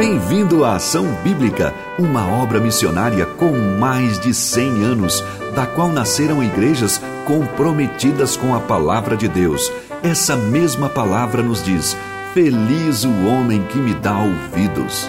Bem-vindo 0.00 0.64
à 0.64 0.76
Ação 0.76 1.04
Bíblica, 1.22 1.74
uma 1.98 2.26
obra 2.26 2.58
missionária 2.58 3.26
com 3.26 3.52
mais 3.78 4.18
de 4.18 4.32
100 4.32 4.82
anos, 4.82 5.22
da 5.54 5.66
qual 5.66 5.90
nasceram 5.90 6.42
igrejas 6.42 6.98
comprometidas 7.26 8.34
com 8.34 8.54
a 8.54 8.60
palavra 8.60 9.14
de 9.14 9.28
Deus. 9.28 9.70
Essa 10.02 10.36
mesma 10.36 10.88
palavra 10.88 11.42
nos 11.42 11.62
diz: 11.62 11.94
Feliz 12.32 13.04
o 13.04 13.26
homem 13.26 13.62
que 13.64 13.76
me 13.76 13.92
dá 13.92 14.18
ouvidos. 14.20 15.06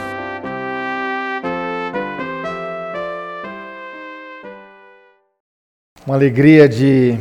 Uma 6.05 6.15
alegria 6.15 6.67
de 6.67 7.17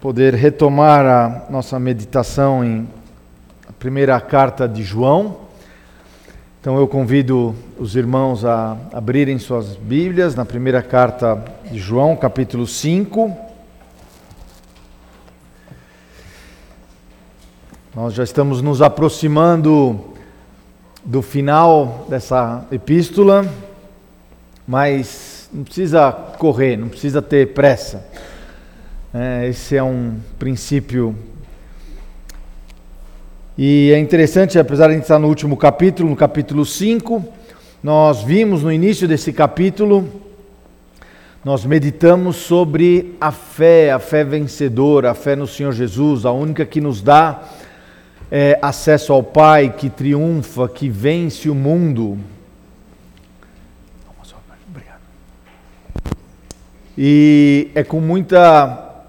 poder 0.00 0.32
retomar 0.32 1.04
a 1.04 1.50
nossa 1.50 1.78
meditação 1.78 2.64
em 2.64 2.88
a 3.68 3.72
primeira 3.74 4.18
carta 4.22 4.66
de 4.66 4.82
João. 4.82 5.49
Então 6.60 6.76
eu 6.76 6.86
convido 6.86 7.54
os 7.78 7.96
irmãos 7.96 8.44
a 8.44 8.76
abrirem 8.92 9.38
suas 9.38 9.76
Bíblias 9.76 10.34
na 10.34 10.44
primeira 10.44 10.82
carta 10.82 11.42
de 11.72 11.78
João, 11.78 12.14
capítulo 12.14 12.66
5. 12.66 13.34
Nós 17.96 18.12
já 18.12 18.22
estamos 18.22 18.60
nos 18.60 18.82
aproximando 18.82 20.04
do 21.02 21.22
final 21.22 22.06
dessa 22.10 22.66
epístola, 22.70 23.50
mas 24.68 25.48
não 25.50 25.64
precisa 25.64 26.12
correr, 26.12 26.76
não 26.76 26.90
precisa 26.90 27.22
ter 27.22 27.54
pressa. 27.54 28.06
É, 29.14 29.48
esse 29.48 29.78
é 29.78 29.82
um 29.82 30.18
princípio 30.38 31.16
e 33.62 33.92
é 33.92 33.98
interessante, 33.98 34.58
apesar 34.58 34.86
de 34.86 34.92
a 34.92 34.94
gente 34.94 35.02
estar 35.02 35.18
no 35.18 35.28
último 35.28 35.54
capítulo, 35.54 36.08
no 36.08 36.16
capítulo 36.16 36.64
5, 36.64 37.22
nós 37.82 38.22
vimos 38.22 38.62
no 38.62 38.72
início 38.72 39.06
desse 39.06 39.34
capítulo, 39.34 40.08
nós 41.44 41.66
meditamos 41.66 42.36
sobre 42.36 43.14
a 43.20 43.30
fé, 43.30 43.92
a 43.92 43.98
fé 43.98 44.24
vencedora, 44.24 45.10
a 45.10 45.14
fé 45.14 45.36
no 45.36 45.46
Senhor 45.46 45.72
Jesus, 45.72 46.24
a 46.24 46.32
única 46.32 46.64
que 46.64 46.80
nos 46.80 47.02
dá 47.02 47.50
é, 48.30 48.58
acesso 48.62 49.12
ao 49.12 49.22
Pai, 49.22 49.74
que 49.76 49.90
triunfa, 49.90 50.66
que 50.66 50.88
vence 50.88 51.50
o 51.50 51.54
mundo. 51.54 52.18
Obrigado. 54.70 55.00
E 56.96 57.70
é 57.74 57.84
com 57.84 58.00
muita 58.00 59.04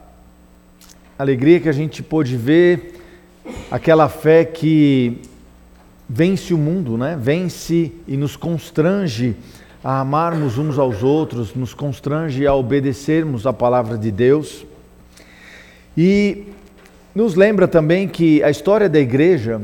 alegria 1.18 1.62
que 1.62 1.70
a 1.70 1.72
gente 1.72 2.04
pôde 2.04 2.36
ver 2.36 3.01
aquela 3.70 4.10
fé 4.10 4.44
que 4.44 5.22
vence 6.08 6.54
o 6.54 6.58
mundo, 6.58 6.98
né? 6.98 7.18
Vence 7.20 7.92
e 8.08 8.18
nos 8.18 8.36
constrange 8.36 9.36
a 9.84 10.02
amarmos 10.02 10.58
uns 10.58 10.78
aos 10.78 11.02
outros, 11.02 11.56
nos 11.56 11.74
constrange 11.74 12.46
a 12.46 12.54
obedecermos 12.54 13.48
a 13.48 13.54
palavra 13.54 13.98
de 13.98 14.12
Deus. 14.12 14.66
E 15.98 16.48
nos 17.16 17.36
lembra 17.36 17.68
também 17.68 18.08
que 18.08 18.44
a 18.44 18.50
história 18.50 18.88
da 18.88 19.00
igreja 19.00 19.62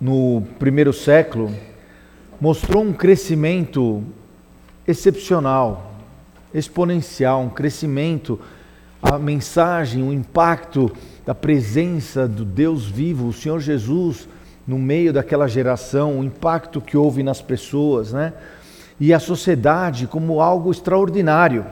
no 0.00 0.42
primeiro 0.58 0.92
século 0.92 1.54
mostrou 2.40 2.82
um 2.82 2.92
crescimento 2.92 4.02
excepcional, 4.86 5.94
exponencial, 6.52 7.40
um 7.40 7.48
crescimento, 7.48 8.38
a 9.02 9.18
mensagem, 9.18 10.02
o 10.02 10.12
impacto 10.12 10.90
da 11.26 11.34
presença 11.34 12.28
do 12.28 12.44
Deus 12.44 12.84
vivo, 12.84 13.28
o 13.28 13.32
Senhor 13.32 13.60
Jesus, 13.60 14.28
no 14.66 14.78
meio 14.78 15.12
daquela 15.12 15.46
geração, 15.46 16.20
o 16.20 16.24
impacto 16.24 16.80
que 16.80 16.96
houve 16.96 17.22
nas 17.22 17.40
pessoas, 17.40 18.12
né? 18.12 18.32
E 19.00 19.12
a 19.12 19.18
sociedade 19.18 20.06
como 20.06 20.40
algo 20.40 20.70
extraordinário. 20.70 21.64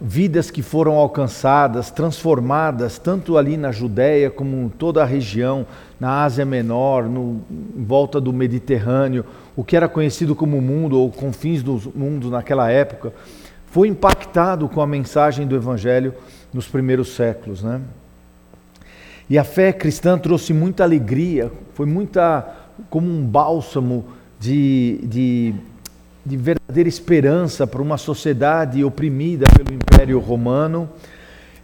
Vidas 0.00 0.48
que 0.48 0.62
foram 0.62 0.94
alcançadas, 0.94 1.90
transformadas, 1.90 2.98
tanto 2.98 3.36
ali 3.36 3.56
na 3.56 3.72
Judéia 3.72 4.30
como 4.30 4.66
em 4.66 4.68
toda 4.68 5.02
a 5.02 5.06
região, 5.06 5.66
na 5.98 6.22
Ásia 6.22 6.44
Menor, 6.44 7.04
no, 7.04 7.40
em 7.50 7.82
volta 7.82 8.20
do 8.20 8.32
Mediterrâneo, 8.32 9.24
o 9.56 9.64
que 9.64 9.76
era 9.76 9.88
conhecido 9.88 10.36
como 10.36 10.60
mundo 10.60 11.00
ou 11.00 11.10
confins 11.10 11.64
do 11.64 11.92
mundo 11.96 12.30
naquela 12.30 12.70
época, 12.70 13.12
foi 13.66 13.88
impactado 13.88 14.68
com 14.68 14.80
a 14.80 14.86
mensagem 14.86 15.46
do 15.46 15.56
Evangelho 15.56 16.14
nos 16.52 16.68
primeiros 16.68 17.14
séculos, 17.16 17.62
né? 17.62 17.80
E 19.30 19.36
a 19.36 19.44
fé 19.44 19.72
cristã 19.72 20.18
trouxe 20.18 20.54
muita 20.54 20.84
alegria, 20.84 21.52
foi 21.74 21.84
muita 21.84 22.56
como 22.88 23.10
um 23.10 23.22
bálsamo 23.26 24.06
de, 24.40 25.00
de, 25.02 25.54
de 26.24 26.36
verdadeira 26.36 26.88
esperança 26.88 27.66
para 27.66 27.82
uma 27.82 27.98
sociedade 27.98 28.82
oprimida 28.82 29.46
pelo 29.54 29.74
Império 29.74 30.18
Romano, 30.18 30.88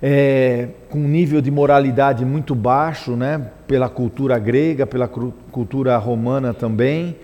é, 0.03 0.69
com 0.91 0.99
um 0.99 1.09
nível 1.09 1.41
de 1.41 1.51
moralidade 1.51 2.25
muito 2.25 2.55
baixo, 2.55 3.13
né, 3.17 3.51
pela 3.67 3.89
cultura 3.89 4.39
grega, 4.39 4.87
pela 4.87 5.09
cultura 5.09 5.97
romana 5.97 6.53
também. 6.53 7.17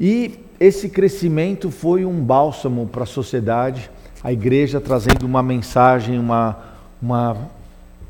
E 0.00 0.40
esse 0.58 0.88
crescimento 0.88 1.70
foi 1.70 2.04
um 2.04 2.20
bálsamo 2.20 2.86
para 2.86 3.04
a 3.04 3.06
sociedade, 3.06 3.88
a 4.24 4.32
igreja 4.32 4.80
trazendo 4.80 5.24
uma 5.24 5.42
mensagem, 5.42 6.18
uma, 6.18 6.56
uma 7.00 7.36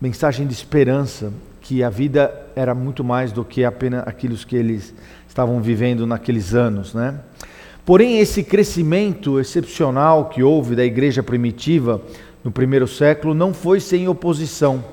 mensagem 0.03 0.49
de 0.49 0.53
esperança, 0.53 1.33
que 1.61 1.81
a 1.81 1.89
vida 1.89 2.35
era 2.57 2.75
muito 2.75 3.05
mais 3.05 3.31
do 3.31 3.45
que 3.45 3.65
apenas 3.65 4.03
aquilo 4.05 4.35
que 4.35 4.57
eles 4.57 4.93
estavam 5.29 5.63
vivendo 5.63 6.05
naqueles 6.05 6.55
anos, 6.55 6.93
né? 6.93 7.21
Porém, 7.87 8.19
esse 8.19 8.43
crescimento 8.43 9.39
excepcional 9.39 10.29
que 10.29 10.43
houve 10.43 10.75
da 10.75 10.85
igreja 10.85 11.23
primitiva 11.23 12.03
no 12.43 12.51
primeiro 12.51 12.89
século 12.89 13.33
não 13.33 13.55
foi 13.55 13.79
sem 13.79 14.09
oposição, 14.09 14.85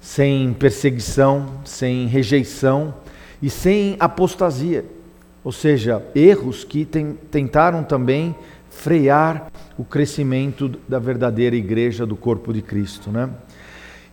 sem 0.00 0.54
perseguição, 0.54 1.60
sem 1.62 2.06
rejeição 2.06 2.94
e 3.42 3.50
sem 3.50 3.94
apostasia, 4.00 4.86
ou 5.44 5.52
seja, 5.52 6.02
erros 6.14 6.64
que 6.64 6.86
tem, 6.86 7.18
tentaram 7.30 7.84
também 7.84 8.34
frear 8.70 9.52
o 9.76 9.84
crescimento 9.84 10.70
da 10.88 10.98
verdadeira 10.98 11.54
igreja 11.54 12.06
do 12.06 12.16
corpo 12.16 12.54
de 12.54 12.62
Cristo, 12.62 13.10
né? 13.10 13.28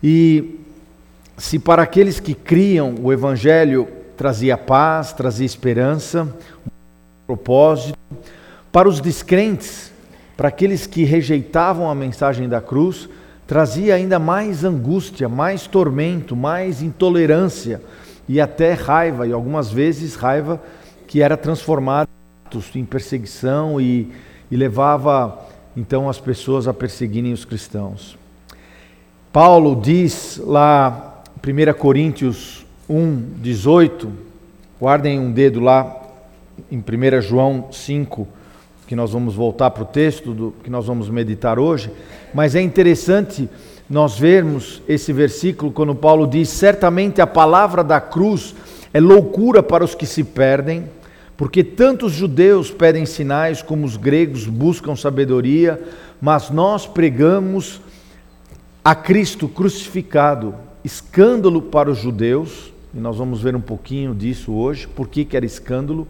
E 0.04 0.60
se 1.38 1.60
para 1.60 1.84
aqueles 1.84 2.20
que 2.20 2.34
criam 2.34 2.96
o 3.02 3.12
Evangelho 3.12 3.88
trazia 4.16 4.58
paz, 4.58 5.14
trazia 5.14 5.46
esperança, 5.46 6.24
um 6.24 6.72
propósito, 7.26 7.98
para 8.72 8.88
os 8.88 9.00
descrentes, 9.00 9.92
para 10.38 10.48
aqueles 10.48 10.86
que 10.86 11.04
rejeitavam 11.04 11.90
a 11.90 11.96
mensagem 11.96 12.48
da 12.48 12.62
cruz, 12.62 13.10
trazia 13.48 13.96
ainda 13.96 14.20
mais 14.20 14.64
angústia, 14.64 15.28
mais 15.28 15.68
tormento, 15.68 16.36
mais 16.36 16.82
intolerância 16.82 17.82
e 18.30 18.40
até 18.40 18.74
raiva, 18.74 19.28
e 19.28 19.34
algumas 19.34 19.72
vezes 19.72 20.16
raiva 20.16 20.62
que 21.08 21.22
era 21.22 21.36
transformada 21.36 22.08
em 22.76 22.86
perseguição 22.86 23.80
e, 23.80 24.12
e 24.50 24.56
levava 24.56 25.48
então 25.76 26.10
as 26.10 26.20
pessoas 26.20 26.68
a 26.68 26.74
perseguirem 26.74 27.34
os 27.34 27.46
cristãos. 27.46 28.21
Paulo 29.34 29.80
diz 29.82 30.42
lá, 30.44 31.24
1 31.42 31.74
Coríntios 31.80 32.66
1, 32.90 33.24
18, 33.38 34.12
guardem 34.78 35.22
um 35.22 35.32
dedo 35.32 35.62
lá 35.62 36.02
em 36.70 36.80
1 36.80 37.22
João 37.22 37.70
5, 37.72 38.28
que 38.86 38.94
nós 38.94 39.14
vamos 39.14 39.34
voltar 39.34 39.72
para 39.72 39.84
o 39.84 39.86
texto 39.86 40.34
do, 40.34 40.54
que 40.62 40.70
nós 40.70 40.86
vamos 40.86 41.08
meditar 41.08 41.60
hoje, 41.60 41.90
mas 42.34 42.56
é 42.56 42.62
interessante 42.62 43.48
nós 43.90 44.20
vermos 44.20 44.82
esse 44.86 45.14
versículo 45.14 45.72
quando 45.72 45.96
Paulo 45.96 46.28
diz: 46.28 46.50
Certamente 46.50 47.22
a 47.22 47.28
palavra 47.28 47.86
da 47.86 48.02
cruz 48.02 48.54
é 48.94 49.00
loucura 49.00 49.64
para 49.64 49.86
os 49.86 49.96
que 49.96 50.06
se 50.06 50.26
perdem, 50.26 50.90
porque 51.38 51.64
tanto 51.64 52.08
os 52.08 52.12
judeus 52.12 52.70
pedem 52.70 53.06
sinais 53.06 53.62
como 53.62 53.86
os 53.86 53.96
gregos 53.96 54.46
buscam 54.46 54.94
sabedoria, 54.98 55.82
mas 56.20 56.50
nós 56.50 56.86
pregamos 56.86 57.80
a 58.84 58.96
Cristo 58.96 59.48
crucificado, 59.48 60.56
escândalo 60.84 61.62
para 61.62 61.92
os 61.92 62.00
judeus, 62.00 62.74
e 62.94 63.00
nós 63.00 63.18
vamos 63.18 63.42
ver 63.42 63.56
um 63.56 63.62
pouquinho 63.62 64.16
disso 64.16 64.54
hoje, 64.54 64.88
por 64.88 65.08
que, 65.08 65.28
era 65.38 65.46
escândalo, 65.46 66.08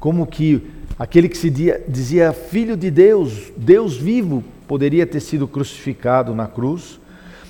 como 0.00 0.26
que 0.26 0.66
aquele 0.98 1.28
que 1.28 1.38
se 1.38 1.50
dizia 1.88 2.32
filho 2.32 2.76
de 2.76 2.90
Deus, 2.90 3.52
Deus 3.56 3.96
vivo, 3.96 4.42
poderia 4.66 5.06
ter 5.06 5.20
sido 5.20 5.46
crucificado 5.46 6.34
na 6.34 6.48
cruz, 6.48 6.98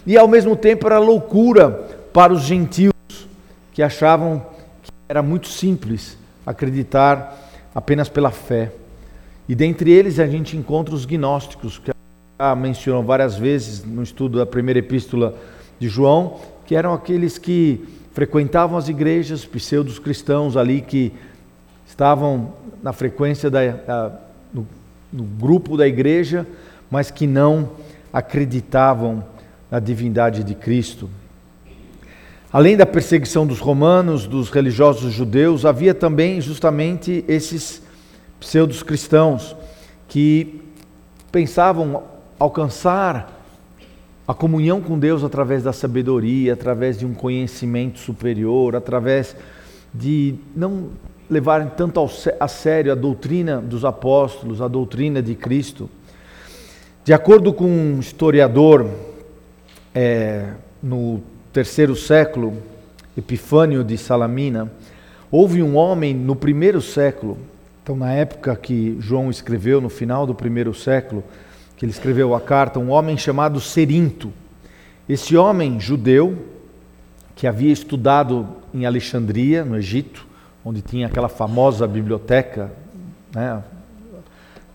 e 0.06 0.16
ao 0.16 0.28
mesmo 0.28 0.54
tempo 0.54 0.86
era 0.86 0.98
loucura 0.98 1.70
para 2.12 2.32
os 2.32 2.42
gentios, 2.42 2.92
que 3.72 3.82
achavam 3.82 4.44
que 4.82 4.90
era 5.08 5.22
muito 5.22 5.48
simples 5.48 6.18
acreditar 6.44 7.50
apenas 7.74 8.08
pela 8.08 8.30
fé. 8.30 8.72
E 9.48 9.54
dentre 9.54 9.90
eles 9.90 10.18
a 10.18 10.26
gente 10.26 10.56
encontra 10.56 10.94
os 10.94 11.06
gnósticos, 11.06 11.78
que 11.78 11.90
já 12.40 12.54
mencionou 12.54 13.02
várias 13.02 13.36
vezes 13.36 13.84
no 13.84 14.00
estudo 14.00 14.38
da 14.38 14.46
primeira 14.46 14.78
epístola 14.78 15.34
de 15.76 15.88
João, 15.88 16.38
que 16.66 16.76
eram 16.76 16.94
aqueles 16.94 17.36
que 17.36 17.84
frequentavam 18.12 18.78
as 18.78 18.88
igrejas, 18.88 19.44
pseudos 19.44 19.98
cristãos 19.98 20.56
ali 20.56 20.80
que 20.80 21.12
estavam 21.84 22.52
na 22.80 22.92
frequência 22.92 23.50
da, 23.50 23.66
da 23.72 24.12
no, 24.54 24.64
no 25.12 25.24
grupo 25.24 25.76
da 25.76 25.88
igreja, 25.88 26.46
mas 26.88 27.10
que 27.10 27.26
não 27.26 27.70
acreditavam 28.12 29.24
na 29.68 29.80
divindade 29.80 30.44
de 30.44 30.54
Cristo. 30.54 31.10
Além 32.52 32.76
da 32.76 32.86
perseguição 32.86 33.48
dos 33.48 33.58
romanos, 33.58 34.28
dos 34.28 34.48
religiosos 34.48 35.12
judeus, 35.12 35.66
havia 35.66 35.92
também 35.92 36.40
justamente 36.40 37.24
esses 37.26 37.82
pseudos 38.38 38.80
cristãos 38.84 39.56
que 40.06 40.60
pensavam 41.32 42.04
alcançar 42.38 43.38
a 44.26 44.34
comunhão 44.34 44.80
com 44.80 44.98
Deus 44.98 45.24
através 45.24 45.62
da 45.62 45.72
sabedoria, 45.72 46.52
através 46.52 46.98
de 46.98 47.06
um 47.06 47.14
conhecimento 47.14 47.98
superior, 47.98 48.76
através 48.76 49.34
de 49.92 50.34
não 50.54 50.90
levarem 51.30 51.68
tanto 51.76 52.00
a 52.38 52.48
sério 52.48 52.92
a 52.92 52.94
doutrina 52.94 53.58
dos 53.58 53.84
apóstolos, 53.84 54.60
a 54.60 54.68
doutrina 54.68 55.22
de 55.22 55.34
Cristo. 55.34 55.88
De 57.04 57.12
acordo 57.12 57.52
com 57.52 57.64
um 57.64 58.00
historiador, 58.00 58.86
é, 59.94 60.50
no 60.82 61.22
terceiro 61.52 61.96
século, 61.96 62.54
Epifânio 63.16 63.82
de 63.82 63.96
Salamina, 63.96 64.70
houve 65.30 65.62
um 65.62 65.74
homem 65.74 66.14
no 66.14 66.36
primeiro 66.36 66.80
século, 66.80 67.38
então 67.82 67.96
na 67.96 68.12
época 68.12 68.54
que 68.54 68.96
João 69.00 69.30
escreveu, 69.30 69.80
no 69.80 69.88
final 69.88 70.26
do 70.26 70.34
primeiro 70.34 70.74
século, 70.74 71.24
que 71.78 71.84
ele 71.84 71.92
escreveu 71.92 72.34
a 72.34 72.40
carta, 72.40 72.80
um 72.80 72.90
homem 72.90 73.16
chamado 73.16 73.60
Serinto. 73.60 74.32
Esse 75.08 75.36
homem 75.36 75.78
judeu, 75.78 76.36
que 77.36 77.46
havia 77.46 77.72
estudado 77.72 78.48
em 78.74 78.84
Alexandria, 78.84 79.64
no 79.64 79.76
Egito, 79.76 80.26
onde 80.64 80.82
tinha 80.82 81.06
aquela 81.06 81.28
famosa 81.28 81.86
biblioteca, 81.86 82.72
né, 83.32 83.62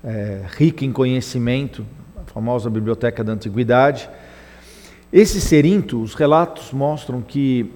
é, 0.01 0.43
rica 0.55 0.85
em 0.85 0.93
conhecimento, 0.93 1.85
a 2.15 2.31
famosa 2.31 2.69
biblioteca 2.69 3.21
da 3.21 3.33
antiguidade. 3.33 4.09
Esse 5.11 5.41
Serinto, 5.41 6.01
os 6.01 6.13
relatos 6.13 6.71
mostram 6.71 7.21
que 7.21 7.69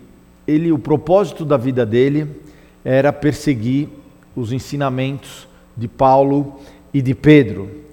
ele, 0.47 0.71
o 0.71 0.79
propósito 0.79 1.43
da 1.43 1.57
vida 1.57 1.85
dele 1.85 2.29
era 2.83 3.11
perseguir 3.11 3.89
os 4.33 4.53
ensinamentos 4.53 5.49
de 5.75 5.89
Paulo 5.89 6.61
e 6.93 7.01
de 7.01 7.13
Pedro. 7.13 7.86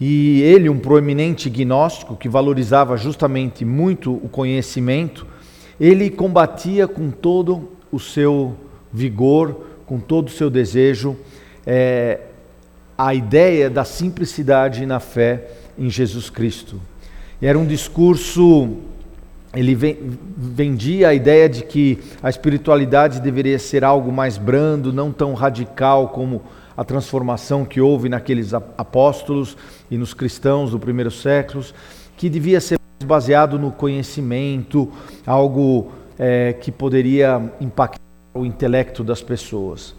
E 0.00 0.40
ele, 0.40 0.70
um 0.70 0.78
proeminente 0.78 1.50
gnóstico 1.50 2.16
que 2.16 2.28
valorizava 2.28 2.96
justamente 2.96 3.64
muito 3.64 4.14
o 4.14 4.28
conhecimento, 4.30 5.26
ele 5.78 6.08
combatia 6.08 6.88
com 6.88 7.10
todo 7.10 7.68
o 7.92 8.00
seu 8.00 8.54
vigor, 8.90 9.66
com 9.84 10.00
todo 10.00 10.28
o 10.28 10.30
seu 10.30 10.48
desejo, 10.48 11.16
é, 11.66 12.20
a 12.96 13.14
ideia 13.14 13.68
da 13.68 13.84
simplicidade 13.84 14.86
na 14.86 15.00
fé 15.00 15.48
em 15.78 15.90
Jesus 15.90 16.30
Cristo. 16.30 16.80
Era 17.40 17.58
um 17.58 17.66
discurso, 17.66 18.76
ele 19.54 19.74
vendia 20.36 21.08
a 21.08 21.14
ideia 21.14 21.48
de 21.48 21.62
que 21.62 21.98
a 22.22 22.28
espiritualidade 22.28 23.20
deveria 23.20 23.58
ser 23.58 23.84
algo 23.84 24.12
mais 24.12 24.38
brando, 24.38 24.92
não 24.92 25.10
tão 25.12 25.34
radical 25.34 26.08
como 26.08 26.42
a 26.76 26.84
transformação 26.84 27.64
que 27.64 27.80
houve 27.80 28.08
naqueles 28.08 28.54
apóstolos 28.54 29.56
e 29.90 29.96
nos 29.96 30.14
cristãos 30.14 30.70
do 30.70 30.78
primeiro 30.78 31.10
século, 31.10 31.64
que 32.16 32.28
devia 32.28 32.60
ser 32.60 32.78
baseado 33.04 33.58
no 33.58 33.70
conhecimento, 33.70 34.90
algo 35.26 35.90
é, 36.18 36.52
que 36.52 36.70
poderia 36.70 37.52
impactar 37.60 38.00
o 38.34 38.44
intelecto 38.44 39.02
das 39.02 39.22
pessoas. 39.22 39.94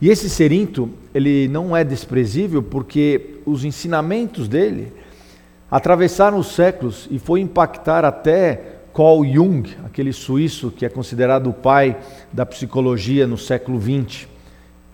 E 0.00 0.08
esse 0.08 0.30
Serinto, 0.30 0.90
ele 1.14 1.46
não 1.48 1.76
é 1.76 1.84
desprezível 1.84 2.62
porque 2.62 3.40
os 3.44 3.64
ensinamentos 3.64 4.48
dele 4.48 4.92
atravessaram 5.70 6.38
os 6.38 6.54
séculos 6.54 7.06
e 7.10 7.18
foi 7.18 7.40
impactar 7.40 8.04
até 8.04 8.80
Carl 8.94 9.24
Jung, 9.24 9.70
aquele 9.84 10.12
suíço 10.12 10.70
que 10.70 10.84
é 10.84 10.88
considerado 10.88 11.48
o 11.48 11.52
pai 11.52 11.96
da 12.32 12.44
psicologia 12.44 13.26
no 13.26 13.38
século 13.38 13.80
XX. 13.80 14.29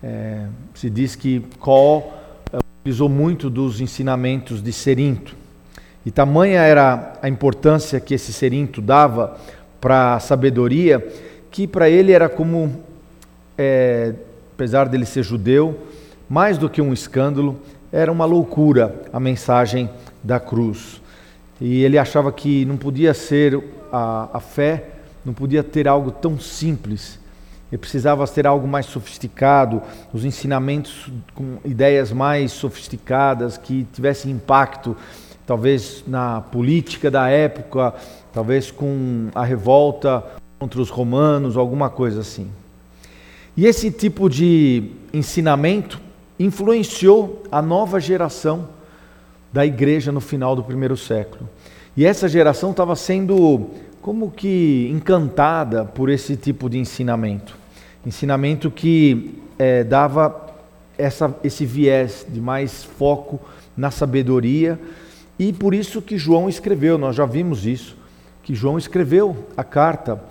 É, 0.08 0.46
se 0.72 0.88
diz 0.88 1.16
que 1.16 1.44
Carl 1.60 2.12
é, 2.52 2.58
utilizou 2.80 3.08
muito 3.08 3.50
dos 3.50 3.80
ensinamentos 3.80 4.62
de 4.62 4.72
Serinto. 4.72 5.34
E 6.04 6.12
tamanha 6.12 6.60
era 6.60 7.18
a 7.20 7.28
importância 7.28 7.98
que 7.98 8.14
esse 8.14 8.32
Serinto 8.32 8.80
dava 8.80 9.36
para 9.80 10.14
a 10.14 10.20
sabedoria, 10.20 11.04
que 11.50 11.66
para 11.66 11.90
ele 11.90 12.12
era 12.12 12.28
como, 12.28 12.84
é, 13.58 14.14
apesar 14.54 14.88
dele 14.88 15.04
ser 15.04 15.24
judeu, 15.24 15.76
mais 16.28 16.56
do 16.56 16.70
que 16.70 16.80
um 16.80 16.92
escândalo, 16.92 17.60
era 17.90 18.12
uma 18.12 18.26
loucura 18.26 18.94
a 19.12 19.18
mensagem 19.18 19.90
da 20.22 20.38
cruz. 20.38 21.02
E 21.60 21.82
ele 21.82 21.98
achava 21.98 22.30
que 22.30 22.64
não 22.64 22.76
podia 22.76 23.12
ser 23.12 23.60
a, 23.90 24.28
a 24.34 24.38
fé, 24.38 24.84
não 25.24 25.34
podia 25.34 25.64
ter 25.64 25.88
algo 25.88 26.12
tão 26.12 26.38
simples. 26.38 27.18
Ele 27.70 27.78
precisava 27.78 28.26
ter 28.28 28.46
algo 28.46 28.66
mais 28.66 28.86
sofisticado, 28.86 29.82
os 30.12 30.24
ensinamentos 30.24 31.10
com 31.34 31.58
ideias 31.64 32.12
mais 32.12 32.52
sofisticadas, 32.52 33.58
que 33.58 33.86
tivessem 33.92 34.30
impacto, 34.30 34.96
talvez 35.44 36.04
na 36.06 36.40
política 36.40 37.10
da 37.10 37.28
época, 37.28 37.92
talvez 38.32 38.70
com 38.70 39.28
a 39.34 39.44
revolta 39.44 40.24
contra 40.58 40.80
os 40.80 40.90
romanos, 40.90 41.56
alguma 41.56 41.90
coisa 41.90 42.20
assim. 42.20 42.50
E 43.56 43.66
esse 43.66 43.90
tipo 43.90 44.28
de 44.28 44.90
ensinamento 45.12 46.00
influenciou 46.38 47.42
a 47.50 47.62
nova 47.62 47.98
geração 47.98 48.68
da 49.52 49.64
igreja 49.64 50.12
no 50.12 50.20
final 50.20 50.54
do 50.54 50.62
primeiro 50.62 50.96
século. 50.96 51.48
E 51.96 52.04
essa 52.04 52.28
geração 52.28 52.72
estava 52.72 52.94
sendo 52.94 53.70
como 54.06 54.30
que 54.30 54.88
encantada 54.92 55.84
por 55.84 56.08
esse 56.08 56.36
tipo 56.36 56.70
de 56.70 56.78
ensinamento. 56.78 57.58
Ensinamento 58.06 58.70
que 58.70 59.42
é, 59.58 59.82
dava 59.82 60.54
essa, 60.96 61.34
esse 61.42 61.66
viés 61.66 62.24
de 62.28 62.40
mais 62.40 62.84
foco 62.84 63.40
na 63.76 63.90
sabedoria, 63.90 64.78
e 65.36 65.52
por 65.52 65.74
isso 65.74 66.00
que 66.00 66.16
João 66.16 66.48
escreveu, 66.48 66.96
nós 66.96 67.16
já 67.16 67.26
vimos 67.26 67.66
isso, 67.66 67.96
que 68.44 68.54
João 68.54 68.78
escreveu 68.78 69.44
a 69.56 69.64
carta, 69.64 70.22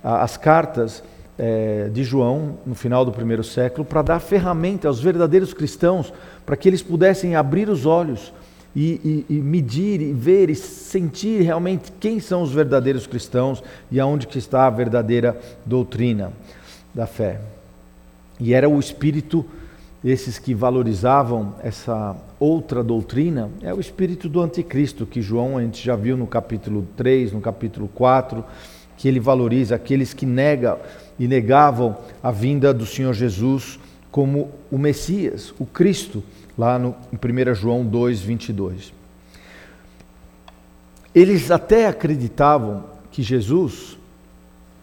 as 0.00 0.36
cartas 0.36 1.02
é, 1.36 1.90
de 1.92 2.04
João 2.04 2.58
no 2.64 2.76
final 2.76 3.04
do 3.04 3.10
primeiro 3.10 3.42
século, 3.42 3.84
para 3.84 4.02
dar 4.02 4.20
ferramenta 4.20 4.86
aos 4.86 5.00
verdadeiros 5.00 5.52
cristãos, 5.52 6.12
para 6.46 6.56
que 6.56 6.68
eles 6.68 6.82
pudessem 6.82 7.34
abrir 7.34 7.68
os 7.68 7.84
olhos 7.84 8.32
e, 8.74 9.24
e, 9.28 9.34
e, 9.36 9.40
medir, 9.40 10.00
e 10.00 10.12
ver 10.12 10.50
e 10.50 10.54
sentir 10.54 11.42
realmente 11.42 11.92
quem 12.00 12.18
são 12.18 12.42
os 12.42 12.52
verdadeiros 12.52 13.06
cristãos 13.06 13.62
e 13.90 14.00
aonde 14.00 14.26
que 14.26 14.38
está 14.38 14.66
a 14.66 14.70
verdadeira 14.70 15.38
doutrina 15.64 16.32
da 16.92 17.06
fé. 17.06 17.40
E 18.40 18.52
era 18.52 18.68
o 18.68 18.80
espírito 18.80 19.44
esses 20.04 20.38
que 20.38 20.52
valorizavam 20.54 21.54
essa 21.62 22.14
outra 22.38 22.84
doutrina, 22.84 23.48
é 23.62 23.72
o 23.72 23.80
espírito 23.80 24.28
do 24.28 24.42
anticristo, 24.42 25.06
que 25.06 25.22
João 25.22 25.56
a 25.56 25.62
gente 25.62 25.82
já 25.82 25.96
viu 25.96 26.14
no 26.14 26.26
capítulo 26.26 26.86
3, 26.94 27.32
no 27.32 27.40
capítulo 27.40 27.88
4, 27.88 28.44
que 28.98 29.08
ele 29.08 29.18
valoriza 29.18 29.74
aqueles 29.74 30.12
que 30.12 30.26
negam 30.26 30.78
e 31.18 31.26
negavam 31.26 31.96
a 32.22 32.30
vinda 32.30 32.74
do 32.74 32.84
Senhor 32.84 33.14
Jesus 33.14 33.78
como 34.10 34.50
o 34.70 34.76
Messias, 34.76 35.54
o 35.58 35.64
Cristo, 35.64 36.22
lá 36.56 36.78
no, 36.78 36.94
em 37.12 37.16
1 37.16 37.54
João 37.54 37.84
2, 37.84 38.20
22. 38.20 38.92
Eles 41.14 41.50
até 41.50 41.86
acreditavam 41.86 42.84
que 43.10 43.22
Jesus, 43.22 43.96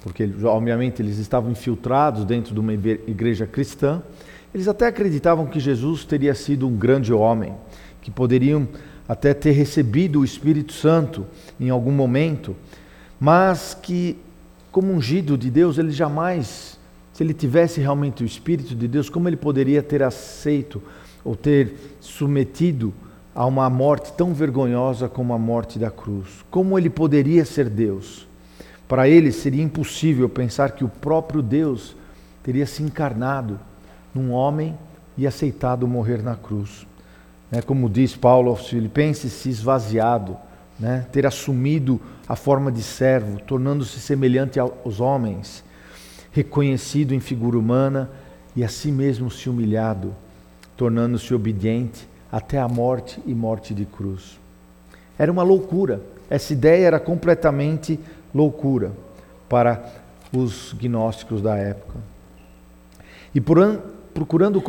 porque 0.02 0.30
obviamente 0.44 1.02
eles 1.02 1.18
estavam 1.18 1.52
infiltrados 1.52 2.24
dentro 2.24 2.54
de 2.54 2.60
uma 2.60 2.74
igreja 2.74 3.46
cristã, 3.46 4.02
eles 4.54 4.68
até 4.68 4.88
acreditavam 4.88 5.46
que 5.46 5.60
Jesus 5.60 6.04
teria 6.06 6.34
sido 6.34 6.68
um 6.68 6.76
grande 6.76 7.14
homem, 7.14 7.54
que 8.02 8.12
poderiam 8.12 8.68
até 9.08 9.34
ter 9.34 9.52
recebido 9.52 10.22
o 10.22 10.26
Espírito 10.26 10.74
Santo 10.74 11.26
em 11.60 11.70
algum 11.70 11.92
momento, 11.92 12.56
mas 13.20 13.78
que, 13.82 14.18
como 14.72 14.94
ungido 14.94 15.38
de 15.38 15.50
Deus, 15.50 15.78
ele 15.78 15.92
jamais, 15.92 16.80
se 17.14 17.24
ele 17.24 17.34
tivesse 17.34 17.82
realmente 17.82 18.24
o 18.24 18.26
Espírito 18.26 18.74
de 18.74 18.88
Deus, 18.88 19.10
como 19.10 19.28
ele 19.28 19.38
poderia 19.38 19.84
ter 19.84 20.02
aceito 20.02 20.82
ou 21.24 21.36
ter 21.36 21.98
submetido 22.00 22.94
a 23.34 23.46
uma 23.46 23.70
morte 23.70 24.12
tão 24.14 24.34
vergonhosa 24.34 25.08
como 25.08 25.34
a 25.34 25.38
morte 25.38 25.80
da 25.80 25.90
cruz? 25.90 26.44
Como 26.50 26.78
ele 26.78 26.90
poderia 26.90 27.46
ser 27.46 27.70
Deus? 27.70 28.28
Para 28.88 29.08
ele 29.08 29.32
seria 29.32 29.64
impossível 29.64 30.28
pensar 30.28 30.72
que 30.72 30.84
o 30.84 30.90
próprio 30.90 31.42
Deus 31.42 31.96
teria 32.44 32.66
se 32.66 32.84
encarnado 32.84 33.60
num 34.14 34.32
homem 34.32 34.78
e 35.18 35.26
aceitado 35.26 35.88
morrer 35.88 36.22
na 36.22 36.36
cruz. 36.36 36.86
Né? 37.50 37.62
Como 37.62 37.90
diz 37.90 38.16
Paulo 38.16 38.50
aos 38.50 38.68
Filipenses, 38.68 39.32
se 39.32 39.50
esvaziado, 39.50 40.38
né? 40.80 41.06
ter 41.12 41.26
assumido 41.26 42.02
a 42.28 42.36
forma 42.36 42.72
de 42.72 42.82
servo, 42.82 43.40
tornando-se 43.40 44.00
semelhante 44.00 44.60
aos 44.60 45.00
homens, 45.00 45.64
reconhecido 46.32 47.14
em 47.14 47.20
figura 47.20 47.58
humana 47.58 48.10
e 48.56 48.64
a 48.64 48.70
si 48.70 48.92
mesmo 48.92 49.30
se 49.30 49.50
humilhado, 49.50 50.16
tornando-se 50.82 51.32
obediente 51.32 52.10
até 52.32 52.58
a 52.58 52.68
morte 52.68 53.22
e 53.28 53.36
morte 53.36 53.72
de 53.72 53.86
cruz. 53.86 54.40
Era 55.16 55.32
uma 55.32 55.44
loucura. 55.44 56.02
Essa 56.28 56.54
ideia 56.54 56.88
era 56.88 57.00
completamente 57.00 58.00
loucura 58.34 58.92
para 59.48 59.86
os 60.36 60.74
gnósticos 60.74 61.40
da 61.40 61.56
época. 61.56 62.00
E 63.36 63.40
procurando 63.40 64.60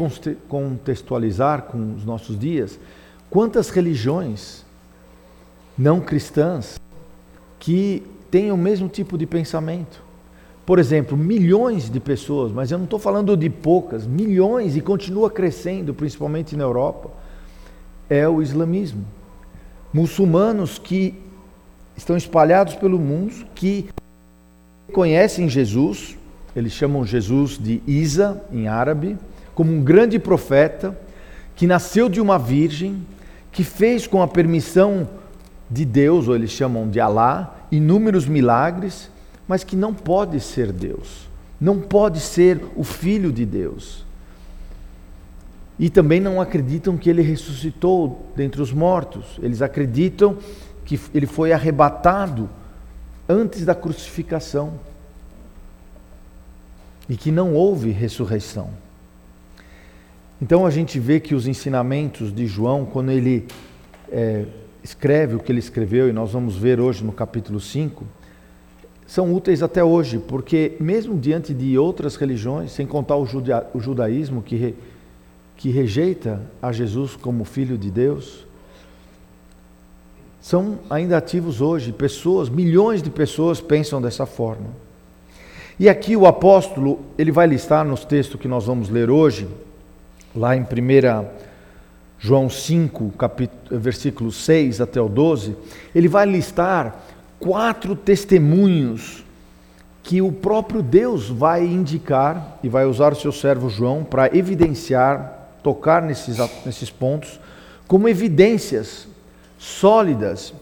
contextualizar 0.47 1.63
com 1.63 1.95
os 1.95 2.05
nossos 2.05 2.39
dias, 2.39 2.79
quantas 3.31 3.71
religiões 3.71 4.67
não 5.79 5.99
cristãs 5.99 6.79
que 7.59 8.07
têm 8.31 8.53
o 8.53 8.57
mesmo 8.59 8.87
tipo 8.87 9.17
de 9.17 9.25
pensamento? 9.25 10.03
Por 10.65 10.79
exemplo, 10.79 11.17
milhões 11.17 11.91
de 11.91 11.99
pessoas, 11.99 12.53
mas 12.53 12.71
eu 12.71 12.79
não 12.79 12.85
estou 12.85 12.99
falando 12.99 13.37
de 13.37 13.51
poucas, 13.51 14.07
milhões 14.07 14.77
e 14.77 14.81
continua 14.81 15.29
crescendo, 15.29 15.93
principalmente 15.93 16.57
na 16.57 16.63
Europa, 16.63 17.11
é 18.09 18.29
o 18.29 18.41
islamismo. 18.41 19.05
Muçulmanos 19.93 20.79
que 20.79 21.15
estão 21.97 22.17
espalhados 22.17 22.75
pelo 22.75 22.99
mundo, 22.99 23.45
que 23.55 23.89
conhecem 24.93 25.49
Jesus, 25.49 26.17
eles 26.55 26.73
chamam 26.73 27.05
Jesus 27.05 27.59
de 27.59 27.83
Isa 27.87 28.43
em 28.53 28.69
árabe, 28.69 29.19
como 29.55 29.73
um 29.73 29.83
grande 29.83 30.19
profeta 30.19 30.97
que 31.57 31.67
nasceu 31.67 32.09
de 32.09 32.21
uma 32.21 32.39
virgem, 32.39 33.05
que 33.51 33.65
fez 33.65 34.07
com 34.07 34.23
a 34.23 34.29
permissão 34.29 35.09
de 35.71 35.85
Deus, 35.85 36.29
ou 36.29 36.35
eles 36.35 36.51
chamam 36.51 36.89
de 36.89 37.01
Alá, 37.01 37.57
inúmeros 37.71 38.27
milagres, 38.27 39.11
mas 39.47 39.65
que 39.65 39.77
não 39.77 39.93
pode 39.93 40.41
ser 40.41 40.73
Deus, 40.73 41.29
não 41.61 41.81
pode 41.81 42.21
ser 42.21 42.65
o 42.77 42.85
Filho 42.85 43.33
de 43.33 43.45
Deus. 43.45 44.05
E 45.79 45.91
também 45.91 46.21
não 46.21 46.41
acreditam 46.41 46.97
que 46.97 47.11
ele 47.11 47.23
ressuscitou 47.23 48.27
dentre 48.37 48.61
os 48.61 48.73
mortos, 48.73 49.39
eles 49.43 49.63
acreditam 49.63 50.37
que 50.85 51.01
ele 51.15 51.27
foi 51.27 51.53
arrebatado 51.53 52.49
antes 53.29 53.65
da 53.65 53.75
crucificação 53.75 54.75
e 57.09 57.17
que 57.17 57.31
não 57.31 57.55
houve 57.55 57.91
ressurreição. 57.91 58.71
Então 60.41 60.67
a 60.67 60.71
gente 60.71 60.99
vê 60.99 61.21
que 61.21 61.35
os 61.35 61.47
ensinamentos 61.47 62.35
de 62.35 62.47
João, 62.47 62.85
quando 62.85 63.11
ele 63.13 63.47
é, 64.11 64.45
escreve 64.83 65.37
o 65.37 65.39
que 65.39 65.53
ele 65.53 65.61
escreveu, 65.61 66.09
e 66.09 66.13
nós 66.13 66.33
vamos 66.33 66.57
ver 66.57 66.81
hoje 66.81 67.05
no 67.05 67.13
capítulo 67.13 67.61
5, 67.61 68.05
são 69.13 69.35
úteis 69.35 69.63
até 69.63 69.85
hoje, 69.85 70.19
porque 70.19 70.73
mesmo 70.81 71.19
diante 71.19 71.53
de 71.53 71.77
outras 71.77 72.17
religiões, 72.17 72.73
sem 72.73 72.87
contar 72.87 73.15
o, 73.17 73.27
juda, 73.27 73.67
o 73.75 73.79
judaísmo 73.79 74.41
que, 74.41 74.57
re, 74.57 74.75
que 75.55 75.69
rejeita 75.69 76.41
a 76.63 76.73
Jesus 76.73 77.15
como 77.15 77.45
Filho 77.45 77.77
de 77.77 77.91
Deus, 77.91 78.47
são 80.41 80.79
ainda 80.89 81.19
ativos 81.19 81.61
hoje. 81.61 81.93
Pessoas, 81.93 82.49
milhões 82.49 83.03
de 83.03 83.11
pessoas 83.11 83.61
pensam 83.61 84.01
dessa 84.01 84.25
forma. 84.25 84.71
E 85.79 85.91
aqui 85.91 86.17
o 86.17 86.27
apóstolo, 86.27 87.01
ele 87.19 87.31
vai 87.31 87.47
listar 87.47 87.85
nos 87.85 88.07
textos 88.07 88.41
que 88.41 88.49
nós 88.49 88.65
vamos 88.65 88.89
ler 88.89 89.11
hoje, 89.11 89.47
lá 90.35 90.57
em 90.57 90.63
1 90.63 90.67
João 92.19 92.49
5, 92.49 93.11
capítulo, 93.19 93.79
versículo 93.79 94.33
6 94.33 94.81
até 94.81 95.03
o 95.03 95.09
12, 95.09 95.55
ele 95.95 96.09
vai 96.09 96.25
listar 96.25 97.12
quatro 97.43 97.97
testemunhos 97.97 99.25
que 100.01 100.23
o 100.23 100.31
próprio 100.31 100.81
Deus 100.81 101.29
vai 101.29 101.65
indicar 101.65 102.59
e 102.63 102.69
vai 102.69 102.87
usar 102.87 103.13
o 103.13 103.17
seu 103.17 103.33
servo 103.33 103.69
João 103.69 104.05
para 104.05 104.35
evidenciar, 104.37 105.51
tocar 105.61 106.01
nesses, 106.03 106.39
nesses 106.65 106.89
pontos, 106.89 107.41
como 107.89 108.09
evidências 108.09 109.09
sólidas 109.59 110.55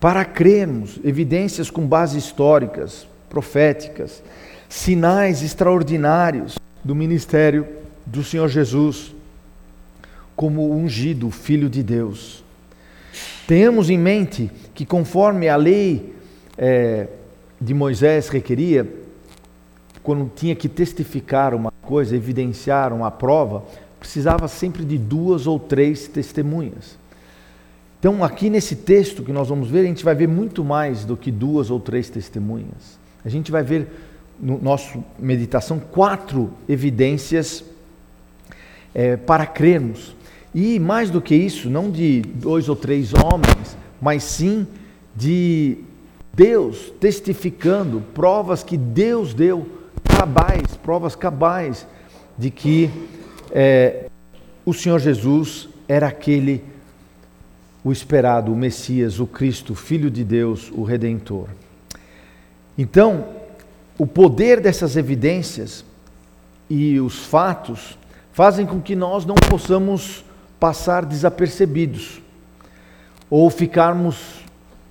para 0.00 0.24
crermos, 0.24 0.98
evidências 1.04 1.70
com 1.70 1.86
bases 1.86 2.24
históricas, 2.24 3.06
proféticas, 3.30 4.20
sinais 4.68 5.42
extraordinários 5.42 6.56
do 6.82 6.92
ministério 6.92 7.68
do 8.04 8.24
Senhor 8.24 8.48
Jesus 8.48 9.14
como 10.34 10.74
ungido 10.74 11.30
Filho 11.30 11.70
de 11.70 11.84
Deus. 11.84 12.42
Tenhamos 13.46 13.90
em 13.90 13.98
mente 13.98 14.50
que, 14.74 14.84
conforme 14.84 15.48
a 15.48 15.56
lei 15.56 16.14
é, 16.56 17.08
de 17.60 17.74
Moisés 17.74 18.28
requeria, 18.28 18.88
quando 20.02 20.30
tinha 20.34 20.54
que 20.54 20.68
testificar 20.68 21.54
uma 21.54 21.72
coisa, 21.82 22.16
evidenciar 22.16 22.92
uma 22.92 23.10
prova, 23.10 23.62
precisava 23.98 24.48
sempre 24.48 24.84
de 24.84 24.98
duas 24.98 25.46
ou 25.46 25.58
três 25.58 26.08
testemunhas. 26.08 26.98
Então, 28.00 28.24
aqui 28.24 28.50
nesse 28.50 28.74
texto 28.74 29.22
que 29.22 29.32
nós 29.32 29.48
vamos 29.48 29.70
ver, 29.70 29.80
a 29.80 29.84
gente 29.84 30.04
vai 30.04 30.14
ver 30.14 30.26
muito 30.26 30.64
mais 30.64 31.04
do 31.04 31.16
que 31.16 31.30
duas 31.30 31.70
ou 31.70 31.78
três 31.78 32.10
testemunhas. 32.10 32.98
A 33.24 33.28
gente 33.28 33.52
vai 33.52 33.62
ver 33.62 33.86
no 34.40 34.60
nosso 34.60 35.04
meditação 35.16 35.78
quatro 35.78 36.50
evidências 36.68 37.64
é, 38.92 39.16
para 39.16 39.46
crermos. 39.46 40.16
E 40.52 40.80
mais 40.80 41.10
do 41.10 41.20
que 41.20 41.34
isso, 41.34 41.70
não 41.70 41.90
de 41.90 42.22
dois 42.22 42.68
ou 42.68 42.74
três 42.74 43.12
homens, 43.14 43.76
mas 44.02 44.24
sim 44.24 44.66
de 45.14 45.78
Deus 46.34 46.92
testificando 46.98 48.02
provas 48.12 48.64
que 48.64 48.76
Deus 48.76 49.32
deu, 49.32 49.64
cabais, 50.04 50.76
provas 50.82 51.14
cabais 51.14 51.86
de 52.36 52.50
que 52.50 52.90
é, 53.52 54.10
o 54.66 54.74
Senhor 54.74 54.98
Jesus 54.98 55.68
era 55.86 56.08
aquele 56.08 56.64
o 57.84 57.92
esperado, 57.92 58.52
o 58.52 58.56
Messias, 58.56 59.20
o 59.20 59.26
Cristo, 59.26 59.74
Filho 59.74 60.10
de 60.10 60.24
Deus, 60.24 60.70
o 60.72 60.82
Redentor. 60.82 61.48
Então, 62.76 63.26
o 63.98 64.06
poder 64.06 64.60
dessas 64.60 64.96
evidências 64.96 65.84
e 66.68 66.98
os 66.98 67.26
fatos 67.26 67.96
fazem 68.32 68.66
com 68.66 68.80
que 68.80 68.96
nós 68.96 69.24
não 69.24 69.34
possamos 69.34 70.24
passar 70.58 71.04
desapercebidos 71.04 72.22
ou 73.34 73.48
ficarmos 73.48 74.44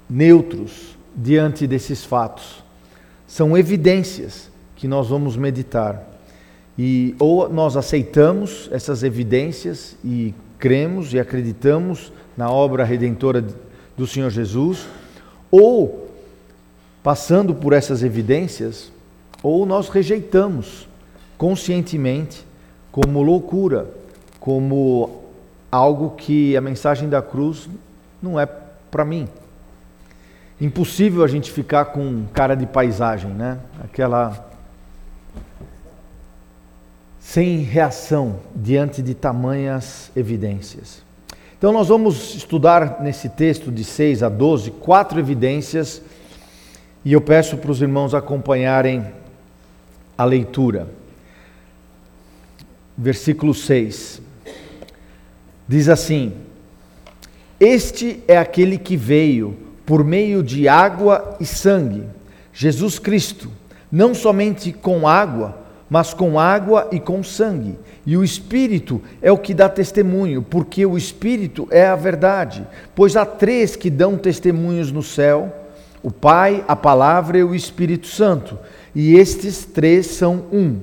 neutros 0.09 0.97
diante 1.15 1.67
desses 1.67 2.03
fatos. 2.03 2.63
São 3.27 3.55
evidências 3.55 4.49
que 4.75 4.87
nós 4.87 5.09
vamos 5.09 5.37
meditar. 5.37 6.01
E 6.75 7.13
ou 7.19 7.47
nós 7.47 7.77
aceitamos 7.77 8.67
essas 8.71 9.03
evidências 9.03 9.95
e 10.03 10.33
cremos 10.57 11.13
e 11.13 11.19
acreditamos 11.19 12.11
na 12.35 12.49
obra 12.49 12.83
redentora 12.83 13.45
do 13.95 14.07
Senhor 14.07 14.31
Jesus, 14.31 14.87
ou 15.51 16.09
passando 17.03 17.53
por 17.53 17.73
essas 17.73 18.01
evidências, 18.01 18.91
ou 19.43 19.67
nós 19.67 19.87
rejeitamos 19.87 20.87
conscientemente 21.37 22.43
como 22.91 23.21
loucura, 23.21 23.87
como 24.39 25.21
algo 25.71 26.15
que 26.17 26.57
a 26.57 26.61
mensagem 26.61 27.07
da 27.07 27.21
cruz 27.21 27.69
não 28.21 28.39
é 28.39 28.45
para 28.45 29.03
mim. 29.03 29.27
Impossível 30.59 31.23
a 31.23 31.27
gente 31.27 31.51
ficar 31.51 31.85
com 31.85 32.25
cara 32.33 32.55
de 32.55 32.65
paisagem, 32.65 33.31
né? 33.31 33.57
Aquela 33.83 34.47
sem 37.19 37.59
reação 37.59 38.39
diante 38.55 39.01
de 39.01 39.13
tamanhas 39.13 40.11
evidências. 40.15 41.01
Então, 41.57 41.71
nós 41.71 41.87
vamos 41.87 42.35
estudar 42.35 43.01
nesse 43.01 43.29
texto 43.29 43.71
de 43.71 43.83
6 43.83 44.23
a 44.23 44.29
12 44.29 44.71
quatro 44.71 45.19
evidências 45.19 46.01
e 47.05 47.13
eu 47.13 47.21
peço 47.21 47.57
para 47.57 47.71
os 47.71 47.81
irmãos 47.81 48.13
acompanharem 48.13 49.05
a 50.17 50.25
leitura. 50.25 50.87
Versículo 52.97 53.53
6 53.53 54.21
diz 55.67 55.87
assim: 55.87 56.33
Este 57.61 58.23
é 58.27 58.39
aquele 58.39 58.75
que 58.75 58.97
veio 58.97 59.55
por 59.85 60.03
meio 60.03 60.41
de 60.41 60.67
água 60.67 61.37
e 61.39 61.45
sangue, 61.45 62.05
Jesus 62.51 62.97
Cristo, 62.97 63.51
não 63.91 64.15
somente 64.15 64.73
com 64.73 65.07
água, 65.07 65.59
mas 65.87 66.11
com 66.11 66.39
água 66.39 66.87
e 66.91 66.99
com 66.99 67.21
sangue. 67.21 67.77
E 68.03 68.17
o 68.17 68.23
Espírito 68.23 68.99
é 69.21 69.31
o 69.31 69.37
que 69.37 69.53
dá 69.53 69.69
testemunho, 69.69 70.41
porque 70.41 70.87
o 70.87 70.97
Espírito 70.97 71.67
é 71.69 71.85
a 71.85 71.95
verdade. 71.95 72.65
Pois 72.95 73.15
há 73.15 73.27
três 73.27 73.75
que 73.75 73.91
dão 73.91 74.17
testemunhos 74.17 74.91
no 74.91 75.03
céu: 75.03 75.53
o 76.01 76.09
Pai, 76.09 76.65
a 76.67 76.75
Palavra 76.75 77.37
e 77.37 77.43
o 77.43 77.53
Espírito 77.53 78.07
Santo. 78.07 78.57
E 78.95 79.13
estes 79.13 79.65
três 79.65 80.07
são 80.07 80.45
um. 80.51 80.79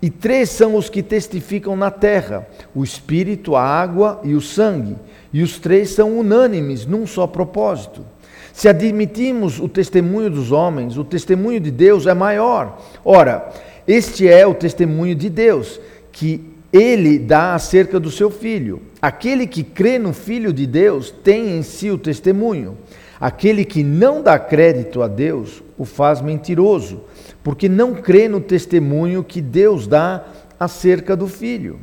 E 0.00 0.08
três 0.08 0.50
são 0.50 0.76
os 0.76 0.88
que 0.88 1.02
testificam 1.02 1.76
na 1.76 1.90
terra: 1.90 2.46
o 2.74 2.84
Espírito, 2.84 3.56
a 3.56 3.62
água 3.62 4.20
e 4.24 4.34
o 4.34 4.40
sangue. 4.40 4.96
E 5.32 5.42
os 5.42 5.58
três 5.58 5.90
são 5.90 6.18
unânimes 6.18 6.86
num 6.86 7.06
só 7.06 7.26
propósito. 7.26 8.04
Se 8.52 8.68
admitimos 8.68 9.60
o 9.60 9.68
testemunho 9.68 10.30
dos 10.30 10.50
homens, 10.50 10.96
o 10.96 11.04
testemunho 11.04 11.60
de 11.60 11.70
Deus 11.70 12.06
é 12.06 12.14
maior. 12.14 12.80
Ora, 13.04 13.52
este 13.86 14.28
é 14.28 14.46
o 14.46 14.54
testemunho 14.54 15.14
de 15.14 15.30
Deus, 15.30 15.80
que 16.10 16.44
ele 16.72 17.18
dá 17.18 17.54
acerca 17.54 18.00
do 18.00 18.10
seu 18.10 18.30
filho. 18.30 18.82
Aquele 19.00 19.46
que 19.46 19.62
crê 19.62 19.98
no 19.98 20.12
Filho 20.12 20.52
de 20.52 20.66
Deus 20.66 21.10
tem 21.10 21.56
em 21.56 21.62
si 21.62 21.90
o 21.90 21.96
testemunho. 21.96 22.76
Aquele 23.20 23.64
que 23.64 23.82
não 23.82 24.22
dá 24.22 24.38
crédito 24.38 25.02
a 25.02 25.08
Deus 25.08 25.62
o 25.78 25.84
faz 25.84 26.20
mentiroso, 26.20 27.00
porque 27.42 27.68
não 27.68 27.94
crê 27.94 28.28
no 28.28 28.40
testemunho 28.40 29.22
que 29.22 29.40
Deus 29.40 29.86
dá 29.86 30.24
acerca 30.58 31.16
do 31.16 31.28
Filho. 31.28 31.78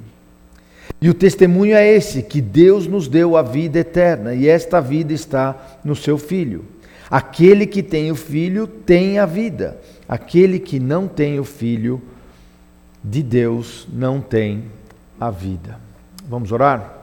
E 1.01 1.09
o 1.09 1.13
testemunho 1.13 1.75
é 1.75 1.87
esse: 1.87 2.21
que 2.21 2.41
Deus 2.41 2.85
nos 2.85 3.07
deu 3.07 3.37
a 3.37 3.41
vida 3.41 3.79
eterna, 3.79 4.35
e 4.35 4.47
esta 4.47 4.81
vida 4.81 5.13
está 5.13 5.79
no 5.83 5.95
seu 5.95 6.17
Filho. 6.17 6.65
Aquele 7.09 7.65
que 7.65 7.81
tem 7.81 8.11
o 8.11 8.15
Filho 8.15 8.67
tem 8.67 9.17
a 9.19 9.25
vida, 9.25 9.77
aquele 10.07 10.59
que 10.59 10.79
não 10.79 11.07
tem 11.07 11.39
o 11.39 11.43
Filho 11.43 12.01
de 13.03 13.21
Deus 13.23 13.87
não 13.93 14.19
tem 14.19 14.63
a 15.19 15.29
vida. 15.29 15.79
Vamos 16.27 16.51
orar? 16.51 16.93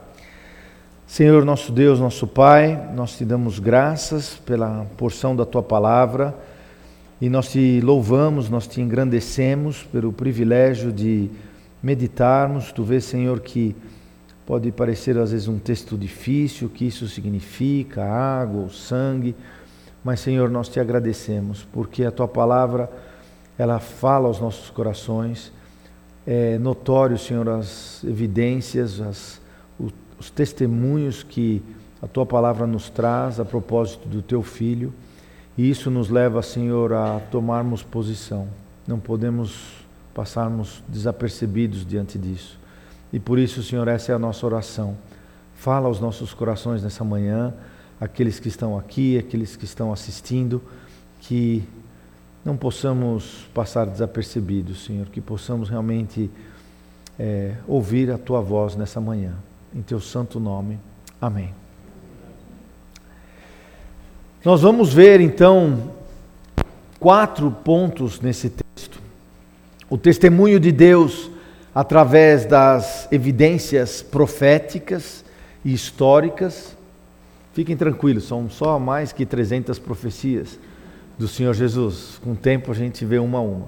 Senhor, 1.07 1.45
nosso 1.45 1.71
Deus, 1.71 1.99
nosso 1.99 2.27
Pai, 2.27 2.89
nós 2.93 3.15
te 3.17 3.23
damos 3.23 3.59
graças 3.59 4.35
pela 4.45 4.85
porção 4.97 5.35
da 5.35 5.45
tua 5.45 5.63
palavra 5.63 6.35
e 7.23 7.29
nós 7.29 7.49
te 7.49 7.79
louvamos, 7.79 8.49
nós 8.49 8.67
te 8.67 8.81
engrandecemos 8.81 9.81
pelo 9.81 10.11
privilégio 10.11 10.91
de 10.91 11.29
meditarmos. 11.81 12.73
Tu 12.73 12.83
vês, 12.83 13.05
Senhor, 13.05 13.39
que 13.39 13.73
pode 14.45 14.69
parecer 14.73 15.17
às 15.17 15.31
vezes 15.31 15.47
um 15.47 15.57
texto 15.57 15.97
difícil, 15.97 16.67
o 16.67 16.69
que 16.69 16.83
isso 16.83 17.07
significa, 17.07 18.03
água 18.03 18.63
ou 18.63 18.69
sangue, 18.69 19.33
mas, 20.03 20.19
Senhor, 20.19 20.49
nós 20.49 20.67
te 20.67 20.81
agradecemos 20.81 21.65
porque 21.71 22.03
a 22.03 22.11
tua 22.11 22.27
palavra 22.27 22.91
ela 23.57 23.79
fala 23.79 24.27
aos 24.27 24.41
nossos 24.41 24.69
corações. 24.69 25.49
É 26.27 26.57
notório, 26.57 27.17
Senhor, 27.17 27.47
as 27.47 28.03
evidências, 28.03 28.99
as 28.99 29.41
os 30.19 30.29
testemunhos 30.29 31.23
que 31.23 31.61
a 32.01 32.07
tua 32.07 32.25
palavra 32.25 32.67
nos 32.67 32.89
traz 32.89 33.39
a 33.39 33.45
propósito 33.45 34.09
do 34.09 34.21
teu 34.21 34.43
filho, 34.43 34.93
e 35.57 35.69
isso 35.69 35.91
nos 35.91 36.09
leva, 36.09 36.41
Senhor, 36.41 36.93
a 36.93 37.19
tomarmos 37.31 37.83
posição. 37.83 38.47
Não 38.87 38.99
podemos 38.99 39.83
passarmos 40.13 40.83
desapercebidos 40.87 41.85
diante 41.85 42.17
disso. 42.17 42.59
E 43.11 43.19
por 43.19 43.37
isso, 43.37 43.61
Senhor, 43.61 43.87
essa 43.87 44.11
é 44.11 44.15
a 44.15 44.19
nossa 44.19 44.45
oração. 44.45 44.97
Fala 45.55 45.87
aos 45.87 45.99
nossos 45.99 46.33
corações 46.33 46.83
nessa 46.83 47.03
manhã, 47.03 47.53
aqueles 48.01 48.39
que 48.39 48.47
estão 48.47 48.77
aqui, 48.77 49.17
aqueles 49.17 49.55
que 49.55 49.65
estão 49.65 49.93
assistindo, 49.93 50.61
que 51.21 51.63
não 52.43 52.57
possamos 52.57 53.47
passar 53.53 53.85
desapercebidos, 53.85 54.83
Senhor, 54.83 55.05
que 55.07 55.21
possamos 55.21 55.69
realmente 55.69 56.29
é, 57.17 57.55
ouvir 57.67 58.11
a 58.11 58.17
tua 58.17 58.41
voz 58.41 58.75
nessa 58.75 58.99
manhã 58.99 59.33
em 59.73 59.81
teu 59.81 59.99
santo 59.99 60.39
nome. 60.39 60.79
Amém. 61.21 61.62
Nós 64.43 64.61
vamos 64.61 64.93
ver 64.93 65.21
então 65.21 65.91
quatro 66.99 67.49
pontos 67.49 68.19
nesse 68.19 68.49
texto. 68.49 68.99
O 69.89 69.97
testemunho 69.97 70.59
de 70.59 70.71
Deus 70.71 71.31
através 71.73 72.45
das 72.45 73.07
evidências 73.11 74.01
proféticas 74.01 75.23
e 75.63 75.73
históricas. 75.73 76.75
Fiquem 77.53 77.77
tranquilos, 77.77 78.25
são 78.25 78.49
só 78.49 78.77
mais 78.77 79.11
que 79.11 79.25
300 79.25 79.79
profecias 79.79 80.59
do 81.17 81.27
Senhor 81.27 81.53
Jesus. 81.53 82.19
Com 82.23 82.33
o 82.33 82.35
tempo 82.35 82.71
a 82.71 82.75
gente 82.75 83.05
vê 83.05 83.19
uma 83.19 83.37
a 83.37 83.41
uma. 83.41 83.67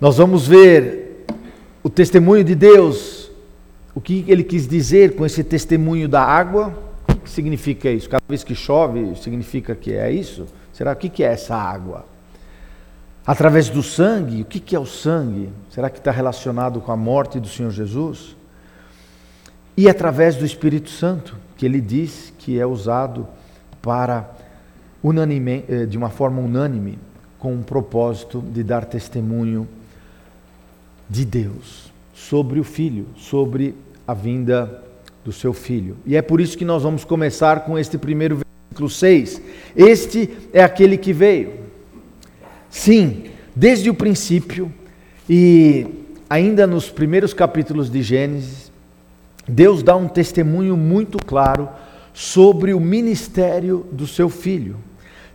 Nós 0.00 0.18
vamos 0.18 0.46
ver 0.46 1.26
o 1.82 1.90
testemunho 1.90 2.44
de 2.44 2.54
Deus 2.54 3.22
o 3.94 4.00
que 4.00 4.24
ele 4.26 4.42
quis 4.42 4.66
dizer 4.66 5.16
com 5.16 5.26
esse 5.26 5.44
testemunho 5.44 6.08
da 6.08 6.22
água? 6.22 6.91
Que 7.22 7.30
significa 7.30 7.90
isso? 7.90 8.08
Cada 8.08 8.24
vez 8.28 8.42
que 8.42 8.54
chove, 8.54 9.14
significa 9.16 9.74
que 9.74 9.92
é 9.92 10.10
isso? 10.10 10.46
Será 10.72 10.92
o 10.92 10.96
que 10.96 11.22
é 11.22 11.28
essa 11.28 11.54
água? 11.54 12.04
Através 13.26 13.68
do 13.68 13.82
sangue, 13.82 14.42
o 14.42 14.44
que 14.44 14.74
é 14.74 14.78
o 14.78 14.86
sangue? 14.86 15.48
Será 15.70 15.88
que 15.88 15.98
está 15.98 16.10
relacionado 16.10 16.80
com 16.80 16.90
a 16.90 16.96
morte 16.96 17.38
do 17.38 17.46
Senhor 17.46 17.70
Jesus? 17.70 18.36
E 19.76 19.88
através 19.88 20.36
do 20.36 20.44
Espírito 20.44 20.90
Santo, 20.90 21.36
que 21.56 21.64
ele 21.64 21.80
diz 21.80 22.32
que 22.38 22.58
é 22.58 22.66
usado 22.66 23.26
para 23.80 24.28
unanime, 25.02 25.64
eh, 25.68 25.86
de 25.86 25.96
uma 25.96 26.10
forma 26.10 26.40
unânime, 26.40 26.98
com 27.38 27.54
o 27.54 27.62
propósito 27.62 28.40
de 28.40 28.62
dar 28.62 28.84
testemunho 28.84 29.68
de 31.08 31.24
Deus 31.24 31.92
sobre 32.14 32.60
o 32.60 32.64
filho, 32.64 33.06
sobre 33.16 33.74
a 34.06 34.14
vinda 34.14 34.82
do 35.24 35.32
seu 35.32 35.52
filho. 35.52 35.96
E 36.04 36.16
é 36.16 36.22
por 36.22 36.40
isso 36.40 36.56
que 36.56 36.64
nós 36.64 36.82
vamos 36.82 37.04
começar 37.04 37.60
com 37.60 37.78
este 37.78 37.96
primeiro 37.96 38.40
versículo 38.70 38.90
6. 38.90 39.40
Este 39.76 40.30
é 40.52 40.62
aquele 40.62 40.96
que 40.96 41.12
veio. 41.12 41.52
Sim, 42.70 43.24
desde 43.54 43.90
o 43.90 43.94
princípio 43.94 44.72
e 45.28 45.86
ainda 46.28 46.66
nos 46.66 46.88
primeiros 46.88 47.34
capítulos 47.34 47.90
de 47.90 48.02
Gênesis, 48.02 48.72
Deus 49.46 49.82
dá 49.82 49.94
um 49.96 50.08
testemunho 50.08 50.76
muito 50.76 51.18
claro 51.18 51.68
sobre 52.14 52.72
o 52.72 52.80
ministério 52.80 53.86
do 53.92 54.06
seu 54.06 54.28
filho. 54.28 54.76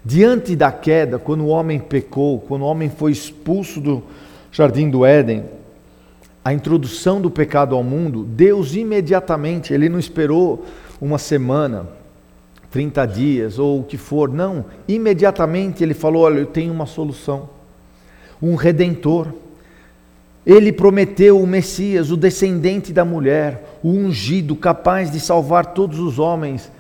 Diante 0.04 0.56
da 0.56 0.72
queda, 0.72 1.20
quando 1.20 1.42
o 1.42 1.48
homem 1.48 1.80
pecou, 1.80 2.40
quando 2.40 2.62
o 2.62 2.66
homem 2.66 2.90
foi 2.90 3.12
expulso 3.12 3.82
do 3.82 4.04
jardim 4.52 4.90
do 4.90 5.06
Éden, 5.06 5.44
a 6.48 6.54
introdução 6.54 7.20
do 7.20 7.30
pecado 7.30 7.76
ao 7.76 7.84
mundo, 7.84 8.24
Deus 8.24 8.74
imediatamente, 8.74 9.74
ele 9.74 9.90
não 9.90 10.00
esperou 10.00 10.66
uma 11.02 11.18
semana, 11.18 11.86
30 12.72 13.06
dias 13.06 13.60
ou 13.60 13.82
o 13.82 13.84
que 13.84 13.98
for, 13.98 14.32
não, 14.32 14.64
imediatamente 14.88 15.84
ele 15.84 15.94
falou: 15.94 16.24
Olha, 16.24 16.40
eu 16.40 16.46
tenho 16.46 16.72
uma 16.72 16.86
solução, 16.86 17.50
um 18.42 18.56
redentor. 18.56 19.28
Ele 20.46 20.72
prometeu 20.72 21.38
o 21.38 21.46
Messias, 21.46 22.12
o 22.12 22.16
descendente 22.16 22.94
da 22.94 23.04
mulher, 23.04 23.80
o 23.84 23.90
ungido, 23.90 24.56
capaz 24.56 25.12
de 25.12 25.20
salvar 25.20 25.74
todos 25.74 26.00
os 26.00 26.18
homens 26.18 26.72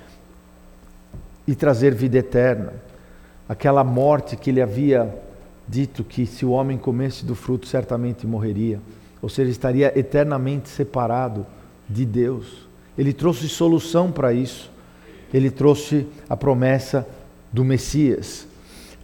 e 1.45 1.53
trazer 1.53 1.93
vida 1.93 2.19
eterna. 2.19 2.71
Aquela 3.49 3.83
morte 3.83 4.37
que 4.37 4.49
ele 4.49 4.61
havia 4.61 5.13
dito 5.67 6.05
que 6.05 6.25
se 6.25 6.45
o 6.45 6.51
homem 6.51 6.77
comesse 6.77 7.25
do 7.25 7.35
fruto 7.35 7.67
certamente 7.67 8.25
morreria 8.25 8.79
ou 9.21 9.29
seja, 9.29 9.49
estaria 9.49 9.97
eternamente 9.97 10.69
separado 10.69 11.45
de 11.89 12.05
Deus. 12.05 12.67
Ele 12.97 13.13
trouxe 13.13 13.47
solução 13.47 14.11
para 14.11 14.33
isso. 14.33 14.71
Ele 15.33 15.49
trouxe 15.49 16.05
a 16.29 16.35
promessa 16.35 17.07
do 17.51 17.63
Messias. 17.63 18.47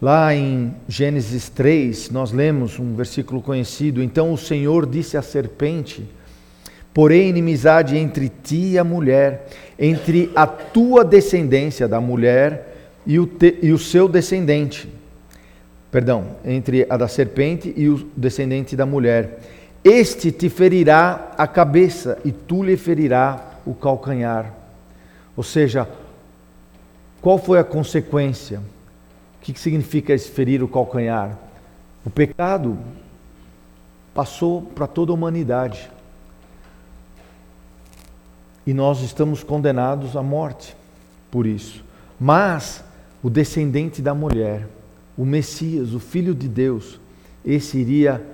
Lá 0.00 0.34
em 0.34 0.74
Gênesis 0.88 1.48
3, 1.48 2.10
nós 2.10 2.32
lemos 2.32 2.78
um 2.78 2.94
versículo 2.94 3.40
conhecido. 3.40 4.02
Então 4.02 4.32
o 4.32 4.38
Senhor 4.38 4.86
disse 4.86 5.16
à 5.16 5.22
serpente: 5.22 6.04
Porém, 6.92 7.28
inimizade 7.28 7.96
entre 7.96 8.28
ti 8.28 8.72
e 8.72 8.78
a 8.78 8.84
mulher, 8.84 9.48
entre 9.78 10.30
a 10.34 10.46
tua 10.46 11.04
descendência 11.04 11.88
da 11.88 12.00
mulher 12.00 12.74
e 13.06 13.18
o, 13.18 13.26
te, 13.26 13.58
e 13.62 13.72
o 13.72 13.78
seu 13.78 14.08
descendente. 14.08 14.88
Perdão, 15.90 16.36
entre 16.44 16.86
a 16.90 16.96
da 16.96 17.06
serpente 17.06 17.72
e 17.76 17.88
o 17.88 18.08
descendente 18.16 18.74
da 18.74 18.84
mulher 18.84 19.38
este 19.84 20.32
te 20.32 20.48
ferirá 20.48 21.34
a 21.36 21.46
cabeça 21.46 22.18
e 22.24 22.32
tu 22.32 22.62
lhe 22.62 22.74
ferirá 22.74 23.52
o 23.66 23.74
calcanhar. 23.74 24.50
Ou 25.36 25.44
seja, 25.44 25.86
qual 27.20 27.36
foi 27.36 27.58
a 27.58 27.64
consequência? 27.64 28.60
O 28.60 29.40
que 29.42 29.60
significa 29.60 30.18
ferir 30.18 30.62
o 30.62 30.68
calcanhar? 30.68 31.36
O 32.02 32.08
pecado 32.08 32.78
passou 34.14 34.62
para 34.62 34.86
toda 34.86 35.12
a 35.12 35.14
humanidade. 35.14 35.90
E 38.66 38.72
nós 38.72 39.02
estamos 39.02 39.42
condenados 39.42 40.16
à 40.16 40.22
morte 40.22 40.74
por 41.30 41.44
isso. 41.44 41.84
Mas 42.18 42.82
o 43.22 43.28
descendente 43.28 44.00
da 44.00 44.14
mulher, 44.14 44.66
o 45.16 45.26
Messias, 45.26 45.92
o 45.92 46.00
Filho 46.00 46.34
de 46.34 46.48
Deus, 46.48 46.98
esse 47.44 47.76
iria 47.76 48.33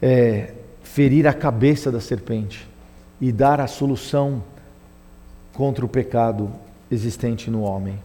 é, 0.00 0.50
ferir 0.82 1.26
a 1.26 1.32
cabeça 1.32 1.90
da 1.90 2.00
serpente 2.00 2.66
e 3.20 3.32
dar 3.32 3.60
a 3.60 3.66
solução 3.66 4.42
contra 5.52 5.84
o 5.84 5.88
pecado 5.88 6.50
existente 6.90 7.50
no 7.50 7.62
homem. 7.62 7.98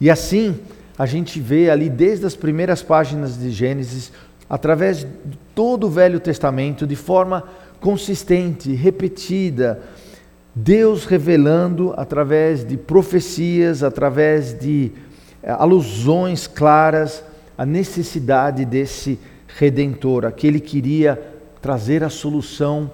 E 0.00 0.10
assim, 0.10 0.58
a 0.98 1.06
gente 1.06 1.40
vê 1.40 1.70
ali 1.70 1.88
desde 1.88 2.26
as 2.26 2.34
primeiras 2.34 2.82
páginas 2.82 3.38
de 3.38 3.50
Gênesis, 3.50 4.12
através 4.48 4.98
de 4.98 5.38
todo 5.54 5.86
o 5.86 5.90
Velho 5.90 6.20
Testamento, 6.20 6.86
de 6.86 6.96
forma 6.96 7.44
consistente, 7.80 8.72
repetida, 8.74 9.82
Deus 10.54 11.04
revelando 11.04 11.92
através 11.96 12.64
de 12.64 12.76
profecias, 12.76 13.82
através 13.82 14.58
de 14.58 14.90
é, 15.42 15.50
alusões 15.50 16.46
claras, 16.46 17.22
a 17.58 17.66
necessidade 17.66 18.64
desse 18.64 19.18
redentor, 19.58 20.24
aquele 20.24 20.60
que 20.60 20.78
iria 20.78 21.20
trazer 21.60 22.04
a 22.04 22.10
solução 22.10 22.90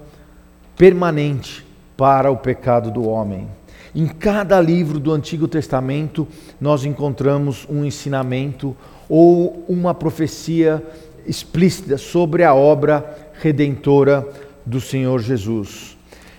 permanente 0.77 1.65
para 1.97 2.31
o 2.31 2.37
pecado 2.37 2.89
do 2.89 3.07
homem. 3.07 3.47
Em 3.93 4.07
cada 4.07 4.59
livro 4.59 4.99
do 4.99 5.11
Antigo 5.11 5.47
Testamento, 5.47 6.27
nós 6.59 6.83
encontramos 6.83 7.67
um 7.69 7.85
ensinamento 7.85 8.75
ou 9.07 9.63
uma 9.67 9.93
profecia 9.93 10.81
explícita 11.27 11.97
sobre 11.97 12.43
a 12.43 12.53
obra 12.55 13.31
redentora 13.39 14.27
do 14.65 14.81
Senhor 14.81 15.19
Jesus. 15.21 15.95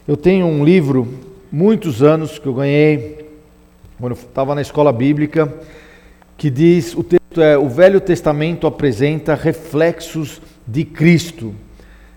Eu 0.08 0.16
tenho 0.16 0.46
um 0.46 0.64
livro, 0.64 1.06
muitos 1.52 2.02
anos, 2.02 2.38
que 2.38 2.46
eu 2.46 2.54
ganhei 2.54 3.30
quando 4.00 4.12
eu 4.12 4.18
estava 4.18 4.54
na 4.54 4.62
escola 4.62 4.92
bíblica, 4.92 5.52
que 6.36 6.50
diz: 6.50 6.94
o 6.94 7.04
texto 7.04 7.23
é 7.42 7.56
O 7.56 7.68
Velho 7.68 8.00
Testamento 8.00 8.66
apresenta 8.66 9.34
reflexos 9.34 10.40
de 10.66 10.84
Cristo. 10.84 11.54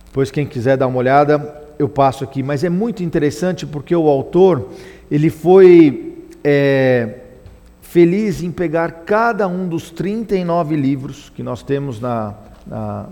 Depois, 0.05 0.31
quem 0.31 0.45
quiser 0.45 0.77
dar 0.77 0.87
uma 0.87 0.97
olhada, 0.97 1.63
eu 1.77 1.87
passo 1.87 2.23
aqui. 2.23 2.41
Mas 2.41 2.63
é 2.63 2.69
muito 2.69 3.03
interessante 3.03 3.65
porque 3.65 3.95
o 3.95 4.07
autor 4.07 4.69
ele 5.09 5.29
foi 5.29 6.25
é, 6.43 7.19
feliz 7.81 8.41
em 8.43 8.51
pegar 8.51 8.91
cada 9.05 9.47
um 9.47 9.67
dos 9.67 9.89
39 9.89 10.75
livros 10.75 11.31
que 11.35 11.43
nós 11.43 11.63
temos 11.63 11.99
na, 11.99 12.33
na, 12.65 13.07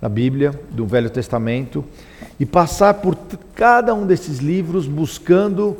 na 0.00 0.08
Bíblia, 0.08 0.52
do 0.70 0.86
Velho 0.86 1.10
Testamento, 1.10 1.84
e 2.38 2.46
passar 2.46 2.94
por 2.94 3.16
cada 3.54 3.94
um 3.94 4.06
desses 4.06 4.38
livros 4.38 4.86
buscando 4.86 5.76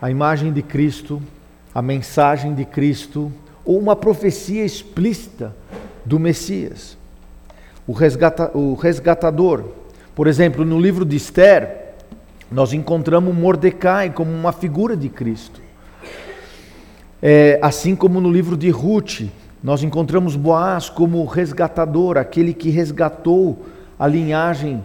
a 0.00 0.10
imagem 0.10 0.52
de 0.52 0.62
Cristo, 0.62 1.22
a 1.74 1.80
mensagem 1.80 2.54
de 2.54 2.64
Cristo, 2.64 3.32
ou 3.66 3.78
uma 3.78 3.96
profecia 3.96 4.64
explícita 4.64 5.54
do 6.04 6.20
Messias. 6.20 6.96
O, 7.86 7.92
resgata, 7.92 8.56
o 8.56 8.74
resgatador. 8.74 9.64
Por 10.14 10.28
exemplo, 10.28 10.64
no 10.64 10.80
livro 10.80 11.04
de 11.04 11.16
Esther, 11.16 11.94
nós 12.50 12.72
encontramos 12.72 13.34
Mordecai 13.34 14.10
como 14.10 14.30
uma 14.30 14.52
figura 14.52 14.96
de 14.96 15.08
Cristo. 15.08 15.60
É, 17.20 17.58
assim 17.60 17.96
como 17.96 18.20
no 18.20 18.30
livro 18.30 18.56
de 18.56 18.70
Ruth, 18.70 19.22
nós 19.62 19.82
encontramos 19.82 20.36
Boaz 20.36 20.88
como 20.88 21.24
resgatador, 21.24 22.16
aquele 22.16 22.54
que 22.54 22.70
resgatou 22.70 23.66
a 23.98 24.06
linhagem 24.06 24.84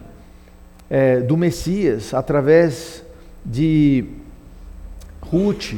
é, 0.89 1.20
do 1.20 1.38
Messias 1.38 2.13
através 2.13 3.04
de 3.46 4.06
Ruth. 5.22 5.76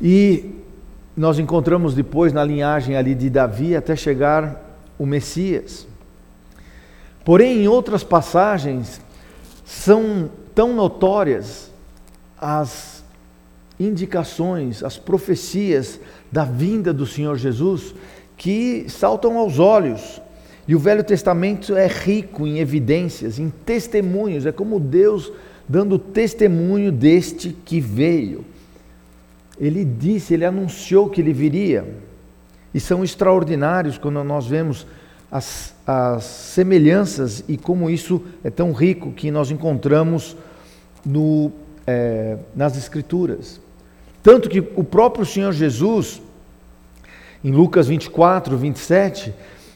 E 0.00 0.63
nós 1.16 1.38
encontramos 1.38 1.94
depois 1.94 2.32
na 2.32 2.44
linhagem 2.44 2.96
ali 2.96 3.14
de 3.14 3.30
Davi 3.30 3.76
até 3.76 3.94
chegar 3.94 4.78
o 4.98 5.06
Messias. 5.06 5.86
Porém, 7.24 7.62
em 7.62 7.68
outras 7.68 8.02
passagens, 8.04 9.00
são 9.64 10.30
tão 10.54 10.74
notórias 10.74 11.70
as 12.38 13.02
indicações, 13.78 14.82
as 14.82 14.98
profecias 14.98 15.98
da 16.30 16.44
vinda 16.44 16.92
do 16.92 17.06
Senhor 17.06 17.36
Jesus 17.36 17.94
que 18.36 18.86
saltam 18.88 19.38
aos 19.38 19.58
olhos. 19.58 20.20
E 20.66 20.74
o 20.74 20.78
Velho 20.78 21.04
Testamento 21.04 21.76
é 21.76 21.86
rico 21.86 22.46
em 22.46 22.58
evidências, 22.58 23.38
em 23.38 23.50
testemunhos, 23.50 24.46
é 24.46 24.52
como 24.52 24.80
Deus 24.80 25.30
dando 25.68 25.98
testemunho 25.98 26.90
deste 26.90 27.56
que 27.64 27.80
veio. 27.80 28.44
Ele 29.58 29.84
disse, 29.84 30.34
ele 30.34 30.44
anunciou 30.44 31.08
que 31.08 31.20
ele 31.20 31.32
viria. 31.32 31.84
E 32.72 32.80
são 32.80 33.04
extraordinários 33.04 33.96
quando 33.98 34.22
nós 34.24 34.46
vemos 34.46 34.86
as, 35.30 35.74
as 35.86 36.24
semelhanças 36.24 37.44
e 37.48 37.56
como 37.56 37.90
isso 37.90 38.22
é 38.42 38.50
tão 38.50 38.72
rico 38.72 39.12
que 39.12 39.30
nós 39.30 39.50
encontramos 39.50 40.36
no, 41.04 41.52
é, 41.86 42.36
nas 42.54 42.76
Escrituras. 42.76 43.60
Tanto 44.22 44.48
que 44.48 44.60
o 44.60 44.82
próprio 44.82 45.26
Senhor 45.26 45.52
Jesus, 45.52 46.22
em 47.44 47.52
Lucas 47.52 47.88
24, 47.88 48.56
27, 48.56 49.34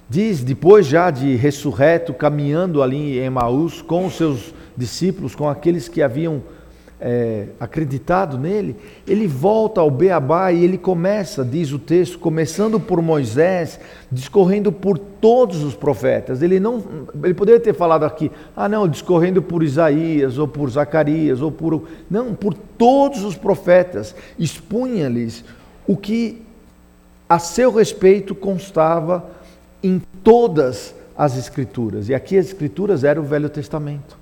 diz, 0.08 0.42
depois 0.42 0.86
já 0.86 1.10
de 1.10 1.36
ressurreto, 1.36 2.14
caminhando 2.14 2.82
ali 2.82 3.18
em 3.18 3.24
Emaús 3.24 3.82
com 3.82 4.06
os 4.06 4.16
seus 4.16 4.54
discípulos, 4.76 5.34
com 5.34 5.48
aqueles 5.48 5.88
que 5.88 6.02
haviam 6.02 6.42
é, 7.00 7.46
acreditado 7.60 8.36
nele, 8.36 8.76
ele 9.06 9.26
volta 9.26 9.80
ao 9.80 9.90
Beabá 9.90 10.50
e 10.52 10.64
ele 10.64 10.76
começa, 10.76 11.44
diz 11.44 11.72
o 11.72 11.78
texto, 11.78 12.18
começando 12.18 12.80
por 12.80 13.00
Moisés, 13.00 13.78
discorrendo 14.10 14.72
por 14.72 14.98
todos 14.98 15.62
os 15.62 15.74
profetas. 15.74 16.42
Ele 16.42 16.58
não, 16.58 16.82
ele 17.22 17.34
poderia 17.34 17.60
ter 17.60 17.74
falado 17.74 18.04
aqui, 18.04 18.30
ah 18.56 18.68
não, 18.68 18.88
discorrendo 18.88 19.40
por 19.40 19.62
Isaías 19.62 20.38
ou 20.38 20.48
por 20.48 20.68
Zacarias 20.70 21.40
ou 21.40 21.52
por 21.52 21.88
não, 22.10 22.34
por 22.34 22.52
todos 22.54 23.22
os 23.24 23.36
profetas, 23.36 24.14
expunha-lhes 24.38 25.44
o 25.86 25.96
que 25.96 26.42
a 27.28 27.38
seu 27.38 27.72
respeito 27.72 28.34
constava 28.34 29.30
em 29.82 30.02
todas 30.24 30.94
as 31.16 31.36
escrituras. 31.36 32.08
E 32.08 32.14
aqui 32.14 32.36
as 32.36 32.46
escrituras 32.46 33.04
eram 33.04 33.22
o 33.22 33.24
Velho 33.24 33.48
Testamento. 33.48 34.17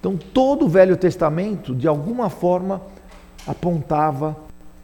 Então, 0.00 0.16
todo 0.16 0.64
o 0.64 0.68
Velho 0.68 0.96
Testamento, 0.96 1.74
de 1.74 1.86
alguma 1.86 2.30
forma, 2.30 2.80
apontava 3.46 4.34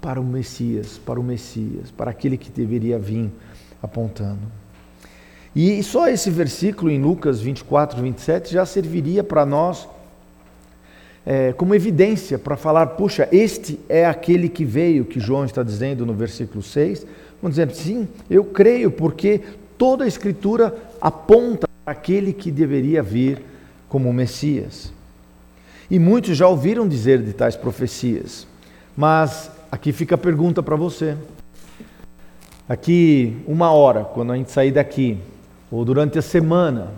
para 0.01 0.21
o 0.21 0.25
Messias, 0.25 1.01
para 1.05 1.19
o 1.19 1.23
Messias, 1.23 1.91
para 1.91 2.11
aquele 2.11 2.37
que 2.37 2.51
deveria 2.51 2.99
vir 2.99 3.31
apontando. 3.83 4.43
E 5.55 5.83
só 5.83 6.07
esse 6.07 6.31
versículo 6.31 6.91
em 6.91 7.01
Lucas 7.01 7.41
24, 7.41 8.01
27 8.03 8.53
já 8.53 8.67
serviria 8.67 9.25
para 9.25 9.47
nós 9.47 9.89
é, 11.25 11.53
como 11.55 11.75
evidência 11.75 12.39
para 12.39 12.57
falar: 12.57 12.87
puxa, 12.89 13.27
este 13.33 13.81
é 13.89 14.05
aquele 14.05 14.51
que 14.51 14.65
veio, 14.65 15.07
que 15.07 15.19
João 15.19 15.47
está 15.47 15.63
dizendo 15.63 16.05
no 16.05 16.13
versículo 16.13 16.63
6. 16.63 17.07
Vamos 17.41 17.57
dizer, 17.57 17.71
sim, 17.75 18.07
eu 18.31 18.45
creio, 18.45 18.91
porque 18.91 19.41
toda 19.77 20.05
a 20.05 20.07
Escritura 20.07 20.75
aponta 21.01 21.67
para 21.85 21.93
aquele 21.93 22.33
que 22.33 22.51
deveria 22.51 23.03
vir 23.03 23.43
como 23.89 24.13
Messias. 24.13 24.93
E 25.91 25.99
muitos 25.99 26.37
já 26.37 26.49
ouviram 26.49 26.89
dizer 26.89 27.23
de 27.23 27.33
tais 27.33 27.57
profecias. 27.57 28.47
Mas 28.97 29.51
aqui 29.71 29.93
fica 29.93 30.15
a 30.15 30.19
pergunta 30.19 30.63
para 30.63 30.77
você. 30.77 31.17
Aqui, 32.69 33.37
uma 33.47 33.71
hora, 33.71 34.05
quando 34.05 34.33
a 34.33 34.37
gente 34.37 34.51
sair 34.51 34.73
daqui, 34.73 35.19
ou 35.71 35.85
durante 35.85 36.19
a 36.19 36.23
semana, 36.23 36.93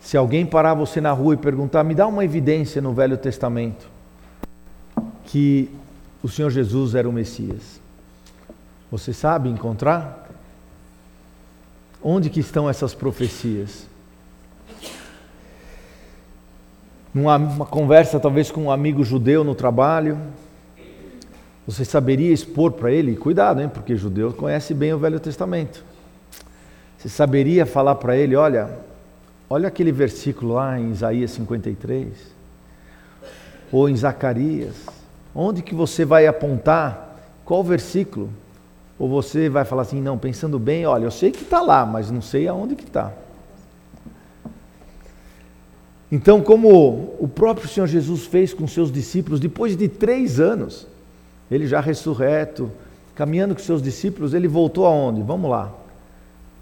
se 0.00 0.16
alguém 0.16 0.46
parar 0.46 0.74
você 0.74 1.00
na 1.00 1.12
rua 1.12 1.34
e 1.34 1.36
perguntar, 1.36 1.84
me 1.84 1.94
dá 1.94 2.06
uma 2.06 2.24
evidência 2.24 2.80
no 2.80 2.92
Velho 2.92 3.16
Testamento 3.16 3.86
que 5.24 5.68
o 6.22 6.28
Senhor 6.28 6.50
Jesus 6.50 6.94
era 6.94 7.08
o 7.08 7.12
Messias. 7.12 7.80
Você 8.90 9.12
sabe 9.12 9.50
encontrar? 9.50 10.30
Onde 12.02 12.30
que 12.30 12.40
estão 12.40 12.68
essas 12.70 12.94
profecias? 12.94 13.87
Numa 17.14 17.66
conversa 17.66 18.20
talvez 18.20 18.50
com 18.50 18.64
um 18.64 18.70
amigo 18.70 19.04
judeu 19.04 19.42
no 19.42 19.54
trabalho, 19.54 20.18
você 21.66 21.84
saberia 21.84 22.32
expor 22.32 22.72
para 22.72 22.90
ele, 22.90 23.16
cuidado, 23.16 23.60
hein, 23.60 23.68
porque 23.72 23.96
judeu 23.96 24.32
conhece 24.32 24.72
bem 24.72 24.92
o 24.92 24.98
Velho 24.98 25.20
Testamento. 25.20 25.84
Você 26.96 27.08
saberia 27.08 27.66
falar 27.66 27.94
para 27.96 28.16
ele, 28.16 28.34
olha, 28.34 28.70
olha 29.48 29.68
aquele 29.68 29.92
versículo 29.92 30.54
lá 30.54 30.80
em 30.80 30.90
Isaías 30.90 31.30
53, 31.32 32.08
ou 33.70 33.88
em 33.88 33.94
Zacarias, 33.94 34.74
onde 35.34 35.62
que 35.62 35.74
você 35.74 36.04
vai 36.04 36.26
apontar 36.26 37.08
qual 37.44 37.64
versículo? 37.64 38.28
Ou 38.98 39.08
você 39.08 39.48
vai 39.48 39.64
falar 39.64 39.82
assim, 39.82 40.02
não, 40.02 40.18
pensando 40.18 40.58
bem, 40.58 40.84
olha, 40.84 41.04
eu 41.04 41.10
sei 41.10 41.30
que 41.30 41.42
está 41.42 41.62
lá, 41.62 41.86
mas 41.86 42.10
não 42.10 42.20
sei 42.20 42.48
aonde 42.48 42.74
que 42.74 42.84
está. 42.84 43.12
Então, 46.10 46.40
como 46.40 47.14
o 47.18 47.28
próprio 47.28 47.68
Senhor 47.68 47.86
Jesus 47.86 48.24
fez 48.24 48.54
com 48.54 48.66
seus 48.66 48.90
discípulos, 48.90 49.38
depois 49.38 49.76
de 49.76 49.88
três 49.88 50.40
anos, 50.40 50.86
ele 51.50 51.66
já 51.66 51.80
ressurreto, 51.80 52.70
caminhando 53.14 53.54
com 53.54 53.60
seus 53.60 53.82
discípulos, 53.82 54.32
ele 54.32 54.48
voltou 54.48 54.86
aonde? 54.86 55.22
Vamos 55.22 55.50
lá. 55.50 55.72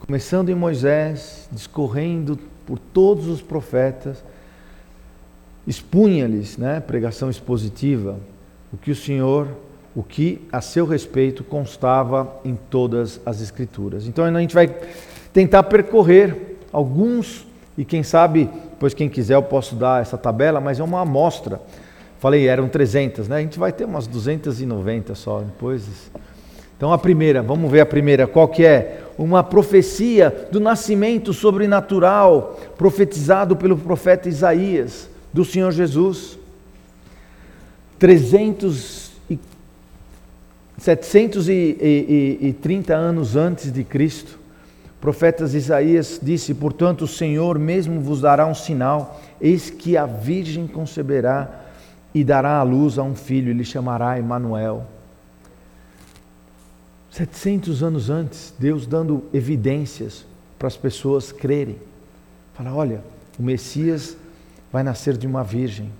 Começando 0.00 0.48
em 0.48 0.54
Moisés, 0.54 1.48
discorrendo 1.52 2.38
por 2.66 2.78
todos 2.78 3.28
os 3.28 3.40
profetas, 3.40 4.22
expunha-lhes, 5.66 6.56
né, 6.56 6.80
pregação 6.80 7.30
expositiva, 7.30 8.18
o 8.72 8.76
que 8.76 8.90
o 8.90 8.96
Senhor, 8.96 9.48
o 9.94 10.02
que 10.02 10.40
a 10.52 10.60
seu 10.60 10.86
respeito 10.86 11.44
constava 11.44 12.40
em 12.44 12.56
todas 12.68 13.20
as 13.24 13.40
Escrituras. 13.40 14.06
Então 14.06 14.24
a 14.24 14.40
gente 14.40 14.54
vai 14.54 14.74
tentar 15.32 15.62
percorrer 15.64 16.56
alguns 16.72 17.46
e 17.76 17.84
quem 17.84 18.02
sabe 18.02 18.48
depois, 18.70 18.94
quem 18.94 19.08
quiser, 19.08 19.34
eu 19.34 19.42
posso 19.42 19.74
dar 19.74 20.02
essa 20.02 20.18
tabela, 20.18 20.60
mas 20.60 20.78
é 20.78 20.84
uma 20.84 21.00
amostra. 21.00 21.60
Falei, 22.18 22.46
eram 22.46 22.68
300, 22.68 23.28
né? 23.28 23.36
A 23.36 23.40
gente 23.40 23.58
vai 23.58 23.72
ter 23.72 23.84
umas 23.84 24.06
290 24.06 25.14
só 25.14 25.40
depois. 25.40 25.84
Então 26.76 26.92
a 26.92 26.98
primeira, 26.98 27.42
vamos 27.42 27.70
ver 27.70 27.80
a 27.80 27.86
primeira, 27.86 28.26
qual 28.26 28.48
que 28.48 28.64
é? 28.64 29.02
Uma 29.16 29.42
profecia 29.42 30.48
do 30.52 30.60
nascimento 30.60 31.32
sobrenatural 31.32 32.60
profetizado 32.76 33.56
pelo 33.56 33.78
profeta 33.78 34.28
Isaías 34.28 35.08
do 35.32 35.44
Senhor 35.44 35.72
Jesus. 35.72 36.38
300 37.98 39.10
e 39.30 39.38
730 40.78 42.94
anos 42.94 43.36
antes 43.36 43.72
de 43.72 43.82
Cristo, 43.82 44.38
o 45.06 45.12
profeta 45.12 45.44
Isaías 45.44 46.18
disse: 46.20 46.52
"Portanto, 46.52 47.02
o 47.02 47.06
Senhor 47.06 47.60
mesmo 47.60 48.00
vos 48.00 48.22
dará 48.22 48.44
um 48.44 48.54
sinal, 48.54 49.20
eis 49.40 49.70
que 49.70 49.96
a 49.96 50.04
virgem 50.04 50.66
conceberá 50.66 51.48
e 52.12 52.24
dará 52.24 52.58
à 52.58 52.64
luz 52.64 52.98
a 52.98 53.04
um 53.04 53.14
filho, 53.14 53.50
e 53.50 53.54
lhe 53.54 53.64
chamará 53.64 54.18
Emanuel." 54.18 54.84
700 57.12 57.84
anos 57.84 58.10
antes, 58.10 58.52
Deus 58.58 58.84
dando 58.84 59.22
evidências 59.32 60.26
para 60.58 60.66
as 60.66 60.76
pessoas 60.76 61.30
crerem. 61.30 61.78
Fala, 62.54 62.74
olha, 62.74 63.00
o 63.38 63.42
Messias 63.44 64.16
vai 64.72 64.82
nascer 64.82 65.16
de 65.16 65.24
uma 65.24 65.44
virgem. 65.44 65.92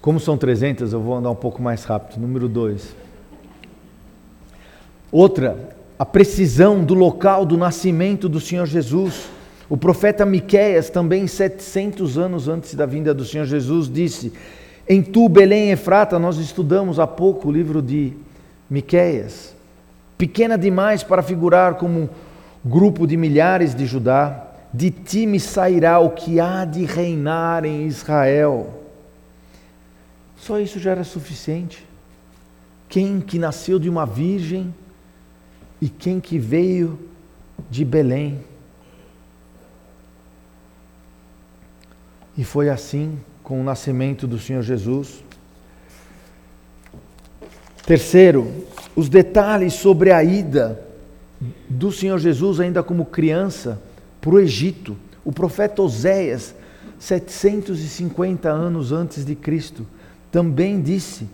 Como 0.00 0.18
são 0.18 0.36
300, 0.36 0.92
eu 0.92 1.00
vou 1.00 1.14
andar 1.14 1.30
um 1.30 1.36
pouco 1.36 1.62
mais 1.62 1.84
rápido. 1.84 2.20
Número 2.20 2.48
2. 2.48 2.94
Outra, 5.12 5.74
a 5.98 6.04
precisão 6.04 6.84
do 6.84 6.94
local 6.94 7.46
do 7.46 7.56
nascimento 7.56 8.28
do 8.28 8.40
Senhor 8.40 8.66
Jesus. 8.66 9.28
O 9.68 9.76
profeta 9.76 10.26
Miqueias, 10.26 10.90
também 10.90 11.26
700 11.26 12.18
anos 12.18 12.48
antes 12.48 12.74
da 12.74 12.84
vinda 12.84 13.14
do 13.14 13.24
Senhor 13.24 13.46
Jesus, 13.46 13.90
disse: 13.90 14.32
Em 14.88 15.02
tu, 15.02 15.28
Belém 15.28 15.70
Efrata, 15.70 16.18
nós 16.18 16.36
estudamos 16.38 16.98
há 16.98 17.06
pouco 17.06 17.48
o 17.48 17.52
livro 17.52 17.80
de 17.80 18.12
Miqueias, 18.68 19.54
pequena 20.18 20.58
demais 20.58 21.02
para 21.02 21.22
figurar 21.22 21.74
como 21.74 22.10
grupo 22.64 23.06
de 23.06 23.16
milhares 23.16 23.74
de 23.74 23.86
Judá, 23.86 24.48
de 24.72 24.90
ti 24.90 25.26
me 25.26 25.38
sairá 25.38 25.98
o 26.00 26.10
que 26.10 26.40
há 26.40 26.64
de 26.64 26.84
reinar 26.84 27.64
em 27.64 27.86
Israel. 27.86 28.82
Só 30.36 30.58
isso 30.58 30.78
já 30.78 30.90
era 30.90 31.04
suficiente. 31.04 31.86
Quem 32.88 33.20
que 33.20 33.38
nasceu 33.38 33.78
de 33.78 33.88
uma 33.88 34.04
virgem 34.04 34.74
e 35.84 35.88
quem 35.90 36.18
que 36.18 36.38
veio 36.38 36.98
de 37.70 37.84
Belém. 37.84 38.40
E 42.38 42.42
foi 42.42 42.70
assim 42.70 43.20
com 43.42 43.60
o 43.60 43.62
nascimento 43.62 44.26
do 44.26 44.38
Senhor 44.38 44.62
Jesus. 44.62 45.22
Terceiro, 47.84 48.50
os 48.96 49.10
detalhes 49.10 49.74
sobre 49.74 50.10
a 50.10 50.24
ida 50.24 50.82
do 51.68 51.92
Senhor 51.92 52.18
Jesus, 52.18 52.60
ainda 52.60 52.82
como 52.82 53.04
criança, 53.04 53.78
para 54.22 54.36
o 54.36 54.40
Egito. 54.40 54.96
O 55.22 55.32
profeta 55.32 55.82
Oséias, 55.82 56.54
750 56.98 58.48
anos 58.48 58.90
antes 58.90 59.22
de 59.22 59.34
Cristo, 59.34 59.86
também 60.32 60.80
disse 60.80 61.28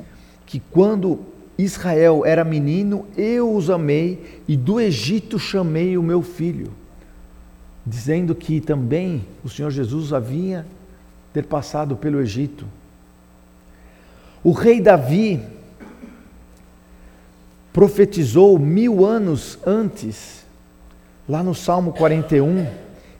que 0.45 0.59
quando 0.59 1.21
Israel 1.63 2.25
era 2.25 2.45
menino, 2.45 3.07
eu 3.17 3.55
os 3.55 3.71
amei 3.71 4.43
e 4.47 4.57
do 4.57 4.81
Egito 4.81 5.39
chamei 5.39 5.97
o 5.97 6.03
meu 6.03 6.23
filho. 6.23 6.71
Dizendo 7.85 8.35
que 8.35 8.61
também 8.61 9.25
o 9.45 9.49
Senhor 9.49 9.71
Jesus 9.71 10.13
havia 10.13 10.67
ter 11.33 11.45
passado 11.45 11.97
pelo 11.97 12.21
Egito. 12.21 12.67
O 14.43 14.53
rei 14.53 14.81
Davi 14.81 15.43
profetizou 17.73 18.59
mil 18.59 19.05
anos 19.05 19.59
antes, 19.67 20.45
lá 21.29 21.43
no 21.43 21.55
Salmo 21.55 21.93
41, 21.93 22.67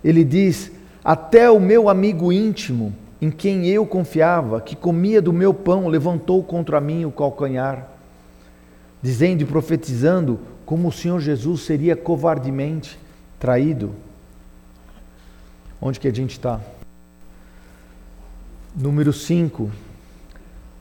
ele 0.03 0.25
diz: 0.25 0.71
Até 1.05 1.51
o 1.51 1.61
meu 1.61 1.89
amigo 1.89 2.33
íntimo, 2.33 2.95
em 3.21 3.31
quem 3.31 3.67
eu 3.67 3.85
confiava, 3.85 4.61
que 4.61 4.75
comia 4.75 5.21
do 5.21 5.33
meu 5.33 5.53
pão, 5.53 5.89
levantou 5.89 6.43
contra 6.43 6.81
mim 6.81 7.05
o 7.05 7.13
calcanhar, 7.13 7.90
dizendo 9.03 9.43
e 9.43 9.47
profetizando 9.47 10.39
como 10.65 10.89
o 10.89 10.93
Senhor 10.93 11.21
Jesus 11.21 11.63
seria 11.63 11.97
covardemente 11.97 12.99
traído. 13.39 13.93
Onde 15.81 15.99
que 15.99 16.09
a 16.09 16.13
gente 16.13 16.33
está? 16.33 16.61
Número 18.77 19.13
5. 19.13 19.71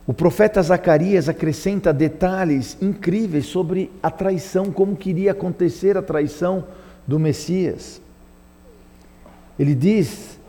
O 0.05 0.13
profeta 0.13 0.61
Zacarias 0.61 1.29
acrescenta 1.29 1.93
detalhes 1.93 2.77
incríveis 2.81 3.45
sobre 3.45 3.91
a 4.01 4.09
traição, 4.09 4.71
como 4.71 4.95
queria 4.95 5.31
acontecer 5.31 5.97
a 5.97 6.01
traição 6.01 6.65
do 7.07 7.19
Messias. 7.19 8.01
Ele 9.57 9.75
diz, 9.75 10.39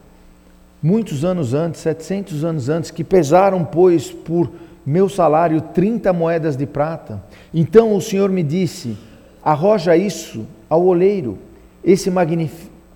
muitos 0.83 1.25
anos 1.25 1.53
antes, 1.53 1.81
700 1.83 2.45
anos 2.45 2.69
antes, 2.69 2.91
que 2.91 3.05
pesaram, 3.05 3.65
pois, 3.65 4.11
por 4.11 4.51
meu 4.85 5.09
salário 5.09 5.61
30 5.61 6.12
moedas 6.12 6.57
de 6.57 6.66
prata. 6.66 7.23
Então 7.53 7.95
o 7.95 8.01
Senhor 8.01 8.31
me 8.31 8.43
disse: 8.43 8.97
arroja 9.43 9.97
isso 9.97 10.47
ao 10.69 10.85
oleiro, 10.85 11.38
esse 11.85 12.11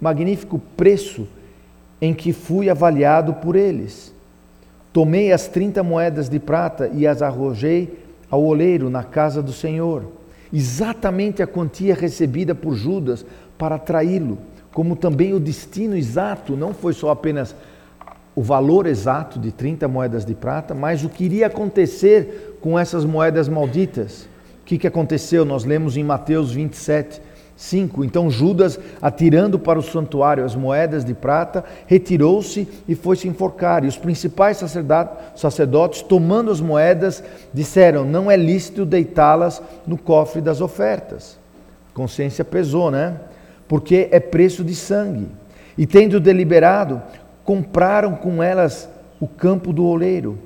magnífico 0.00 0.60
preço 0.76 1.26
em 2.00 2.12
que 2.14 2.32
fui 2.32 2.68
avaliado 2.68 3.34
por 3.34 3.56
eles. 3.56 4.12
Tomei 4.92 5.32
as 5.32 5.48
trinta 5.48 5.82
moedas 5.82 6.28
de 6.28 6.38
prata 6.38 6.90
e 6.92 7.06
as 7.06 7.20
arrojei 7.20 7.98
ao 8.30 8.42
oleiro 8.42 8.88
na 8.88 9.02
casa 9.02 9.42
do 9.42 9.52
Senhor, 9.52 10.04
exatamente 10.52 11.42
a 11.42 11.46
quantia 11.46 11.94
recebida 11.94 12.54
por 12.54 12.74
Judas 12.74 13.24
para 13.58 13.78
traí-lo, 13.78 14.38
como 14.72 14.96
também 14.96 15.32
o 15.32 15.40
destino 15.40 15.96
exato, 15.96 16.56
não 16.56 16.74
foi 16.74 16.92
só 16.92 17.10
apenas 17.10 17.54
o 18.36 18.42
valor 18.42 18.86
exato 18.86 19.38
de 19.38 19.52
30 19.52 19.86
moedas 19.86 20.24
de 20.24 20.34
prata, 20.34 20.74
mas 20.74 21.04
o 21.04 21.08
que 21.08 21.24
iria 21.24 21.46
acontecer 21.46 22.58
com 22.60 22.78
essas 22.78 23.04
moedas 23.04 23.48
malditas. 23.48 24.28
O 24.62 24.64
que, 24.64 24.78
que 24.78 24.86
aconteceu? 24.86 25.44
Nós 25.44 25.64
lemos 25.64 25.96
em 25.96 26.02
Mateus 26.02 26.50
27, 26.50 27.20
5. 27.56 28.04
Então 28.04 28.30
Judas, 28.30 28.78
atirando 29.00 29.58
para 29.58 29.78
o 29.78 29.82
santuário 29.82 30.44
as 30.44 30.56
moedas 30.56 31.04
de 31.04 31.14
prata, 31.14 31.64
retirou-se 31.86 32.66
e 32.88 32.94
foi 32.94 33.16
se 33.16 33.28
enforcar. 33.28 33.84
E 33.84 33.88
os 33.88 33.96
principais 33.96 34.60
sacerdotes, 35.36 36.02
tomando 36.02 36.50
as 36.50 36.60
moedas, 36.60 37.22
disseram: 37.52 38.04
Não 38.04 38.30
é 38.30 38.36
lícito 38.36 38.84
deitá-las 38.84 39.62
no 39.86 39.96
cofre 39.96 40.40
das 40.40 40.60
ofertas. 40.60 41.38
consciência 41.92 42.44
pesou, 42.44 42.90
né? 42.90 43.16
Porque 43.68 44.08
é 44.10 44.18
preço 44.18 44.64
de 44.64 44.74
sangue. 44.74 45.28
E 45.76 45.86
tendo 45.86 46.20
deliberado, 46.20 47.02
compraram 47.44 48.14
com 48.14 48.42
elas 48.42 48.88
o 49.20 49.28
campo 49.28 49.72
do 49.72 49.84
oleiro 49.84 50.38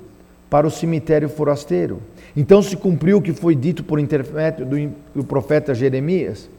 para 0.49 0.67
o 0.67 0.71
cemitério 0.71 1.29
forasteiro. 1.29 2.01
Então 2.35 2.61
se 2.61 2.75
cumpriu 2.75 3.17
o 3.17 3.21
que 3.21 3.33
foi 3.33 3.55
dito 3.55 3.83
por 3.83 3.99
intermédio 3.99 4.65
do 5.13 5.23
profeta 5.23 5.73
Jeremias 5.73 6.49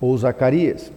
ou 0.00 0.16
Zacarias. 0.16 0.90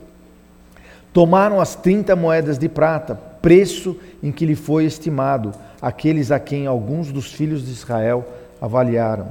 Tomaram 1.13 1.59
as 1.59 1.75
30 1.75 2.15
moedas 2.15 2.57
de 2.57 2.69
prata, 2.69 3.15
preço 3.15 3.97
em 4.21 4.31
que 4.31 4.45
lhe 4.45 4.55
foi 4.55 4.85
estimado, 4.85 5.53
aqueles 5.81 6.31
a 6.31 6.39
quem 6.39 6.67
alguns 6.67 7.11
dos 7.11 7.31
filhos 7.31 7.65
de 7.65 7.71
Israel 7.71 8.25
avaliaram, 8.61 9.27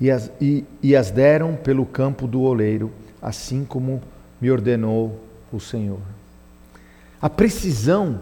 e 0.00 0.10
as, 0.10 0.30
e, 0.40 0.64
e 0.82 0.94
as 0.96 1.10
deram 1.10 1.54
pelo 1.54 1.86
campo 1.86 2.26
do 2.26 2.42
oleiro, 2.42 2.90
assim 3.22 3.64
como 3.64 4.02
me 4.40 4.50
ordenou 4.50 5.18
o 5.52 5.60
Senhor. 5.60 6.00
A 7.20 7.28
precisão, 7.28 8.20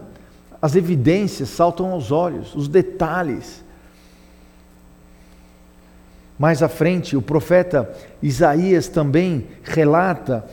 as 0.61 0.75
evidências 0.75 1.49
saltam 1.49 1.91
aos 1.91 2.11
olhos, 2.11 2.53
os 2.53 2.67
detalhes. 2.67 3.63
Mais 6.37 6.61
à 6.61 6.69
frente, 6.69 7.15
o 7.15 7.21
profeta 7.21 7.89
Isaías 8.21 8.87
também 8.87 9.47
relata 9.63 10.45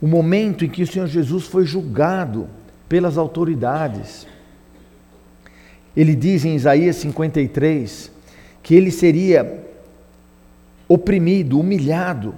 o 0.00 0.06
momento 0.06 0.64
em 0.64 0.68
que 0.68 0.82
o 0.82 0.86
Senhor 0.86 1.06
Jesus 1.06 1.46
foi 1.46 1.64
julgado 1.64 2.48
pelas 2.88 3.16
autoridades. 3.16 4.26
Ele 5.96 6.14
diz 6.14 6.44
em 6.44 6.54
Isaías 6.54 6.96
53 6.96 8.10
que 8.62 8.74
ele 8.74 8.90
seria 8.90 9.64
oprimido, 10.88 11.58
humilhado, 11.58 12.34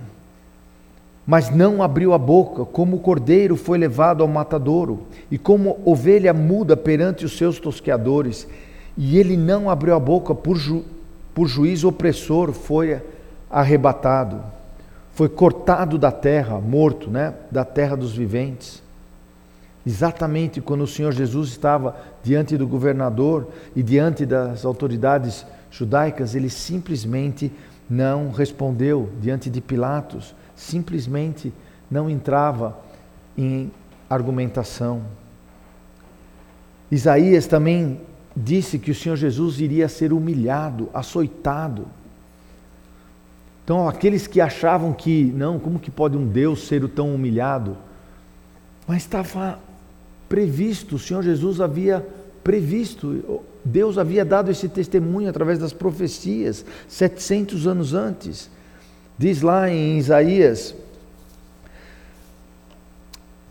mas 1.27 1.51
não 1.51 1.83
abriu 1.83 2.13
a 2.13 2.19
boca, 2.19 2.65
como 2.65 2.97
o 2.97 3.01
cordeiro 3.01 3.57
foi 3.57 3.79
levado 3.79 4.23
ao 4.23 4.29
matadouro, 4.29 5.01
e 5.31 5.39
como 5.39 5.81
ovelha 5.85 6.35
muda 6.35 6.77
perante 6.77 7.25
os 7.25 7.37
seus 7.37 7.59
tosqueadores, 7.59 8.47
e 8.97 9.19
ele 9.19 9.37
não 9.37 9.71
abriu 9.71 9.95
a 9.95 10.01
boca 10.01 10.35
por, 10.35 10.57
ju 10.57 10.85
por 11.35 11.49
juízo 11.49 11.89
opressor 11.89 12.53
foi 12.53 13.01
arrebatado, 13.51 14.41
foi 15.13 15.29
cortado 15.29 15.97
da 15.97 16.13
terra, 16.13 16.61
morto, 16.61 17.11
né? 17.11 17.35
Da 17.51 17.65
terra 17.65 17.97
dos 17.97 18.13
viventes. 18.13 18.83
Exatamente 19.87 20.61
quando 20.61 20.83
o 20.83 20.87
Senhor 20.87 21.13
Jesus 21.13 21.51
estava 21.51 21.97
diante 22.23 22.57
do 22.57 22.67
governador 22.67 23.49
e 23.77 23.83
diante 23.83 24.25
das 24.25 24.65
autoridades 24.65 25.45
judaicas, 25.71 26.35
ele 26.35 26.49
simplesmente 26.49 27.53
não 27.89 28.31
respondeu 28.31 29.11
diante 29.21 29.51
de 29.51 29.61
Pilatos, 29.61 30.35
simplesmente 30.65 31.53
não 31.91 32.09
entrava 32.09 32.77
em 33.37 33.71
argumentação. 34.09 35.03
Isaías 36.91 37.47
também 37.47 38.01
disse 38.37 38.79
que 38.79 38.91
o 38.91 38.95
Senhor 38.95 39.17
Jesus 39.17 39.61
iria 39.61 39.89
ser 39.89 40.13
humilhado, 40.13 40.89
açoitado. 40.93 41.87
Então, 43.65 43.89
aqueles 43.89 44.27
que 44.27 44.41
achavam 44.41 44.93
que, 44.93 45.33
não, 45.37 45.59
como 45.59 45.79
que 45.79 45.91
pode 45.91 46.17
um 46.17 46.27
Deus 46.27 46.67
ser 46.67 46.87
tão 46.89 47.15
humilhado? 47.15 47.77
Mas 48.87 48.99
estava 48.99 49.59
previsto, 50.29 50.97
o 50.97 50.99
Senhor 50.99 51.23
Jesus 51.23 51.61
havia 51.61 52.07
previsto, 52.43 53.43
Deus 53.65 53.97
havia 53.97 54.25
dado 54.25 54.51
esse 54.51 54.69
testemunho 54.69 55.31
através 55.31 55.59
das 55.59 55.73
profecias, 55.73 56.65
700 56.87 57.67
anos 57.67 57.95
antes. 57.95 58.51
Diz 59.19 59.43
lá 59.43 59.71
em 59.71 59.99
Isaías 59.99 60.75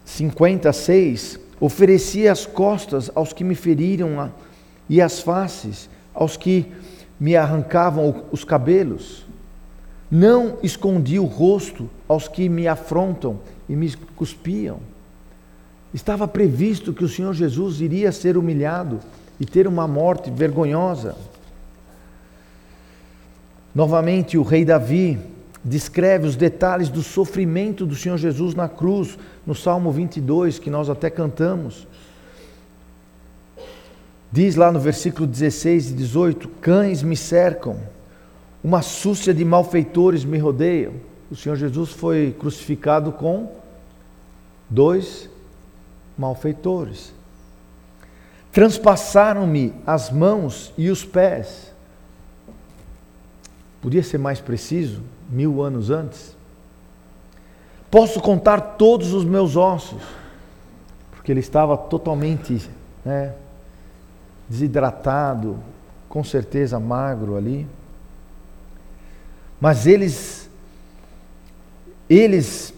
56, 0.06 1.39
ofereci 1.60 2.28
as 2.28 2.45
costas 2.45 3.10
aos 3.15 3.32
que 3.32 3.43
me 3.43 3.56
feriram 3.56 4.32
e 4.89 5.02
as 5.02 5.21
faces 5.21 5.89
aos 6.13 6.36
que 6.36 6.65
me 7.19 7.36
arrancavam 7.36 8.26
os 8.32 8.43
cabelos. 8.43 9.26
Não 10.12 10.58
escondi 10.62 11.17
o 11.17 11.26
rosto 11.26 11.89
aos 12.08 12.28
que 12.28 12.49
me 12.49 12.67
afrontam 12.67 13.39
e 13.67 13.76
me 13.76 13.95
cuspiam. 14.15 14.80
Estava 15.93 16.28
previsto 16.28 16.93
que 16.93 17.04
o 17.04 17.10
Senhor 17.10 17.34
Jesus 17.34 17.80
iria 17.80 18.12
ser 18.12 18.38
humilhado 18.38 18.99
e 19.39 19.45
ter 19.45 19.67
uma 19.67 19.88
morte 19.88 20.30
vergonhosa. 20.30 21.15
Novamente, 23.73 24.38
o 24.38 24.43
rei 24.43 24.65
Davi 24.65 25.19
descreve 25.63 26.28
os 26.28 26.36
detalhes 26.36 26.89
do 26.89 27.02
sofrimento 27.02 27.86
do 27.86 27.95
Senhor 27.95 28.17
Jesus 28.17 28.54
na 28.54 28.67
cruz, 28.67 29.17
no 29.45 29.56
Salmo 29.56 29.91
22, 29.91 30.60
que 30.60 30.69
nós 30.69 30.89
até 30.89 31.10
cantamos. 31.10 31.88
Diz 34.32 34.56
lá 34.56 34.71
no 34.71 34.80
versículo 34.80 35.28
16 35.28 35.91
e 35.91 35.93
18: 35.93 36.47
Cães 36.60 37.04
me 37.04 37.15
cercam, 37.15 37.78
uma 38.63 38.82
súcia 38.82 39.34
de 39.34 39.45
malfeitores 39.45 40.26
me 40.26 40.38
rodeiam. 40.38 40.93
O 41.30 41.36
Senhor 41.36 41.56
Jesus 41.56 41.91
foi 41.91 42.36
crucificado 42.38 43.12
com 43.12 43.52
dois 44.69 45.30
malfeitores. 46.17 47.13
Transpassaram-me 48.52 49.73
as 49.86 50.12
mãos 50.12 50.73
e 50.78 50.89
os 50.89 51.04
pés. 51.04 51.72
Podia 53.84 54.02
ser 54.02 54.17
mais 54.17 54.39
preciso? 54.39 55.04
mil 55.30 55.62
anos 55.62 55.89
antes. 55.89 56.36
Posso 57.89 58.22
contar 58.22 58.60
todos 58.62 59.13
os 59.13 59.26
meus 59.26 59.56
ossos, 59.56 60.02
porque 61.12 61.32
ele 61.32 61.39
estava 61.39 61.78
totalmente 61.78 62.69
né, 63.04 63.34
desidratado, 64.48 65.58
com 66.10 66.24
certeza 66.24 66.80
magro 66.80 67.36
ali. 67.36 67.67
Mas 69.60 69.86
eles, 69.86 70.50
eles 72.10 72.74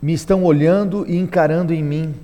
me 0.00 0.12
estão 0.12 0.44
olhando 0.44 1.06
e 1.06 1.16
encarando 1.16 1.72
em 1.72 1.82
mim, 1.82 2.14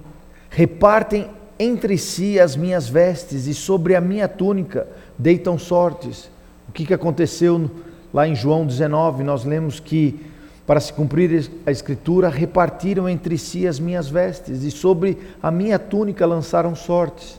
repartem 0.51 1.31
entre 1.59 1.97
si 1.97 2.39
as 2.39 2.55
minhas 2.55 2.89
vestes 2.89 3.47
e 3.47 3.55
sobre 3.55 3.95
a 3.97 4.01
minha 4.01 4.29
túnica 4.29 4.87
deitam 5.19 5.59
sortes. 5.59 6.31
O 6.69 6.73
que, 6.73 6.85
que 6.85 6.95
aconteceu 6.95 7.71
Lá 8.17 8.27
em 8.27 8.35
João 8.35 8.65
19, 8.65 9.23
nós 9.23 9.45
lemos 9.45 9.79
que, 9.79 10.19
para 10.67 10.81
se 10.81 10.91
cumprir 10.91 11.51
a 11.67 11.71
Escritura, 11.71 12.31
repartiram 12.31 13.07
entre 13.07 13.37
si 13.37 13.67
as 13.67 13.79
minhas 13.79 14.09
vestes 14.09 14.63
e 14.63 14.71
sobre 14.71 15.19
a 15.43 15.51
minha 15.51 15.79
túnica 15.79 16.25
lançaram 16.25 16.75
sortes. 16.75 17.39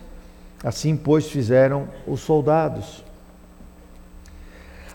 Assim, 0.63 0.95
pois, 0.95 1.25
fizeram 1.25 1.87
os 2.05 2.19
soldados. 2.19 3.03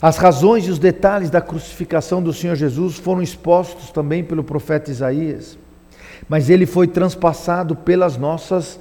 As 0.00 0.18
razões 0.18 0.68
e 0.68 0.70
os 0.70 0.78
detalhes 0.78 1.30
da 1.30 1.40
crucificação 1.40 2.22
do 2.22 2.32
Senhor 2.32 2.54
Jesus 2.54 2.94
foram 2.94 3.20
expostos 3.20 3.90
também 3.90 4.22
pelo 4.22 4.44
profeta 4.44 4.88
Isaías 4.88 5.58
mas 6.28 6.48
ele 6.48 6.66
foi 6.66 6.86
transpassado 6.86 7.74
pelas 7.74 8.16
nossas 8.16 8.78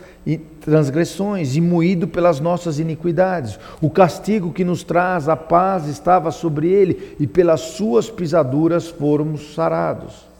transgressões 0.61 1.55
e 1.55 1.61
moído 1.61 2.07
pelas 2.07 2.39
nossas 2.39 2.79
iniquidades. 2.79 3.59
O 3.81 3.89
castigo 3.89 4.53
que 4.53 4.63
nos 4.63 4.83
traz 4.83 5.27
a 5.27 5.35
paz 5.35 5.87
estava 5.87 6.31
sobre 6.31 6.69
ele, 6.69 7.17
e 7.19 7.27
pelas 7.27 7.61
suas 7.61 8.09
pisaduras 8.09 8.87
fomos 8.87 9.53
sarados. 9.53 10.31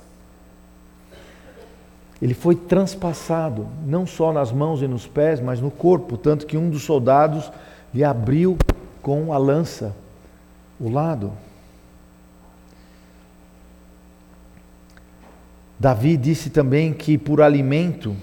Ele 2.21 2.35
foi 2.35 2.55
transpassado, 2.55 3.67
não 3.85 4.05
só 4.05 4.31
nas 4.31 4.51
mãos 4.51 4.81
e 4.83 4.87
nos 4.87 5.07
pés, 5.07 5.41
mas 5.41 5.59
no 5.59 5.71
corpo, 5.71 6.15
tanto 6.15 6.45
que 6.45 6.55
um 6.55 6.69
dos 6.69 6.83
soldados 6.83 7.51
lhe 7.91 8.03
abriu 8.03 8.57
com 9.01 9.33
a 9.33 9.37
lança 9.39 9.93
o 10.79 10.87
lado. 10.87 11.31
Davi 15.79 16.15
disse 16.15 16.51
também 16.51 16.93
que 16.93 17.17
por 17.17 17.41
alimento 17.41 18.15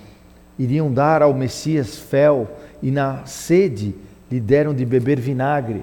iriam 0.58 0.92
dar 0.92 1.22
ao 1.22 1.32
Messias 1.32 1.98
fel 1.98 2.48
e 2.82 2.90
na 2.90 3.24
sede 3.24 3.94
lhe 4.30 4.40
deram 4.40 4.74
de 4.74 4.84
beber 4.84 5.20
vinagre. 5.20 5.82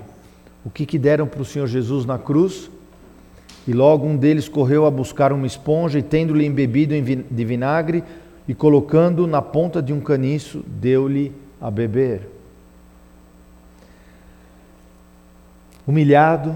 O 0.63 0.69
que, 0.69 0.85
que 0.85 0.99
deram 0.99 1.27
para 1.27 1.41
o 1.41 1.45
Senhor 1.45 1.67
Jesus 1.67 2.05
na 2.05 2.17
cruz? 2.17 2.69
E 3.67 3.73
logo 3.73 4.05
um 4.05 4.15
deles 4.15 4.47
correu 4.47 4.85
a 4.85 4.91
buscar 4.91 5.31
uma 5.31 5.47
esponja 5.47 5.97
e, 5.97 6.03
tendo-lhe 6.03 6.45
embebido 6.45 6.93
de 6.99 7.45
vinagre 7.45 8.03
e 8.47 8.53
colocando 8.53 9.25
na 9.25 9.41
ponta 9.41 9.81
de 9.81 9.91
um 9.91 9.99
caniço, 9.99 10.63
deu-lhe 10.67 11.31
a 11.59 11.71
beber. 11.71 12.29
Humilhado, 15.87 16.55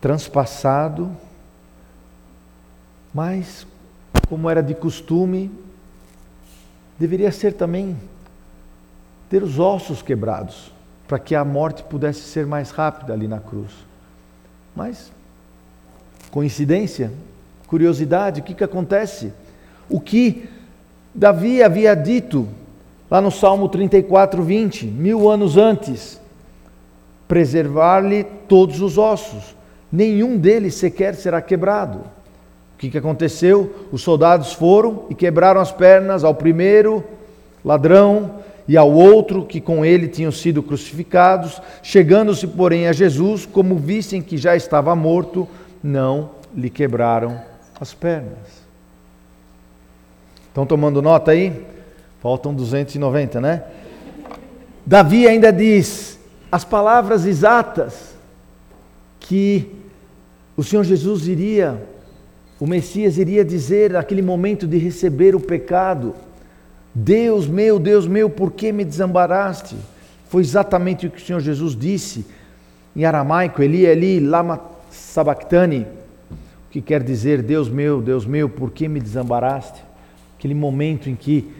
transpassado, 0.00 1.10
mas 3.14 3.66
como 4.28 4.48
era 4.50 4.62
de 4.62 4.74
costume, 4.74 5.50
deveria 6.98 7.30
ser 7.30 7.52
também 7.52 7.96
ter 9.30 9.42
os 9.42 9.58
ossos 9.58 10.02
quebrados, 10.02 10.72
para 11.06 11.18
que 11.18 11.34
a 11.34 11.44
morte 11.44 11.82
pudesse 11.82 12.20
ser 12.20 12.46
mais 12.46 12.70
rápida 12.70 13.12
ali 13.12 13.28
na 13.28 13.38
cruz. 13.38 13.70
Mas, 14.74 15.12
coincidência, 16.30 17.12
curiosidade, 17.66 18.40
o 18.40 18.44
que, 18.44 18.54
que 18.54 18.64
acontece? 18.64 19.32
O 19.88 20.00
que 20.00 20.48
Davi 21.14 21.62
havia 21.62 21.94
dito 21.94 22.48
lá 23.10 23.20
no 23.20 23.30
Salmo 23.30 23.68
34, 23.68 24.42
20, 24.42 24.86
mil 24.86 25.30
anos 25.30 25.56
antes: 25.56 26.20
preservar-lhe 27.26 28.24
todos 28.24 28.80
os 28.80 28.98
ossos, 28.98 29.54
nenhum 29.90 30.36
deles 30.36 30.74
sequer 30.74 31.14
será 31.14 31.40
quebrado. 31.40 32.02
O 32.78 32.80
que, 32.80 32.90
que 32.90 32.98
aconteceu? 32.98 33.88
Os 33.90 34.02
soldados 34.02 34.52
foram 34.52 35.02
e 35.10 35.14
quebraram 35.14 35.60
as 35.60 35.72
pernas 35.72 36.22
ao 36.22 36.32
primeiro 36.32 37.02
ladrão 37.64 38.36
e 38.68 38.76
ao 38.76 38.88
outro 38.88 39.44
que 39.44 39.60
com 39.60 39.84
ele 39.84 40.06
tinham 40.06 40.30
sido 40.30 40.62
crucificados. 40.62 41.60
Chegando-se, 41.82 42.46
porém, 42.46 42.86
a 42.86 42.92
Jesus, 42.92 43.44
como 43.44 43.74
vissem 43.74 44.22
que 44.22 44.36
já 44.38 44.54
estava 44.54 44.94
morto, 44.94 45.48
não 45.82 46.30
lhe 46.54 46.70
quebraram 46.70 47.42
as 47.80 47.92
pernas. 47.92 48.62
Estão 50.46 50.64
tomando 50.64 51.02
nota 51.02 51.32
aí? 51.32 51.66
Faltam 52.22 52.54
290, 52.54 53.40
né? 53.40 53.64
Davi 54.86 55.26
ainda 55.26 55.52
diz 55.52 56.16
as 56.52 56.64
palavras 56.64 57.26
exatas 57.26 58.14
que 59.18 59.68
o 60.56 60.62
Senhor 60.62 60.84
Jesus 60.84 61.26
iria 61.26 61.97
o 62.60 62.66
Messias 62.66 63.18
iria 63.18 63.44
dizer 63.44 63.92
naquele 63.92 64.22
momento 64.22 64.66
de 64.66 64.78
receber 64.78 65.34
o 65.34 65.40
pecado: 65.40 66.14
Deus 66.94 67.46
meu, 67.46 67.78
Deus 67.78 68.06
meu, 68.06 68.28
por 68.28 68.52
que 68.52 68.72
me 68.72 68.84
desambaraste? 68.84 69.76
Foi 70.28 70.42
exatamente 70.42 71.06
o 71.06 71.10
que 71.10 71.22
o 71.22 71.24
Senhor 71.24 71.40
Jesus 71.40 71.76
disse 71.76 72.26
em 72.96 73.04
aramaico: 73.04 73.62
Eli, 73.62 73.86
Eli, 73.86 74.20
lama 74.20 74.60
sabachthani, 74.90 75.86
que 76.70 76.82
quer 76.82 77.02
dizer: 77.02 77.42
Deus 77.42 77.68
meu, 77.68 78.02
Deus 78.02 78.26
meu, 78.26 78.48
por 78.48 78.72
que 78.72 78.88
me 78.88 79.00
desambaraste? 79.00 79.82
Aquele 80.36 80.54
momento 80.54 81.08
em 81.08 81.14
que, 81.14 81.50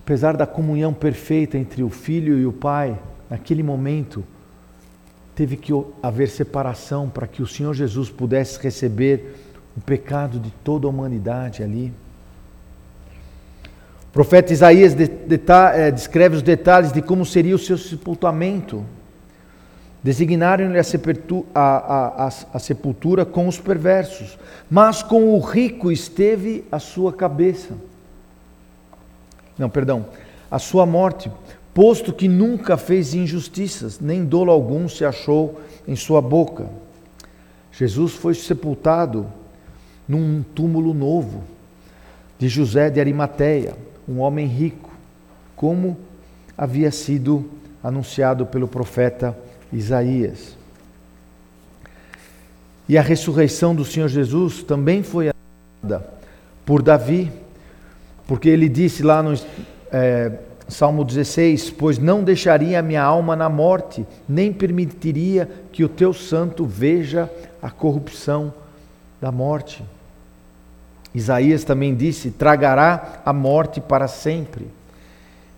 apesar 0.00 0.36
da 0.36 0.46
comunhão 0.46 0.92
perfeita 0.92 1.56
entre 1.56 1.82
o 1.82 1.90
filho 1.90 2.38
e 2.38 2.46
o 2.46 2.52
pai, 2.52 2.98
naquele 3.28 3.62
momento, 3.62 4.24
teve 5.34 5.56
que 5.56 5.72
haver 6.02 6.28
separação 6.28 7.08
para 7.08 7.26
que 7.26 7.42
o 7.42 7.46
Senhor 7.46 7.74
Jesus 7.74 8.08
pudesse 8.10 8.58
receber 8.60 9.34
o 9.76 9.80
pecado 9.80 10.38
de 10.38 10.50
toda 10.62 10.86
a 10.86 10.90
humanidade 10.90 11.62
ali. 11.62 11.92
O 14.08 14.12
profeta 14.12 14.52
Isaías 14.52 14.94
é, 15.74 15.90
descreve 15.90 16.36
os 16.36 16.42
detalhes 16.42 16.92
de 16.92 17.02
como 17.02 17.26
seria 17.26 17.54
o 17.54 17.58
seu 17.58 17.76
sepultamento. 17.76 18.84
Designaram-lhe 20.04 20.78
a, 20.78 21.60
a, 21.60 22.26
a, 22.26 22.32
a 22.52 22.58
sepultura 22.58 23.24
com 23.24 23.48
os 23.48 23.58
perversos, 23.58 24.38
mas 24.70 25.02
com 25.02 25.34
o 25.34 25.40
rico 25.40 25.90
esteve 25.90 26.64
a 26.70 26.78
sua 26.78 27.12
cabeça. 27.12 27.74
Não, 29.58 29.68
perdão, 29.68 30.06
a 30.50 30.58
sua 30.58 30.86
morte, 30.86 31.30
posto 31.74 32.12
que 32.12 32.28
nunca 32.28 32.76
fez 32.76 33.14
injustiças, 33.14 33.98
nem 33.98 34.24
dolo 34.24 34.52
algum 34.52 34.88
se 34.88 35.04
achou 35.04 35.60
em 35.86 35.96
sua 35.96 36.22
boca. 36.22 36.66
Jesus 37.72 38.12
foi 38.12 38.34
sepultado 38.34 39.26
num 40.08 40.44
túmulo 40.54 40.94
novo 40.94 41.42
de 42.38 42.48
José 42.48 42.88
de 42.88 43.00
Arimateia, 43.00 43.74
um 44.08 44.20
homem 44.20 44.46
rico, 44.46 44.90
como 45.56 45.98
havia 46.56 46.92
sido 46.92 47.50
anunciado 47.82 48.46
pelo 48.46 48.68
profeta 48.68 49.36
Isaías. 49.72 50.56
E 52.88 52.96
a 52.96 53.02
ressurreição 53.02 53.74
do 53.74 53.84
Senhor 53.84 54.08
Jesus 54.08 54.62
também 54.62 55.02
foi 55.02 55.30
anunciada 55.30 56.06
por 56.64 56.82
Davi, 56.82 57.32
porque 58.26 58.48
ele 58.48 58.68
disse 58.68 59.02
lá 59.02 59.22
no 59.22 59.34
é, 59.90 60.32
Salmo 60.68 61.04
16: 61.04 61.70
Pois 61.70 61.98
não 61.98 62.22
deixaria 62.22 62.78
a 62.78 62.82
minha 62.82 63.02
alma 63.02 63.36
na 63.36 63.48
morte, 63.48 64.06
nem 64.28 64.52
permitiria 64.52 65.48
que 65.70 65.84
o 65.84 65.88
teu 65.88 66.12
santo 66.12 66.64
veja 66.64 67.30
a 67.62 67.70
corrupção 67.70 68.52
da 69.20 69.30
morte. 69.30 69.84
Isaías 71.14 71.64
também 71.64 71.94
disse: 71.94 72.30
Tragará 72.30 73.20
a 73.24 73.32
morte 73.32 73.80
para 73.80 74.08
sempre. 74.08 74.66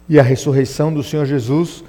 E 0.08 0.20
a 0.20 0.22
ressurreição 0.22 0.92
do 0.92 1.02
Senhor 1.02 1.26
Jesus, 1.26 1.82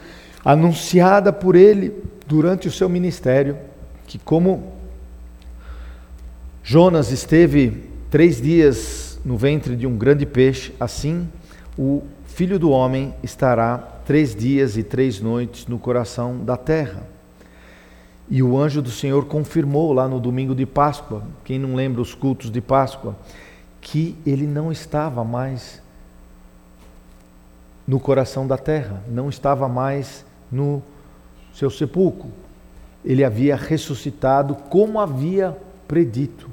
anunciada 0.44 1.32
por 1.32 1.56
ele 1.56 1.94
durante 2.26 2.68
o 2.68 2.72
seu 2.72 2.90
ministério, 2.90 3.58
que 4.08 4.18
como 4.18 4.74
Jonas 6.64 7.12
esteve 7.12 7.84
três 8.10 8.42
dias 8.42 9.20
no 9.24 9.38
ventre 9.38 9.76
de 9.76 9.86
um 9.86 9.98
grande 9.98 10.26
peixe, 10.26 10.74
assim 10.80 11.28
o 11.78 12.02
Filho 12.38 12.60
do 12.60 12.70
Homem 12.70 13.16
estará 13.24 13.80
três 14.06 14.36
dias 14.36 14.78
e 14.78 14.84
três 14.84 15.20
noites 15.20 15.66
no 15.66 15.80
coração 15.80 16.38
da 16.38 16.56
terra. 16.56 17.02
E 18.30 18.44
o 18.44 18.56
anjo 18.56 18.80
do 18.80 18.92
Senhor 18.92 19.26
confirmou 19.26 19.92
lá 19.92 20.08
no 20.08 20.20
domingo 20.20 20.54
de 20.54 20.64
Páscoa, 20.64 21.24
quem 21.44 21.58
não 21.58 21.74
lembra 21.74 22.00
os 22.00 22.14
cultos 22.14 22.52
de 22.52 22.62
Páscoa, 22.62 23.16
que 23.82 24.16
ele 24.24 24.46
não 24.46 24.72
estava 24.72 25.24
mais 25.24 25.82
no 27.88 28.00
coração 28.00 28.46
da 28.46 28.56
terra, 28.56 29.02
não 29.08 29.30
estava 29.30 29.68
mais 29.68 30.24
no 30.52 30.84
seu 31.52 31.72
sepulcro. 31.72 32.30
Ele 33.04 33.24
havia 33.24 33.56
ressuscitado 33.56 34.54
como 34.70 35.00
havia 35.00 35.58
predito. 35.88 36.48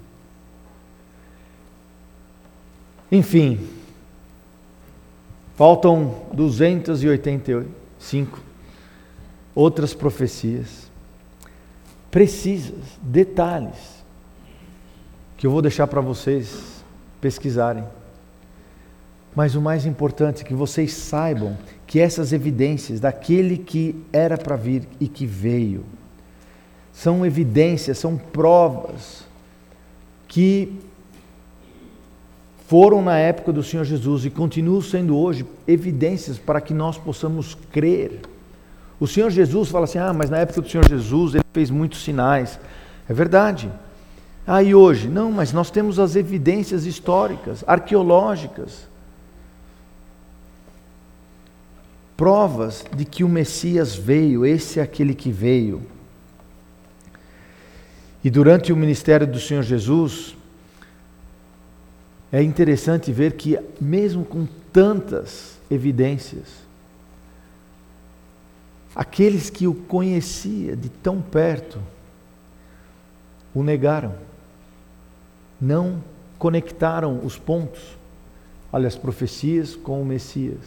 Enfim, 3.13 3.61
faltam 5.57 6.15
285 6.33 8.41
outras 9.55 9.95
profecias 9.95 10.85
precisas, 12.15 12.79
detalhes, 13.03 14.05
que 15.37 15.49
eu 15.49 15.51
vou 15.51 15.61
deixar 15.61 15.89
para 15.89 16.01
vocês 16.01 16.85
pesquisarem. 17.21 17.83
Mas 19.35 19.57
o 19.57 19.61
mais 19.61 19.85
importante 19.85 20.43
é 20.43 20.45
que 20.45 20.55
vocês 20.55 20.93
saibam 20.93 21.59
que 21.89 21.99
essas 21.99 22.33
evidências 22.33 23.01
daquele 23.01 23.59
que 23.59 24.01
era 24.13 24.39
para 24.39 24.55
vir 24.55 24.87
e 25.01 25.09
que 25.09 25.27
veio, 25.27 25.85
são 26.93 27.27
evidências, 27.27 27.99
são 27.99 28.17
provas 28.17 29.25
que 30.29 30.81
foram 32.67 33.03
na 33.03 33.19
época 33.19 33.53
do 33.53 33.63
Senhor 33.63 33.85
Jesus 33.85 34.25
e 34.25 34.31
continuam 34.31 34.81
sendo 34.81 35.17
hoje 35.17 35.45
evidências 35.67 36.39
para 36.39 36.61
que 36.61 36.73
nós 36.73 36.97
possamos 36.97 37.57
crer. 37.71 38.21
O 38.99 39.07
Senhor 39.07 39.31
Jesus 39.31 39.69
fala 39.69 39.85
assim: 39.85 39.99
ah, 39.99 40.13
mas 40.13 40.31
na 40.31 40.39
época 40.39 40.63
do 40.63 40.69
Senhor 40.69 40.89
Jesus 40.89 41.35
ele 41.35 41.45
fez 41.53 41.71
muitos 41.71 42.03
sinais. 42.03 42.59
É 43.09 43.13
verdade. 43.13 43.71
Ah, 44.47 44.63
e 44.63 44.75
hoje? 44.75 45.09
Não, 45.09 45.31
mas 45.31 45.53
nós 45.53 45.71
temos 45.71 45.99
as 45.99 46.17
evidências 46.17 46.87
históricas, 46.87 47.65
arqueológicas, 47.67 48.87
provas 52.17 52.85
de 52.95 53.05
que 53.05 53.25
o 53.25 53.29
Messias 53.29 53.95
veio, 53.95 54.45
esse 54.45 54.81
é 54.81 54.83
aquele 54.83 55.15
que 55.15 55.31
veio. 55.31 55.83
E 58.23 58.31
durante 58.31 58.73
o 58.73 58.77
ministério 58.77 59.27
do 59.27 59.39
Senhor 59.39 59.63
Jesus, 59.63 60.35
é 62.35 62.43
interessante 62.43 63.13
ver 63.13 63.35
que, 63.35 63.57
mesmo 63.81 64.25
com 64.25 64.45
tantas 64.73 65.57
evidências, 65.71 66.49
aqueles 68.93 69.49
que 69.49 69.69
o 69.69 69.75
conhecia 69.75 70.75
de 70.75 70.89
tão 70.89 71.23
perto 71.23 71.79
o 73.55 73.63
negaram, 73.63 74.17
não 75.61 76.03
conectaram 76.37 77.21
os 77.23 77.39
pontos, 77.39 77.81
olha, 78.73 78.89
as 78.89 78.97
profecias 78.97 79.77
com 79.77 80.03
o 80.03 80.05
Messias. 80.05 80.59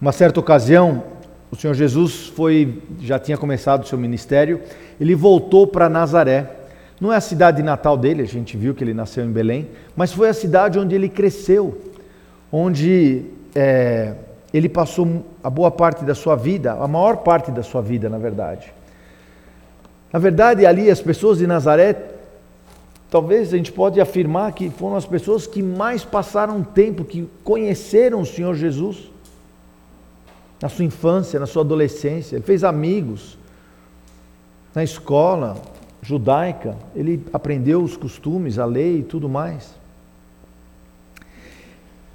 Uma 0.00 0.12
certa 0.12 0.38
ocasião, 0.38 1.02
o 1.50 1.56
Senhor 1.56 1.74
Jesus 1.74 2.28
foi, 2.28 2.80
já 3.00 3.18
tinha 3.18 3.36
começado 3.36 3.82
o 3.82 3.86
seu 3.88 3.98
ministério, 3.98 4.62
ele 5.00 5.16
voltou 5.16 5.66
para 5.66 5.88
Nazaré. 5.88 6.65
Não 7.00 7.12
é 7.12 7.16
a 7.16 7.20
cidade 7.20 7.62
natal 7.62 7.96
dele, 7.96 8.22
a 8.22 8.26
gente 8.26 8.56
viu 8.56 8.74
que 8.74 8.82
ele 8.82 8.94
nasceu 8.94 9.24
em 9.24 9.30
Belém, 9.30 9.68
mas 9.94 10.12
foi 10.12 10.28
a 10.28 10.34
cidade 10.34 10.78
onde 10.78 10.94
ele 10.94 11.08
cresceu, 11.08 11.78
onde 12.50 13.24
é, 13.54 14.14
ele 14.52 14.68
passou 14.68 15.24
a 15.44 15.50
boa 15.50 15.70
parte 15.70 16.04
da 16.04 16.14
sua 16.14 16.36
vida, 16.36 16.72
a 16.72 16.88
maior 16.88 17.18
parte 17.18 17.50
da 17.50 17.62
sua 17.62 17.82
vida, 17.82 18.08
na 18.08 18.16
verdade. 18.16 18.72
Na 20.10 20.18
verdade, 20.18 20.64
ali 20.64 20.90
as 20.90 21.00
pessoas 21.02 21.38
de 21.38 21.46
Nazaré, 21.46 21.94
talvez 23.10 23.52
a 23.52 23.56
gente 23.58 23.72
pode 23.72 24.00
afirmar 24.00 24.52
que 24.52 24.70
foram 24.70 24.96
as 24.96 25.04
pessoas 25.04 25.46
que 25.46 25.62
mais 25.62 26.04
passaram 26.04 26.62
tempo, 26.62 27.04
que 27.04 27.28
conheceram 27.44 28.22
o 28.22 28.26
Senhor 28.26 28.54
Jesus 28.54 29.10
na 30.62 30.70
sua 30.70 30.86
infância, 30.86 31.38
na 31.38 31.46
sua 31.46 31.62
adolescência, 31.62 32.36
ele 32.36 32.44
fez 32.44 32.64
amigos 32.64 33.36
na 34.74 34.82
escola 34.82 35.56
judaica, 36.06 36.76
ele 36.94 37.20
aprendeu 37.32 37.82
os 37.82 37.96
costumes, 37.96 38.60
a 38.60 38.64
lei 38.64 39.00
e 39.00 39.02
tudo 39.02 39.28
mais. 39.28 39.74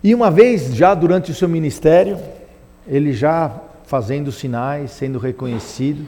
E 0.01 0.15
uma 0.15 0.31
vez, 0.31 0.73
já 0.73 0.95
durante 0.95 1.29
o 1.29 1.35
seu 1.35 1.49
ministério, 1.49 2.17
ele 2.87 3.11
já 3.11 3.51
fazendo 3.83 4.31
sinais, 4.31 4.91
sendo 4.91 5.19
reconhecido, 5.19 6.07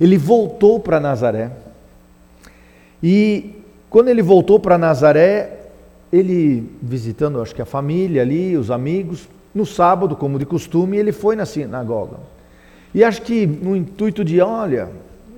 ele 0.00 0.18
voltou 0.18 0.80
para 0.80 0.98
Nazaré. 0.98 1.52
E 3.00 3.54
quando 3.88 4.08
ele 4.08 4.22
voltou 4.22 4.58
para 4.58 4.76
Nazaré, 4.76 5.68
ele 6.12 6.68
visitando, 6.82 7.40
acho 7.40 7.54
que 7.54 7.62
a 7.62 7.66
família 7.66 8.22
ali, 8.22 8.56
os 8.56 8.72
amigos, 8.72 9.28
no 9.54 9.64
sábado, 9.64 10.16
como 10.16 10.36
de 10.36 10.44
costume, 10.44 10.96
ele 10.96 11.12
foi 11.12 11.36
na 11.36 11.46
sinagoga. 11.46 12.16
E 12.92 13.04
acho 13.04 13.22
que 13.22 13.46
no 13.46 13.76
intuito 13.76 14.24
de, 14.24 14.40
olha, 14.40 14.88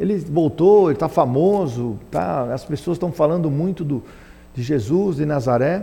ele 0.03 0.17
voltou, 0.19 0.89
ele 0.89 0.95
está 0.95 1.09
famoso, 1.09 1.99
tá, 2.11 2.53
as 2.53 2.65
pessoas 2.65 2.97
estão 2.97 3.13
falando 3.13 3.51
muito 3.51 3.85
do, 3.85 4.03
de 4.55 4.63
Jesus 4.63 5.17
de 5.17 5.27
Nazaré, 5.27 5.83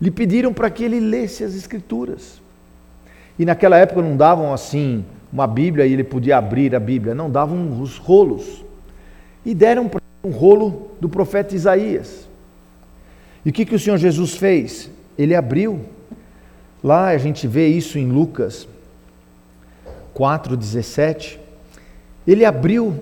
lhe 0.00 0.10
pediram 0.10 0.52
para 0.52 0.70
que 0.70 0.84
ele 0.84 1.00
lesse 1.00 1.44
as 1.44 1.54
Escrituras. 1.54 2.40
E 3.38 3.44
naquela 3.44 3.76
época 3.76 4.00
não 4.00 4.16
davam 4.16 4.52
assim 4.52 5.04
uma 5.32 5.46
Bíblia 5.46 5.86
e 5.86 5.92
ele 5.92 6.04
podia 6.04 6.38
abrir 6.38 6.74
a 6.74 6.80
Bíblia, 6.80 7.14
não, 7.14 7.30
davam 7.30 7.80
os 7.80 7.98
rolos. 7.98 8.64
E 9.44 9.54
deram 9.54 9.88
para 9.88 10.00
um 10.24 10.30
rolo 10.30 10.90
do 11.00 11.08
profeta 11.08 11.54
Isaías. 11.54 12.26
E 13.44 13.50
o 13.50 13.52
que, 13.52 13.64
que 13.64 13.74
o 13.74 13.78
Senhor 13.78 13.98
Jesus 13.98 14.36
fez? 14.36 14.90
Ele 15.18 15.34
abriu 15.34 15.80
Lá 16.86 17.08
a 17.08 17.18
gente 17.18 17.48
vê 17.48 17.66
isso 17.66 17.98
em 17.98 18.06
Lucas 18.08 18.68
4,17. 20.14 21.36
Ele 22.24 22.44
abriu 22.44 22.94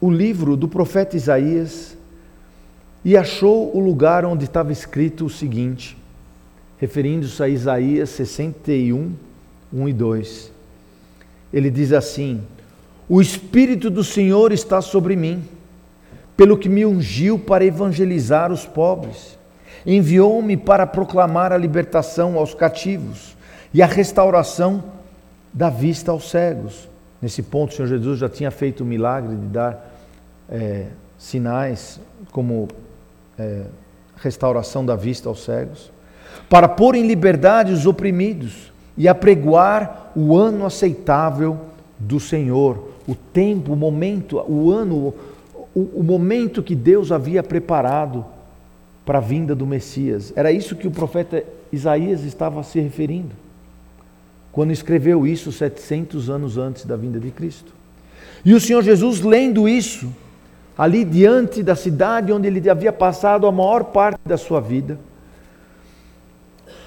o 0.00 0.10
livro 0.10 0.56
do 0.56 0.68
profeta 0.68 1.16
Isaías 1.16 1.96
e 3.04 3.16
achou 3.16 3.76
o 3.76 3.80
lugar 3.80 4.24
onde 4.24 4.44
estava 4.44 4.72
escrito 4.72 5.26
o 5.26 5.30
seguinte, 5.30 5.96
referindo-se 6.78 7.42
a 7.42 7.48
Isaías 7.48 8.10
61, 8.10 9.12
1 9.72 9.88
e 9.88 9.92
2. 9.92 10.52
Ele 11.52 11.70
diz 11.70 11.92
assim: 11.92 12.42
O 13.08 13.20
Espírito 13.20 13.90
do 13.90 14.04
Senhor 14.04 14.52
está 14.52 14.80
sobre 14.80 15.16
mim, 15.16 15.42
pelo 16.36 16.56
que 16.56 16.68
me 16.68 16.86
ungiu 16.86 17.38
para 17.38 17.64
evangelizar 17.64 18.52
os 18.52 18.64
pobres 18.64 19.36
enviou-me 19.86 20.56
para 20.56 20.86
proclamar 20.86 21.50
a 21.50 21.56
libertação 21.56 22.36
aos 22.36 22.52
cativos 22.52 23.34
e 23.72 23.80
a 23.80 23.86
restauração 23.86 24.84
da 25.54 25.70
vista 25.70 26.10
aos 26.10 26.28
cegos, 26.28 26.88
Nesse 27.20 27.42
ponto, 27.42 27.72
o 27.72 27.74
Senhor 27.74 27.88
Jesus 27.88 28.18
já 28.18 28.28
tinha 28.28 28.50
feito 28.50 28.82
o 28.82 28.86
milagre 28.86 29.34
de 29.34 29.46
dar 29.46 29.87
é, 30.48 30.86
sinais 31.18 32.00
como 32.30 32.68
é, 33.38 33.64
restauração 34.16 34.84
da 34.84 34.96
vista 34.96 35.28
aos 35.28 35.44
cegos, 35.44 35.90
para 36.48 36.68
pôr 36.68 36.94
em 36.94 37.06
liberdade 37.06 37.72
os 37.72 37.86
oprimidos 37.86 38.72
e 38.96 39.06
apregoar 39.06 40.10
o 40.16 40.36
ano 40.36 40.64
aceitável 40.64 41.58
do 41.98 42.18
Senhor, 42.18 42.90
o 43.06 43.14
tempo, 43.14 43.72
o 43.72 43.76
momento, 43.76 44.38
o 44.48 44.70
ano, 44.70 45.14
o, 45.74 45.80
o 45.80 46.02
momento 46.02 46.62
que 46.62 46.74
Deus 46.74 47.12
havia 47.12 47.42
preparado 47.42 48.24
para 49.04 49.18
a 49.18 49.22
vinda 49.22 49.54
do 49.54 49.66
Messias. 49.66 50.32
Era 50.36 50.52
isso 50.52 50.76
que 50.76 50.86
o 50.86 50.90
profeta 50.90 51.42
Isaías 51.72 52.24
estava 52.24 52.62
se 52.62 52.80
referindo, 52.80 53.34
quando 54.52 54.72
escreveu 54.72 55.26
isso 55.26 55.52
700 55.52 56.28
anos 56.28 56.58
antes 56.58 56.84
da 56.84 56.96
vinda 56.96 57.20
de 57.20 57.30
Cristo. 57.30 57.72
E 58.44 58.54
o 58.54 58.60
Senhor 58.60 58.82
Jesus, 58.82 59.20
lendo 59.20 59.68
isso, 59.68 60.12
ali 60.78 61.04
diante 61.04 61.60
da 61.60 61.74
cidade 61.74 62.32
onde 62.32 62.46
ele 62.46 62.70
havia 62.70 62.92
passado 62.92 63.48
a 63.48 63.52
maior 63.52 63.82
parte 63.84 64.20
da 64.24 64.38
sua 64.38 64.60
vida, 64.60 64.96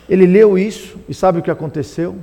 ele 0.08 0.26
leu 0.26 0.58
isso 0.58 0.98
e 1.10 1.14
sabe 1.14 1.40
o 1.40 1.42
que 1.42 1.52
aconteceu? 1.52 2.16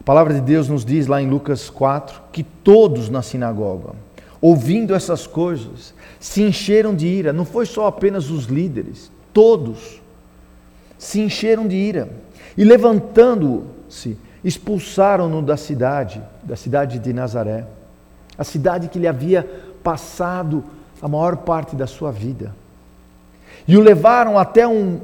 A 0.00 0.02
palavra 0.04 0.34
de 0.34 0.40
Deus 0.40 0.68
nos 0.68 0.84
diz 0.84 1.06
lá 1.06 1.22
em 1.22 1.30
Lucas 1.30 1.70
4 1.70 2.22
que 2.32 2.42
todos 2.42 3.08
na 3.08 3.22
sinagoga, 3.22 3.92
ouvindo 4.40 4.94
essas 4.94 5.26
coisas, 5.26 5.94
se 6.18 6.42
encheram 6.42 6.94
de 6.94 7.06
ira. 7.06 7.32
Não 7.32 7.44
foi 7.44 7.66
só 7.66 7.86
apenas 7.86 8.30
os 8.30 8.46
líderes, 8.46 9.10
todos 9.32 10.02
se 10.98 11.20
encheram 11.20 11.66
de 11.66 11.76
ira. 11.76 12.08
E 12.56 12.64
levantando-se, 12.64 14.18
expulsaram-no 14.42 15.40
da 15.40 15.56
cidade, 15.56 16.20
da 16.42 16.56
cidade 16.56 16.98
de 16.98 17.12
Nazaré, 17.12 17.64
a 18.36 18.44
cidade 18.44 18.88
que 18.88 18.98
lhe 18.98 19.06
havia 19.06 19.42
passado 19.82 20.64
a 21.00 21.08
maior 21.08 21.36
parte 21.38 21.76
da 21.76 21.86
sua 21.86 22.10
vida. 22.10 22.54
E 23.66 23.76
o 23.76 23.80
levaram 23.80 24.38
até 24.38 24.66
um 24.66 25.00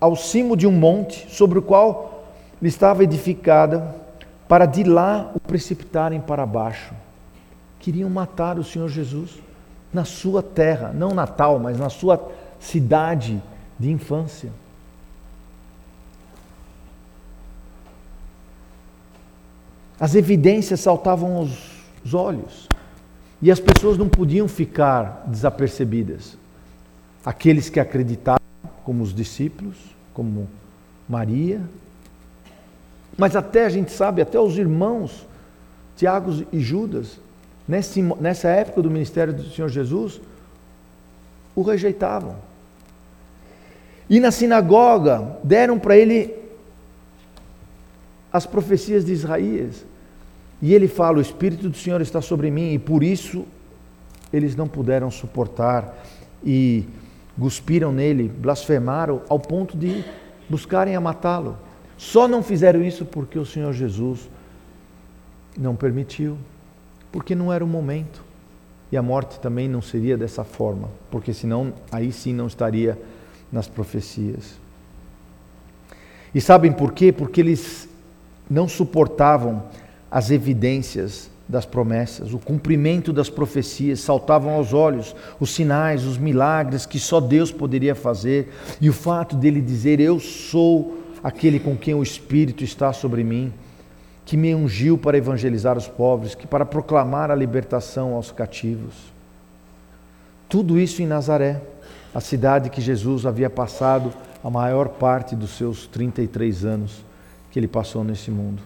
ao 0.00 0.14
cimo 0.14 0.56
de 0.56 0.66
um 0.66 0.72
monte 0.72 1.26
sobre 1.28 1.58
o 1.58 1.62
qual 1.62 2.24
lhe 2.60 2.68
estava 2.68 3.02
edificada, 3.02 3.94
para 4.46 4.64
de 4.64 4.84
lá 4.84 5.30
o 5.34 5.40
precipitarem 5.40 6.20
para 6.20 6.46
baixo. 6.46 6.94
Queriam 7.80 8.08
matar 8.08 8.58
o 8.58 8.64
Senhor 8.64 8.88
Jesus 8.88 9.38
na 9.92 10.04
sua 10.04 10.42
terra, 10.42 10.92
não 10.94 11.14
natal, 11.14 11.58
mas 11.58 11.78
na 11.78 11.88
sua 11.88 12.30
cidade 12.58 13.42
de 13.78 13.90
infância. 13.90 14.50
As 20.00 20.14
evidências 20.14 20.80
saltavam 20.80 21.36
aos 21.36 21.77
olhos 22.14 22.68
e 23.40 23.50
as 23.50 23.60
pessoas 23.60 23.96
não 23.96 24.08
podiam 24.08 24.48
ficar 24.48 25.24
desapercebidas. 25.26 26.36
Aqueles 27.24 27.68
que 27.68 27.78
acreditavam, 27.78 28.40
como 28.84 29.02
os 29.02 29.14
discípulos, 29.14 29.76
como 30.14 30.48
Maria, 31.08 31.60
mas 33.16 33.34
até 33.34 33.66
a 33.66 33.68
gente 33.68 33.90
sabe, 33.90 34.22
até 34.22 34.38
os 34.38 34.56
irmãos, 34.56 35.26
Tiago 35.96 36.44
e 36.52 36.60
Judas, 36.60 37.18
nessa 37.66 38.48
época 38.48 38.80
do 38.80 38.90
ministério 38.90 39.32
do 39.32 39.50
Senhor 39.50 39.68
Jesus, 39.68 40.20
o 41.54 41.62
rejeitavam. 41.62 42.36
E 44.08 44.20
na 44.20 44.30
sinagoga 44.30 45.36
deram 45.42 45.78
para 45.78 45.96
ele 45.96 46.34
as 48.32 48.46
profecias 48.46 49.04
de 49.04 49.12
Isaías. 49.12 49.84
E 50.60 50.74
ele 50.74 50.88
fala: 50.88 51.18
O 51.18 51.20
Espírito 51.20 51.68
do 51.68 51.76
Senhor 51.76 52.00
está 52.00 52.20
sobre 52.20 52.50
mim, 52.50 52.72
e 52.72 52.78
por 52.78 53.02
isso 53.02 53.44
eles 54.32 54.54
não 54.54 54.68
puderam 54.68 55.10
suportar 55.10 56.04
e 56.44 56.84
cuspiram 57.38 57.92
nele, 57.92 58.28
blasfemaram 58.28 59.22
ao 59.28 59.38
ponto 59.38 59.76
de 59.76 60.04
buscarem 60.48 60.96
a 60.96 61.00
matá-lo. 61.00 61.56
Só 61.96 62.28
não 62.28 62.42
fizeram 62.42 62.82
isso 62.82 63.04
porque 63.04 63.38
o 63.38 63.46
Senhor 63.46 63.72
Jesus 63.72 64.28
não 65.56 65.74
permitiu, 65.74 66.36
porque 67.10 67.34
não 67.34 67.52
era 67.52 67.64
o 67.64 67.68
momento. 67.68 68.22
E 68.90 68.96
a 68.96 69.02
morte 69.02 69.38
também 69.40 69.68
não 69.68 69.82
seria 69.82 70.16
dessa 70.16 70.44
forma, 70.44 70.88
porque 71.10 71.34
senão 71.34 71.74
aí 71.92 72.10
sim 72.10 72.32
não 72.32 72.46
estaria 72.46 72.98
nas 73.52 73.68
profecias. 73.68 74.54
E 76.34 76.40
sabem 76.40 76.72
por 76.72 76.92
quê? 76.92 77.12
Porque 77.12 77.40
eles 77.40 77.88
não 78.48 78.66
suportavam 78.68 79.64
as 80.10 80.30
evidências 80.30 81.30
das 81.48 81.64
promessas, 81.64 82.34
o 82.34 82.38
cumprimento 82.38 83.12
das 83.12 83.30
profecias, 83.30 84.00
saltavam 84.00 84.52
aos 84.52 84.74
olhos 84.74 85.16
os 85.40 85.50
sinais, 85.50 86.04
os 86.04 86.18
milagres 86.18 86.84
que 86.84 86.98
só 86.98 87.20
Deus 87.20 87.50
poderia 87.50 87.94
fazer, 87.94 88.52
e 88.80 88.88
o 88.88 88.92
fato 88.92 89.34
dele 89.34 89.62
dizer: 89.62 89.98
Eu 89.98 90.20
sou 90.20 91.02
aquele 91.22 91.58
com 91.58 91.76
quem 91.76 91.94
o 91.94 92.02
Espírito 92.02 92.62
está 92.62 92.92
sobre 92.92 93.24
mim, 93.24 93.52
que 94.26 94.36
me 94.36 94.54
ungiu 94.54 94.98
para 94.98 95.16
evangelizar 95.16 95.78
os 95.78 95.88
pobres, 95.88 96.34
que 96.34 96.46
para 96.46 96.66
proclamar 96.66 97.30
a 97.30 97.34
libertação 97.34 98.12
aos 98.12 98.30
cativos. 98.30 98.94
Tudo 100.50 100.78
isso 100.78 101.02
em 101.02 101.06
Nazaré, 101.06 101.62
a 102.14 102.20
cidade 102.20 102.68
que 102.68 102.80
Jesus 102.80 103.24
havia 103.24 103.48
passado 103.48 104.12
a 104.44 104.50
maior 104.50 104.88
parte 104.88 105.34
dos 105.34 105.50
seus 105.56 105.86
33 105.86 106.64
anos 106.64 107.04
que 107.50 107.58
ele 107.58 107.68
passou 107.68 108.04
nesse 108.04 108.30
mundo. 108.30 108.62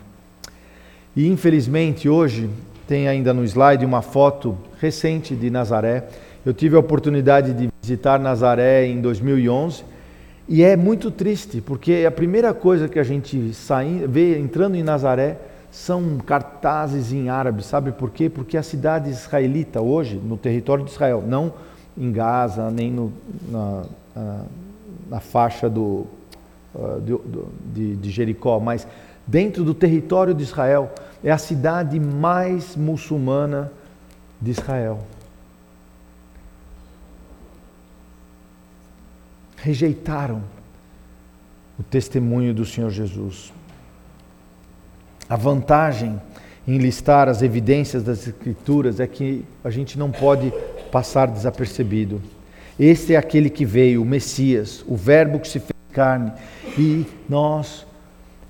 E 1.15 1.29
infelizmente 1.29 2.09
hoje 2.09 2.49
tem 2.89 3.07
ainda 3.07 3.35
no 3.35 3.45
slide 3.45 3.85
uma 3.85 4.01
foto 4.01 4.57
recente 4.81 5.35
de 5.35 5.51
Nazaré. 5.51 6.05
Eu 6.45 6.55
tive 6.55 6.75
a 6.75 6.79
oportunidade 6.79 7.53
de 7.53 7.69
visitar 7.83 8.19
Nazaré 8.19 8.87
em 8.87 9.01
2011 9.01 9.85
e 10.49 10.63
é 10.63 10.77
muito 10.77 11.11
triste, 11.11 11.61
porque 11.61 12.05
a 12.07 12.11
primeira 12.11 12.53
coisa 12.53 12.89
que 12.89 12.99
a 12.99 13.05
gente 13.05 13.53
sai, 13.53 14.05
vê 14.09 14.39
entrando 14.39 14.75
em 14.75 14.83
Nazaré 14.83 15.37
são 15.71 16.19
cartazes 16.19 17.13
em 17.13 17.29
árabe, 17.29 17.63
sabe 17.65 17.93
por 17.93 18.11
quê? 18.11 18.29
Porque 18.29 18.57
a 18.57 18.63
cidade 18.63 19.09
israelita 19.09 19.81
hoje, 19.81 20.17
no 20.17 20.37
território 20.37 20.85
de 20.85 20.91
Israel, 20.91 21.23
não 21.27 21.53
em 21.97 22.11
Gaza, 22.11 22.71
nem 22.71 22.91
no, 22.91 23.13
na, 23.51 23.83
na, 24.15 24.41
na, 25.11 25.21
faixa 25.21 25.71
do, 25.71 26.07
uh, 26.75 27.01
de, 27.73 27.97
de 27.97 28.11
Jericó, 28.11 28.59
mas 28.59 28.87
dentro 29.27 29.65
do 29.65 29.75
território 29.75 30.35
de 30.35 30.43
Israel, 30.43 30.93
é 31.23 31.31
a 31.31 31.39
cidade 31.39 31.99
mais 32.01 32.77
muçulmana 32.77 33.71
de 34.41 34.51
Israel. 34.51 35.01
rejeitaram 39.63 40.43
o 41.79 41.85
testemunho 41.85 42.53
do 42.53 42.67
Senhor 42.67 42.91
Jesus. 42.91 43.53
A 45.29 45.37
vantagem 45.37 46.21
em 46.67 46.79
listar 46.79 47.29
as 47.29 47.43
evidências 47.43 48.03
das 48.03 48.27
Escrituras 48.27 48.99
é 48.99 49.07
que 49.07 49.45
a 49.63 49.71
gente 49.71 49.97
não 49.97 50.11
pode 50.11 50.53
passar 50.91 51.27
desapercebido. 51.27 52.21
Este 52.79 53.15
é 53.15 53.17
aquele 53.17 53.49
que 53.49 53.65
veio, 53.65 54.03
o 54.03 54.05
Messias, 54.05 54.85
o 54.87 54.97
Verbo 54.97 55.39
que 55.39 55.49
se 55.49 55.61
fez 55.61 55.73
carne, 55.93 56.33
e 56.77 57.07
nós 57.29 57.87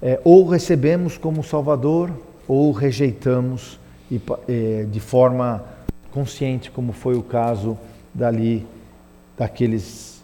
é, 0.02 0.20
ou 0.24 0.48
recebemos 0.48 1.16
como 1.16 1.44
Salvador 1.44 2.10
ou 2.48 2.72
rejeitamos 2.72 3.78
e, 4.10 4.20
é, 4.48 4.84
de 4.90 4.98
forma 4.98 5.64
consciente, 6.10 6.70
como 6.70 6.92
foi 6.92 7.14
o 7.14 7.22
caso 7.22 7.78
dali 8.12 8.66
daqueles 9.38 10.22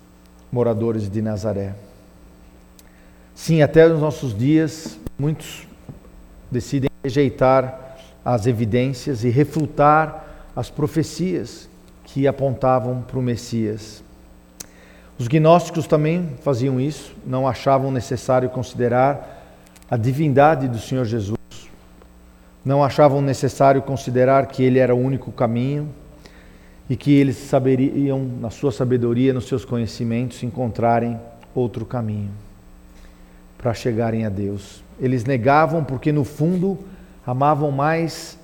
moradores 0.50 1.08
de 1.08 1.22
Nazaré. 1.22 1.74
Sim, 3.34 3.62
até 3.62 3.88
nos 3.88 4.00
nossos 4.00 4.36
dias, 4.36 4.98
muitos 5.16 5.66
decidem 6.50 6.90
rejeitar 7.04 7.96
as 8.24 8.46
evidências 8.46 9.22
e 9.22 9.28
refutar 9.28 10.50
as 10.56 10.68
profecias 10.68 11.68
que 12.04 12.26
apontavam 12.26 13.02
para 13.02 13.18
o 13.18 13.22
Messias. 13.22 14.02
Os 15.18 15.28
gnósticos 15.28 15.86
também 15.86 16.30
faziam 16.42 16.80
isso, 16.80 17.14
não 17.24 17.46
achavam 17.46 17.90
necessário 17.90 18.50
considerar 18.50 19.37
a 19.90 19.96
divindade 19.96 20.68
do 20.68 20.78
Senhor 20.78 21.04
Jesus, 21.04 21.38
não 22.64 22.84
achavam 22.84 23.22
necessário 23.22 23.80
considerar 23.82 24.46
que 24.46 24.62
ele 24.62 24.78
era 24.78 24.94
o 24.94 24.98
único 24.98 25.32
caminho, 25.32 25.88
e 26.90 26.96
que 26.96 27.12
eles 27.12 27.36
saberiam, 27.36 28.24
na 28.40 28.50
sua 28.50 28.72
sabedoria, 28.72 29.34
nos 29.34 29.46
seus 29.46 29.64
conhecimentos, 29.64 30.42
encontrarem 30.42 31.20
outro 31.54 31.84
caminho 31.84 32.30
para 33.58 33.74
chegarem 33.74 34.24
a 34.24 34.28
Deus. 34.28 34.82
Eles 34.98 35.24
negavam 35.24 35.84
porque, 35.84 36.10
no 36.12 36.24
fundo, 36.24 36.78
amavam 37.26 37.70
mais 37.70 38.38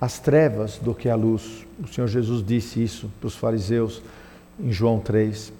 as 0.00 0.18
trevas 0.18 0.78
do 0.78 0.94
que 0.94 1.08
a 1.08 1.14
luz. 1.14 1.64
O 1.82 1.86
Senhor 1.86 2.08
Jesus 2.08 2.44
disse 2.44 2.82
isso 2.82 3.10
para 3.20 3.28
os 3.28 3.36
fariseus 3.36 4.02
em 4.58 4.72
João 4.72 4.98
3. 4.98 5.52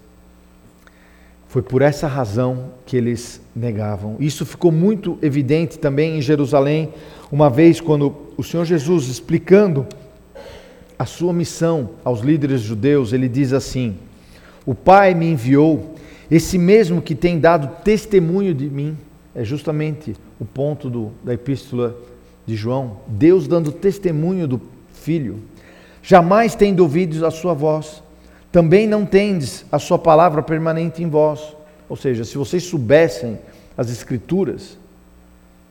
Foi 1.55 1.63
por 1.63 1.83
essa 1.83 2.09
razão 2.09 2.73
que 2.85 2.97
eles 2.97 3.41
negavam. 3.55 4.17
Isso 4.19 4.45
ficou 4.45 4.73
muito 4.73 5.17
evidente 5.23 5.79
também 5.79 6.19
em 6.19 6.21
Jerusalém, 6.21 6.93
uma 7.31 7.49
vez 7.49 7.81
quando 7.81 8.13
o 8.37 8.43
Senhor 8.43 8.65
Jesus, 8.65 9.07
explicando 9.07 9.87
a 10.99 11.07
sua 11.07 11.33
missão 11.33 11.91
aos 12.03 12.23
líderes 12.23 12.61
judeus, 12.61 13.13
ele 13.13 13.29
diz 13.29 13.53
assim: 13.53 13.95
O 14.67 14.75
Pai 14.75 15.15
me 15.15 15.31
enviou, 15.31 15.95
esse 16.29 16.59
mesmo 16.59 17.01
que 17.01 17.15
tem 17.15 17.39
dado 17.39 17.83
testemunho 17.85 18.53
de 18.53 18.69
mim, 18.69 18.99
é 19.33 19.45
justamente 19.45 20.17
o 20.41 20.45
ponto 20.45 20.91
do, 20.91 21.13
da 21.23 21.35
epístola 21.35 21.97
de 22.45 22.57
João, 22.57 22.97
Deus 23.07 23.47
dando 23.47 23.71
testemunho 23.71 24.49
do 24.49 24.61
Filho. 24.93 25.37
Jamais 26.03 26.57
tendo 26.57 26.81
ouvido 26.81 27.25
a 27.25 27.31
sua 27.31 27.55
voz, 27.55 28.03
também 28.55 28.87
não 28.87 29.05
tendes 29.05 29.65
a 29.73 29.81
sua 29.81 29.99
palavra 29.99 30.41
permanente 30.41 31.03
em 31.03 31.09
vós. 31.09 31.57
Ou 31.89 31.97
seja, 31.97 32.25
se 32.25 32.39
vocês 32.39 32.63
soubessem 32.63 33.37
as 33.77 33.91
Escrituras, 33.91 34.79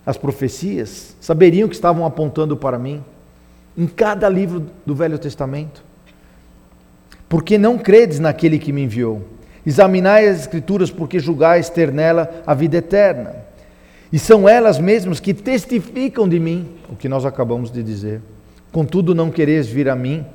as 0.06 0.18
profecias, 0.18 1.16
saberiam 1.22 1.70
que 1.70 1.76
estavam 1.76 2.06
apontando 2.06 2.58
para 2.58 2.78
mim, 2.78 3.02
em 3.78 3.88
cada 3.88 4.28
livro 4.28 4.66
do 4.86 4.94
Velho 4.94 5.18
Testamento. 5.18 5.82
Porque 7.30 7.58
não 7.58 7.78
credes 7.78 8.20
naquele 8.20 8.60
que 8.60 8.74
me 8.74 8.84
enviou. 8.84 9.26
Examinai 9.66 10.28
as 10.28 10.42
Escrituras, 10.42 10.92
porque 10.92 11.20
julgais 11.20 11.70
ter 11.70 11.90
nela 11.90 12.44
a 12.46 12.54
vida 12.54 12.76
eterna. 12.76 13.34
E 14.12 14.20
são 14.20 14.48
elas 14.50 14.78
mesmas 14.78 15.22
que 15.22 15.34
testificam 15.34 16.28
de 16.28 16.38
mim, 16.38 16.68
o 16.90 16.98
que 16.98 17.08
nós 17.08 17.24
acabamos 17.24 17.72
de 17.72 17.82
dizer. 17.82 18.20
Contudo, 18.74 19.16
não 19.16 19.32
quereis 19.32 19.68
vir 19.68 19.88
a 19.88 19.96
mim 19.96 20.26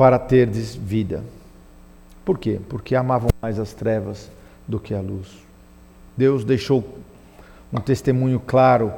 para 0.00 0.18
terdes 0.18 0.74
vida. 0.74 1.22
Por 2.24 2.38
quê? 2.38 2.58
Porque 2.70 2.96
amavam 2.96 3.28
mais 3.42 3.58
as 3.58 3.74
trevas 3.74 4.30
do 4.66 4.80
que 4.80 4.94
a 4.94 5.00
luz. 5.02 5.28
Deus 6.16 6.42
deixou 6.42 6.82
um 7.70 7.78
testemunho 7.78 8.40
claro, 8.40 8.90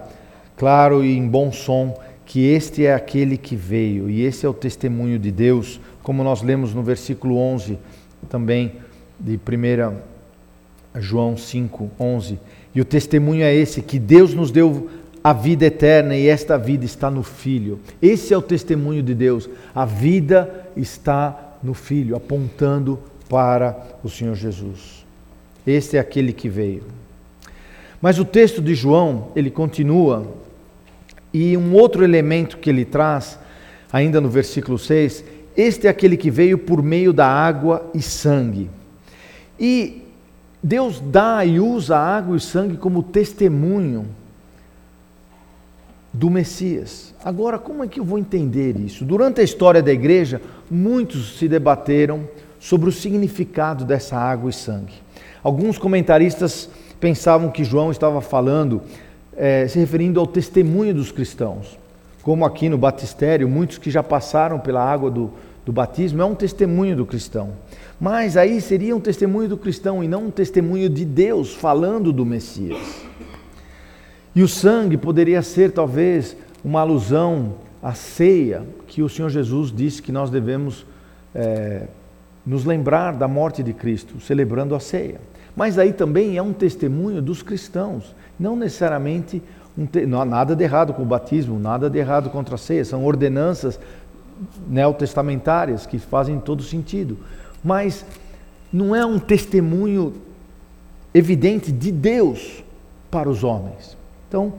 claro 0.57 1.05
e 1.05 1.19
em 1.19 1.27
bom 1.27 1.51
som, 1.51 2.01
que 2.25 2.45
este 2.45 2.87
é 2.87 2.95
aquele 2.95 3.37
que 3.37 3.57
veio, 3.57 4.09
e 4.09 4.23
esse 4.23 4.47
é 4.47 4.49
o 4.49 4.55
testemunho 4.55 5.19
de 5.19 5.33
Deus, 5.33 5.81
como 6.05 6.23
nós 6.23 6.41
lemos 6.41 6.73
no 6.73 6.85
versículo 6.85 7.37
11 7.37 7.81
também 8.29 8.75
de 9.19 9.35
1 9.35 11.01
João 11.01 11.37
5, 11.37 11.91
11. 11.99 12.39
E 12.73 12.81
o 12.81 12.85
testemunho 12.85 13.43
é 13.43 13.53
esse: 13.53 13.83
que 13.83 13.99
Deus 13.99 14.35
nos 14.35 14.53
deu 14.53 14.89
a 15.23 15.33
vida 15.33 15.67
eterna 15.67 16.17
e 16.17 16.27
esta 16.27 16.59
vida 16.59 16.85
está 16.85 17.11
no 17.11 17.23
Filho. 17.23 17.79
Esse 18.01 18.35
é 18.35 18.37
o 18.37 18.43
testemunho 18.43 19.03
de 19.03 19.15
Deus. 19.15 19.49
A 19.75 19.85
vida 19.85 20.67
está 20.77 21.57
no 21.63 21.75
Filho, 21.75 22.17
apontando 22.17 22.99
para 23.29 23.77
o 24.03 24.11
Senhor 24.11 24.35
Jesus. 24.35 25.07
Este 25.65 25.97
é 25.97 26.01
aquele 26.01 26.33
que 26.33 26.49
veio. 26.49 26.83
Mas 28.01 28.19
o 28.19 28.25
texto 28.25 28.61
de 28.61 28.75
João, 28.75 29.29
ele 29.37 29.51
continua, 29.51 30.27
e 31.33 31.57
um 31.57 31.73
outro 31.73 32.03
elemento 32.03 32.59
que 32.59 32.69
ele 32.69 32.85
traz, 32.85 33.39
ainda 33.93 34.21
no 34.21 34.29
versículo 34.29 34.77
6, 34.77 35.25
este 35.57 35.87
é 35.87 35.91
aquele 35.91 36.17
que 36.17 36.31
veio 36.31 36.59
por 36.59 36.83
meio 36.83 37.13
da 37.13 37.29
água 37.29 37.89
e 37.95 38.03
sangue. 38.03 38.69
E 39.59 40.03
Deus 40.61 41.01
dá 41.01 41.45
e 41.45 41.61
usa 41.61 41.97
a 41.97 42.17
água 42.17 42.37
e 42.37 42.41
sangue 42.41 42.77
como 42.77 43.05
testemunho 43.05 44.07
do 46.13 46.29
Messias. 46.29 47.15
Agora, 47.25 47.59
como 47.59 47.83
é 47.83 47.89
que 47.89 47.99
eu 47.99 48.05
vou 48.05 48.19
entender 48.19 48.77
isso? 48.79 49.05
Durante 49.05 49.41
a 49.41 49.45
história 49.45 49.83
da 49.83 49.93
igreja, 49.93 50.41
muitos 50.71 51.39
se 51.39 51.49
debateram 51.49 52.29
sobre 52.61 52.89
o 52.89 52.93
significado 52.93 53.85
dessa 53.85 54.17
água 54.17 54.51
e 54.51 54.53
sangue. 54.53 54.95
Alguns 55.43 55.79
comentaristas 55.79 56.69
pensavam 57.01 57.51
que 57.51 57.65
João 57.65 57.91
estava 57.91 58.21
falando, 58.21 58.83
é, 59.37 59.67
se 59.67 59.79
referindo 59.79 60.21
ao 60.21 60.27
testemunho 60.27 60.95
dos 60.95 61.11
cristãos. 61.11 61.79
Como 62.23 62.45
aqui 62.45 62.69
no 62.69 62.79
batistério, 62.79 63.49
muitos 63.49 63.79
que 63.79 63.91
já 63.91 64.03
passaram 64.03 64.61
pela 64.61 64.85
água 64.85 65.11
do, 65.11 65.33
do 65.67 65.73
batismo 65.73 66.23
é 66.23 66.25
um 66.25 66.35
testemunho 66.35 66.95
do 66.95 67.05
cristão. 67.05 67.51
Mas 68.01 68.37
aí 68.37 68.61
seria 68.61 68.95
um 68.95 69.01
testemunho 69.01 69.49
do 69.49 69.57
cristão 69.57 70.05
e 70.05 70.07
não 70.07 70.27
um 70.27 70.31
testemunho 70.31 70.89
de 70.89 71.05
Deus 71.05 71.55
falando 71.55 72.13
do 72.13 72.25
Messias. 72.25 72.79
E 74.35 74.43
o 74.43 74.49
sangue 74.49 74.97
poderia 74.97 75.43
ser 75.43 75.73
talvez 75.73 76.37
uma 76.65 76.81
alusão 76.81 77.55
à 77.83 77.95
ceia 77.95 78.63
que 78.87 79.03
o 79.03 79.09
Senhor 79.09 79.29
Jesus 79.29 79.73
disse 79.73 80.01
que 80.01 80.13
nós 80.13 80.31
devemos 80.31 80.87
é, 81.35 81.87
nos 82.47 82.65
lembrar 82.65 83.13
da 83.13 83.29
morte 83.29 83.63
de 83.63 83.73
Cristo, 83.73 84.21
celebrando 84.21 84.75
a 84.75 84.81
ceia. 84.81 85.21
Mas 85.55 85.79
aí 85.79 85.93
também 85.93 86.37
é 86.37 86.43
um 86.43 86.53
testemunho 86.53 87.21
dos 87.21 87.43
cristãos, 87.43 88.15
não 88.39 88.57
necessariamente 88.57 89.43
um 89.77 89.85
te... 89.85 90.07
não 90.07 90.21
há 90.21 90.25
nada 90.25 90.57
de 90.57 90.65
errado 90.65 90.95
com 90.95 91.03
o 91.03 91.07
batismo, 91.07 91.59
nada 91.59 91.91
de 91.91 91.99
errado 91.99 92.31
contra 92.31 92.55
a 92.55 92.59
ceia, 92.59 92.85
são 92.85 93.05
ordenanças 93.05 93.79
neotestamentárias 94.67 95.87
que 95.87 95.99
fazem 95.99 96.39
todo 96.41 96.63
sentido 96.63 97.19
mas 97.63 98.05
não 98.73 98.97
é 98.97 99.05
um 99.05 99.19
testemunho 99.19 100.15
evidente 101.15 101.71
de 101.71 101.93
Deus 101.93 102.65
para 103.11 103.29
os 103.29 103.45
homens. 103.45 103.97
Então, 104.33 104.51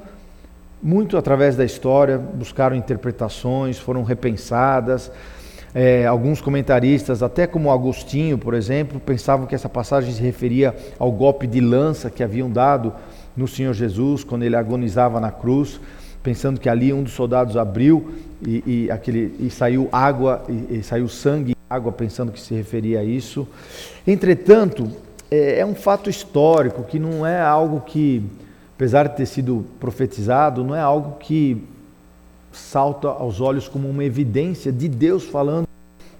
muito 0.83 1.17
através 1.17 1.55
da 1.55 1.65
história, 1.65 2.19
buscaram 2.19 2.75
interpretações, 2.75 3.79
foram 3.79 4.03
repensadas. 4.03 5.11
É, 5.73 6.05
alguns 6.05 6.39
comentaristas, 6.39 7.23
até 7.23 7.47
como 7.47 7.71
Agostinho, 7.71 8.37
por 8.37 8.53
exemplo, 8.53 8.99
pensavam 8.99 9.47
que 9.47 9.55
essa 9.55 9.67
passagem 9.67 10.13
se 10.13 10.21
referia 10.21 10.75
ao 10.99 11.11
golpe 11.11 11.47
de 11.47 11.59
lança 11.59 12.11
que 12.11 12.23
haviam 12.23 12.51
dado 12.51 12.93
no 13.35 13.47
Senhor 13.47 13.73
Jesus 13.73 14.23
quando 14.23 14.43
ele 14.43 14.55
agonizava 14.55 15.19
na 15.19 15.31
cruz, 15.31 15.81
pensando 16.21 16.59
que 16.59 16.69
ali 16.69 16.93
um 16.93 17.01
dos 17.01 17.13
soldados 17.13 17.57
abriu 17.57 18.13
e, 18.45 18.63
e, 18.85 18.91
aquele, 18.91 19.35
e 19.39 19.49
saiu 19.49 19.89
água 19.91 20.43
e, 20.47 20.77
e 20.77 20.83
saiu 20.83 21.07
sangue 21.07 21.55
água, 21.67 21.91
pensando 21.91 22.31
que 22.31 22.39
se 22.39 22.53
referia 22.53 22.99
a 22.99 23.03
isso. 23.03 23.47
Entretanto, 24.05 24.87
é, 25.31 25.61
é 25.61 25.65
um 25.65 25.73
fato 25.73 26.11
histórico 26.11 26.83
que 26.83 26.99
não 26.99 27.25
é 27.25 27.41
algo 27.41 27.81
que, 27.81 28.23
apesar 28.83 29.07
de 29.07 29.15
ter 29.15 29.25
sido 29.25 29.65
profetizado, 29.79 30.61
não 30.61 30.75
é 30.75 30.81
algo 30.81 31.17
que 31.17 31.63
salta 32.51 33.07
aos 33.07 33.39
olhos 33.39 33.65
como 33.65 33.89
uma 33.89 34.03
evidência 34.03 34.73
de 34.73 34.89
Deus 34.89 35.23
falando 35.23 35.65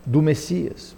do 0.06 0.22
Messias. 0.22 0.96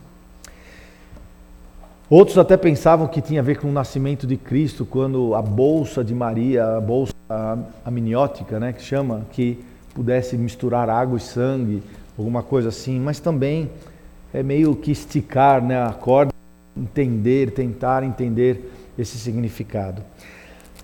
Outros 2.07 2.37
até 2.37 2.55
pensavam 2.55 3.07
que 3.07 3.19
tinha 3.19 3.39
a 3.39 3.43
ver 3.43 3.57
com 3.57 3.67
o 3.67 3.71
nascimento 3.71 4.27
de 4.27 4.37
Cristo, 4.37 4.85
quando 4.85 5.33
a 5.33 5.41
bolsa 5.41 6.03
de 6.03 6.13
Maria, 6.13 6.77
a 6.77 6.79
bolsa 6.79 7.15
amniótica, 7.83 8.59
né, 8.59 8.71
que 8.71 8.83
chama, 8.83 9.25
que 9.31 9.57
pudesse 9.95 10.37
misturar 10.37 10.87
água 10.87 11.17
e 11.17 11.21
sangue, 11.21 11.81
alguma 12.15 12.43
coisa 12.43 12.69
assim, 12.69 12.99
mas 12.99 13.19
também 13.19 13.71
é 14.31 14.43
meio 14.43 14.75
que 14.75 14.91
esticar 14.91 15.63
né, 15.63 15.83
a 15.83 15.91
corda, 15.91 16.31
entender, 16.77 17.49
tentar 17.49 18.03
entender 18.03 18.71
esse 18.99 19.17
significado. 19.17 20.03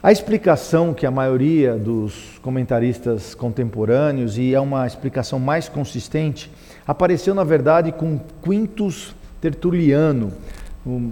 A 0.03 0.11
explicação 0.11 0.95
que 0.95 1.05
a 1.05 1.11
maioria 1.11 1.75
dos 1.75 2.39
comentaristas 2.41 3.35
contemporâneos, 3.35 4.35
e 4.35 4.51
é 4.51 4.59
uma 4.59 4.87
explicação 4.87 5.37
mais 5.37 5.69
consistente, 5.69 6.49
apareceu 6.87 7.35
na 7.35 7.43
verdade 7.43 7.91
com 7.91 8.19
Quintus 8.43 9.15
Tertuliano, 9.39 10.33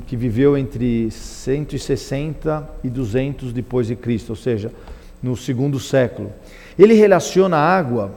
que 0.07 0.15
viveu 0.15 0.57
entre 0.57 1.11
160 1.11 2.67
e 2.83 2.89
200 2.89 3.53
depois 3.53 3.85
de 3.85 3.95
Cristo, 3.95 4.31
ou 4.31 4.35
seja, 4.35 4.71
no 5.21 5.37
segundo 5.37 5.79
século. 5.79 6.33
Ele 6.77 6.95
relaciona 6.95 7.57
a 7.57 7.77
água 7.77 8.11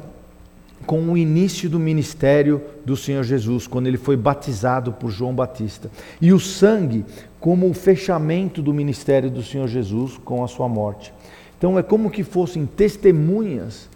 com 0.86 1.02
o 1.02 1.18
início 1.18 1.68
do 1.68 1.78
ministério 1.78 2.62
do 2.82 2.96
Senhor 2.96 3.24
Jesus, 3.24 3.66
quando 3.66 3.88
ele 3.88 3.98
foi 3.98 4.16
batizado 4.16 4.90
por 4.90 5.10
João 5.10 5.34
Batista, 5.34 5.90
e 6.18 6.32
o 6.32 6.40
sangue 6.40 7.04
como 7.42 7.68
o 7.68 7.74
fechamento 7.74 8.62
do 8.62 8.72
ministério 8.72 9.28
do 9.28 9.42
Senhor 9.42 9.66
Jesus 9.66 10.16
com 10.24 10.44
a 10.44 10.48
sua 10.48 10.68
morte. 10.68 11.12
Então 11.58 11.76
é 11.76 11.82
como 11.82 12.08
que 12.08 12.22
fossem 12.22 12.64
testemunhas 12.64 13.88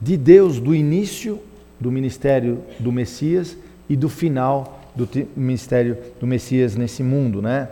de 0.00 0.16
Deus 0.16 0.60
do 0.60 0.72
início 0.72 1.40
do 1.80 1.90
ministério 1.90 2.62
do 2.78 2.92
Messias 2.92 3.56
e 3.88 3.96
do 3.96 4.08
final 4.08 4.80
do 4.94 5.08
ministério 5.36 5.98
do 6.20 6.28
Messias 6.28 6.76
nesse 6.76 7.02
mundo, 7.02 7.42
né? 7.42 7.68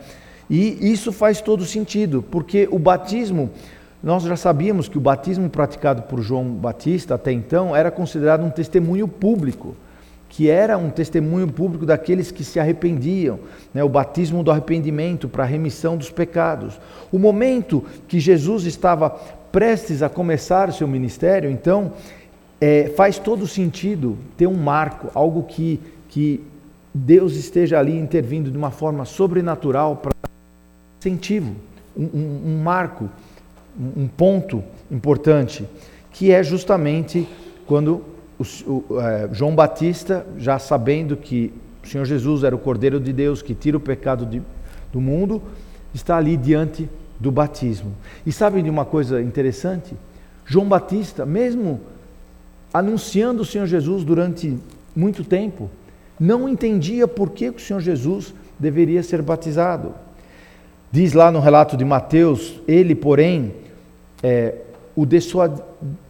E 0.51 0.93
isso 0.93 1.13
faz 1.13 1.41
todo 1.41 1.65
sentido, 1.65 2.21
porque 2.21 2.69
o 2.69 2.79
batismo 2.79 3.51
nós 4.03 4.25
já 4.25 4.37
sabíamos 4.37 4.89
que 4.89 4.99
o 4.99 5.01
batismo 5.01 5.49
praticado 5.49 6.03
por 6.03 6.21
João 6.23 6.45
Batista 6.45 7.15
até 7.15 7.31
então 7.31 7.75
era 7.75 7.89
considerado 7.89 8.45
um 8.45 8.51
testemunho 8.51 9.07
público, 9.07 9.77
que 10.35 10.51
era 10.51 10.77
um 10.77 10.91
testemunho 10.91 11.47
público 11.47 11.87
daqueles 11.87 12.33
que 12.33 12.43
se 12.43 12.59
arrependiam, 12.59 13.39
né? 13.73 13.85
o 13.85 13.89
batismo 13.89 14.43
do 14.43 14.51
arrependimento 14.51 15.29
para 15.29 15.45
a 15.45 15.47
remissão 15.47 15.97
dos 15.97 16.11
pecados. 16.11 16.75
O 17.13 17.21
momento 17.21 17.85
que 18.09 18.19
Jesus 18.19 18.65
estava 18.65 19.11
prestes 19.53 20.03
a 20.03 20.09
começar 20.09 20.73
seu 20.73 20.89
ministério, 20.89 21.49
então, 21.49 21.93
é, 22.61 22.93
faz 22.97 23.17
todo 23.17 23.47
sentido 23.47 24.19
ter 24.37 24.49
um 24.49 24.57
marco, 24.57 25.09
algo 25.15 25.45
que, 25.45 25.79
que 26.09 26.43
Deus 26.93 27.37
esteja 27.37 27.79
ali 27.79 27.97
intervindo 27.97 28.51
de 28.51 28.59
uma 28.59 28.73
forma 28.73 29.05
sobrenatural 29.05 29.99
para 29.99 30.13
incentivo, 30.99 31.55
um, 31.97 32.07
um, 32.13 32.43
um 32.47 32.61
marco, 32.61 33.09
um, 33.79 34.09
ponto 34.09 34.65
importante, 34.91 35.65
que 36.11 36.33
é 36.33 36.43
justamente 36.43 37.29
quando 37.69 38.14
o, 38.39 38.45
o, 38.71 39.01
é, 39.01 39.29
João 39.33 39.55
Batista, 39.55 40.27
já 40.39 40.59
sabendo 40.59 41.17
que 41.17 41.53
o 41.83 41.89
Senhor 41.89 42.05
Jesus 42.05 42.45
era 42.45 42.55
o 42.55 42.59
Cordeiro 42.59 42.99
de 42.99 43.13
Deus 43.13 43.43
que 43.43 43.55
tira 43.55 43.77
o 43.77 43.81
pecado 43.81 44.25
de, 44.25 44.43
do 44.93 45.01
mundo, 45.01 45.43
está 45.93 46.17
ali 46.17 46.37
diante 46.37 46.89
do 47.21 47.31
batismo. 47.31 47.93
E 48.27 48.33
sabe 48.33 48.63
de 48.63 48.71
uma 48.71 48.85
coisa 48.85 49.21
interessante? 49.21 49.95
João 50.45 50.69
Batista, 50.69 51.25
mesmo 51.25 51.81
anunciando 52.73 53.43
o 53.43 53.45
Senhor 53.45 53.67
Jesus 53.67 54.05
durante 54.05 54.59
muito 54.97 55.23
tempo, 55.23 55.71
não 56.19 56.49
entendia 56.49 57.07
por 57.07 57.31
que 57.31 57.49
o 57.49 57.59
Senhor 57.59 57.81
Jesus 57.81 58.35
deveria 58.59 59.03
ser 59.03 59.23
batizado. 59.23 59.95
Diz 60.91 61.13
lá 61.13 61.31
no 61.31 61.41
relato 61.41 61.77
de 61.77 61.85
Mateus, 61.85 62.61
ele, 62.69 62.95
porém, 62.95 63.53
é, 64.23 64.55
o 64.95 65.05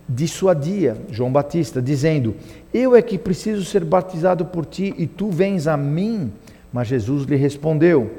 dissuadia, 0.09 0.97
João 1.11 1.33
Batista, 1.33 1.81
dizendo: 1.81 2.35
Eu 2.73 2.95
é 2.95 3.03
que 3.03 3.19
preciso 3.19 3.65
ser 3.65 3.85
batizado 3.85 4.45
por 4.45 4.67
ti 4.67 4.95
e 4.99 5.07
tu 5.07 5.31
vens 5.31 5.67
a 5.67 5.77
mim. 5.77 6.33
Mas 6.73 6.89
Jesus 6.89 7.25
lhe 7.25 7.37
respondeu: 7.37 8.13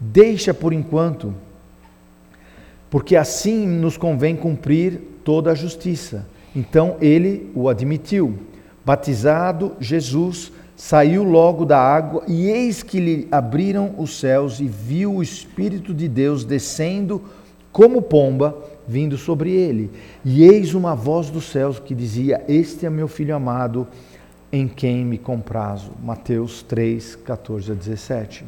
Deixa 0.00 0.52
por 0.52 0.72
enquanto, 0.72 1.34
porque 2.90 3.16
assim 3.16 3.66
nos 3.66 3.96
convém 3.96 4.36
cumprir 4.36 5.00
toda 5.24 5.52
a 5.52 5.54
justiça. 5.54 6.26
Então 6.54 6.96
ele 7.00 7.50
o 7.54 7.68
admitiu. 7.68 8.34
Batizado, 8.84 9.72
Jesus 9.78 10.50
saiu 10.74 11.24
logo 11.24 11.64
da 11.64 11.78
água, 11.78 12.22
e 12.28 12.48
eis 12.48 12.84
que 12.84 13.00
lhe 13.00 13.28
abriram 13.32 13.94
os 13.98 14.18
céus, 14.18 14.60
e 14.60 14.64
viu 14.64 15.16
o 15.16 15.22
Espírito 15.22 15.92
de 15.92 16.08
Deus 16.08 16.44
descendo 16.44 17.20
como 17.72 18.00
pomba, 18.00 18.56
vindo 18.88 19.18
sobre 19.18 19.52
ele. 19.52 19.90
E 20.24 20.42
eis 20.42 20.72
uma 20.72 20.94
voz 20.94 21.28
dos 21.28 21.44
céus 21.44 21.78
que 21.78 21.94
dizia: 21.94 22.42
Este 22.48 22.86
é 22.86 22.90
meu 22.90 23.06
filho 23.06 23.36
amado, 23.36 23.86
em 24.50 24.66
quem 24.66 25.04
me 25.04 25.18
comprazo. 25.18 25.92
Mateus 26.02 26.62
3, 26.62 27.16
14 27.16 27.72
a 27.72 27.74
17. 27.74 28.44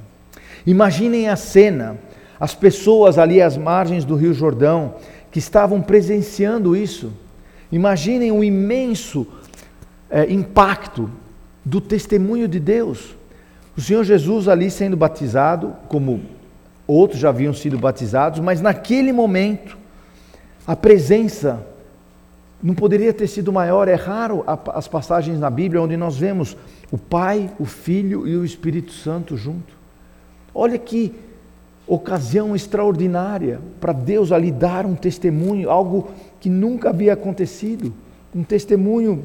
Imaginem 0.66 1.28
a 1.28 1.36
cena, 1.36 1.98
as 2.38 2.54
pessoas 2.54 3.18
ali 3.18 3.42
às 3.42 3.56
margens 3.56 4.04
do 4.04 4.16
Rio 4.16 4.32
Jordão, 4.32 4.94
que 5.30 5.38
estavam 5.38 5.82
presenciando 5.82 6.74
isso. 6.74 7.12
Imaginem 7.70 8.32
o 8.32 8.42
imenso 8.42 9.26
é, 10.10 10.30
impacto 10.32 11.10
do 11.64 11.80
testemunho 11.80 12.48
de 12.48 12.58
Deus. 12.58 13.14
O 13.76 13.80
Senhor 13.80 14.02
Jesus 14.04 14.48
ali 14.48 14.70
sendo 14.70 14.96
batizado, 14.96 15.74
como 15.88 16.22
outros 16.86 17.20
já 17.20 17.28
haviam 17.28 17.54
sido 17.54 17.78
batizados, 17.78 18.40
mas 18.40 18.60
naquele 18.60 19.12
momento, 19.12 19.78
a 20.70 20.76
presença 20.76 21.66
não 22.62 22.76
poderia 22.76 23.12
ter 23.12 23.26
sido 23.26 23.52
maior. 23.52 23.88
É 23.88 23.96
raro 23.96 24.44
as 24.46 24.86
passagens 24.86 25.40
na 25.40 25.50
Bíblia 25.50 25.82
onde 25.82 25.96
nós 25.96 26.16
vemos 26.16 26.56
o 26.92 26.96
Pai, 26.96 27.50
o 27.58 27.64
Filho 27.64 28.24
e 28.24 28.36
o 28.36 28.44
Espírito 28.44 28.92
Santo 28.92 29.36
junto. 29.36 29.74
Olha 30.54 30.78
que 30.78 31.12
ocasião 31.88 32.54
extraordinária 32.54 33.58
para 33.80 33.92
Deus 33.92 34.30
ali 34.30 34.52
dar 34.52 34.86
um 34.86 34.94
testemunho, 34.94 35.68
algo 35.68 36.10
que 36.38 36.48
nunca 36.48 36.90
havia 36.90 37.14
acontecido, 37.14 37.92
um 38.32 38.44
testemunho 38.44 39.24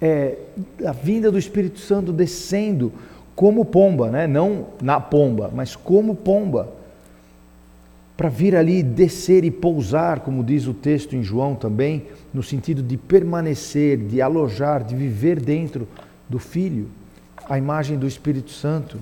é, 0.00 0.38
a 0.86 0.92
vinda 0.92 1.32
do 1.32 1.38
Espírito 1.38 1.80
Santo 1.80 2.12
descendo 2.12 2.92
como 3.34 3.64
pomba, 3.64 4.08
né? 4.08 4.28
não 4.28 4.66
na 4.80 5.00
pomba, 5.00 5.50
mas 5.52 5.74
como 5.74 6.14
pomba, 6.14 6.77
para 8.18 8.28
vir 8.28 8.56
ali 8.56 8.82
descer 8.82 9.44
e 9.44 9.50
pousar, 9.50 10.18
como 10.18 10.42
diz 10.42 10.66
o 10.66 10.74
texto 10.74 11.14
em 11.14 11.22
João 11.22 11.54
também, 11.54 12.08
no 12.34 12.42
sentido 12.42 12.82
de 12.82 12.96
permanecer, 12.96 13.96
de 13.96 14.20
alojar, 14.20 14.82
de 14.82 14.96
viver 14.96 15.40
dentro 15.40 15.86
do 16.28 16.40
Filho, 16.40 16.88
a 17.48 17.56
imagem 17.56 17.96
do 17.96 18.08
Espírito 18.08 18.50
Santo. 18.50 18.98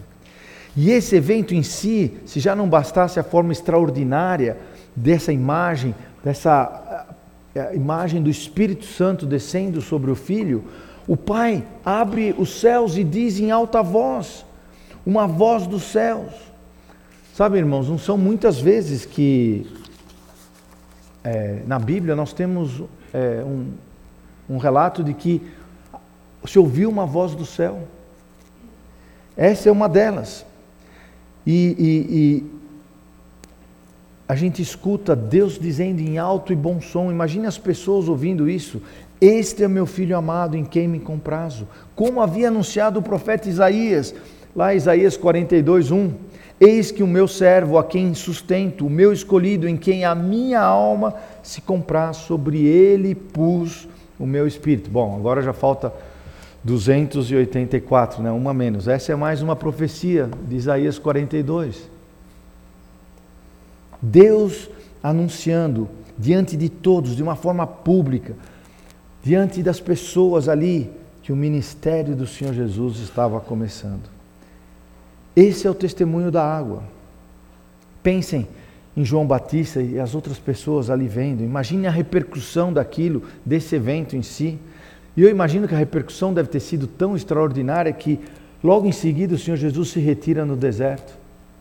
E 0.77 0.91
esse 0.91 1.17
evento 1.17 1.55
em 1.55 1.63
si, 1.63 2.13
se 2.27 2.41
já 2.41 2.55
não 2.55 2.69
bastasse 2.69 3.19
a 3.19 3.25
forma 3.25 3.53
extraordinária 3.53 4.59
dessa 4.95 5.33
imagem, 5.33 5.95
dessa 6.23 7.07
imagem 7.73 8.23
do 8.23 8.29
Espírito 8.29 8.85
Santo 8.85 9.25
descendo 9.25 9.81
sobre 9.81 10.11
o 10.11 10.15
Filho, 10.15 10.63
o 11.09 11.17
Pai 11.17 11.65
abre 11.83 12.35
os 12.37 12.61
céus 12.61 12.99
e 12.99 13.03
diz 13.03 13.41
em 13.41 13.51
alta 13.51 13.83
voz, 13.83 14.45
uma 15.07 15.27
voz 15.27 15.67
dos 15.67 15.85
céus. 15.85 16.46
Sabe, 17.37 17.59
irmãos, 17.59 17.87
não 17.87 17.99
são 17.99 18.17
muitas 18.17 18.59
vezes 18.59 19.05
que 19.05 19.67
é, 21.23 21.61
na 21.67 21.79
Bíblia 21.79 22.17
nós 22.17 22.33
temos 22.33 22.83
é, 23.13 23.45
um, 23.45 23.73
um 24.49 24.57
relato 24.57 25.05
de 25.05 25.13
que 25.13 25.43
se 26.47 26.59
ouviu 26.59 26.89
uma 26.89 27.05
voz 27.05 27.35
do 27.35 27.45
céu. 27.45 27.81
Essa 29.37 29.69
é 29.69 29.73
uma 29.73 29.87
delas. 29.87 30.47
E, 31.47 31.77
e, 31.79 32.17
e, 32.17 32.47
a 34.27 34.35
gente 34.35 34.63
escuta 34.63 35.15
Deus 35.15 35.59
dizendo 35.59 36.01
em 36.01 36.17
alto 36.17 36.55
e 36.55 36.57
bom 36.57 36.81
som. 36.81 37.11
Imagine 37.11 37.47
as 37.47 37.59
pessoas 37.59 38.09
ouvindo 38.09 38.49
isso. 38.49 38.81
Este 39.21 39.63
é 39.63 39.69
meu 39.69 39.85
filho 39.85 40.17
amado 40.17 40.57
em 40.57 40.65
quem 40.65 40.89
me 40.89 41.01
comprazo. 41.01 41.69
Como 41.95 42.23
havia 42.23 42.49
anunciado 42.49 42.99
o 42.99 43.03
profeta 43.03 43.47
Isaías, 43.47 44.15
lá 44.55 44.75
Isaías 44.75 45.19
42, 45.19 45.91
1. 45.91 46.26
Eis 46.59 46.91
que 46.91 47.03
o 47.03 47.07
meu 47.07 47.29
servo, 47.29 47.77
a 47.77 47.85
quem 47.85 48.15
sustento, 48.15 48.87
o 48.87 48.91
meu 48.91 49.13
escolhido, 49.13 49.69
em 49.69 49.77
quem 49.77 50.05
a 50.05 50.15
minha 50.15 50.61
alma 50.61 51.15
se 51.43 51.61
compraz, 51.61 52.17
sobre 52.19 52.65
ele 52.65 53.15
pus 53.15 53.87
o 54.19 54.27
meu 54.27 54.47
espírito. 54.47 54.89
Bom, 54.89 55.15
agora 55.17 55.43
já 55.43 55.53
falta 55.53 55.93
284, 56.65 58.23
né? 58.23 58.31
uma 58.31 58.55
menos. 58.55 58.89
Essa 58.89 59.13
é 59.13 59.17
mais 59.17 59.43
uma 59.43 59.55
profecia 59.55 60.31
de 60.49 60.57
Isaías 60.57 60.99
42. 60.99 61.91
Deus 64.01 64.71
anunciando 65.03 65.89
diante 66.19 66.57
de 66.57 66.71
todos, 66.71 67.15
de 67.15 67.23
uma 67.23 67.37
forma 67.37 67.67
pública, 67.67 68.35
diante 69.23 69.63
das 69.63 69.79
pessoas 69.79 70.49
ali 70.49 70.91
que 71.23 71.33
o 71.33 71.37
ministério 71.37 72.17
do 72.17 72.27
Senhor 72.27 72.55
Jesus 72.55 72.99
estava 72.99 73.41
começando. 73.41 74.16
Esse 75.37 75.67
é 75.67 75.71
o 75.71 75.75
testemunho 75.75 76.31
da 76.31 76.43
água. 76.43 76.83
Pensem 78.03 78.49
em 78.97 79.05
João 79.05 79.27
Batista 79.27 79.83
e 79.83 80.01
as 80.01 80.15
outras 80.15 80.39
pessoas 80.39 80.89
ali 80.89 81.07
vendo. 81.07 81.45
Imagine 81.45 81.87
a 81.87 81.91
repercussão 81.91 82.73
daquilo, 82.73 83.23
desse 83.45 83.77
evento 83.77 84.17
em 84.17 84.23
si. 84.23 84.59
E 85.15 85.23
eu 85.23 85.29
imagino 85.29 85.69
que 85.69 85.75
a 85.75 85.79
repercussão 85.79 86.33
deve 86.33 86.49
ter 86.49 86.61
sido 86.61 86.87
tão 86.87 87.15
extraordinária 87.15 87.93
que 87.93 88.19
logo 88.65 88.87
em 88.87 88.93
seguida 88.93 89.35
o 89.35 89.39
Senhor 89.39 89.57
Jesus 89.57 89.91
se 89.91 90.01
retira 90.01 90.47
no 90.47 90.57
deserto 90.57 91.15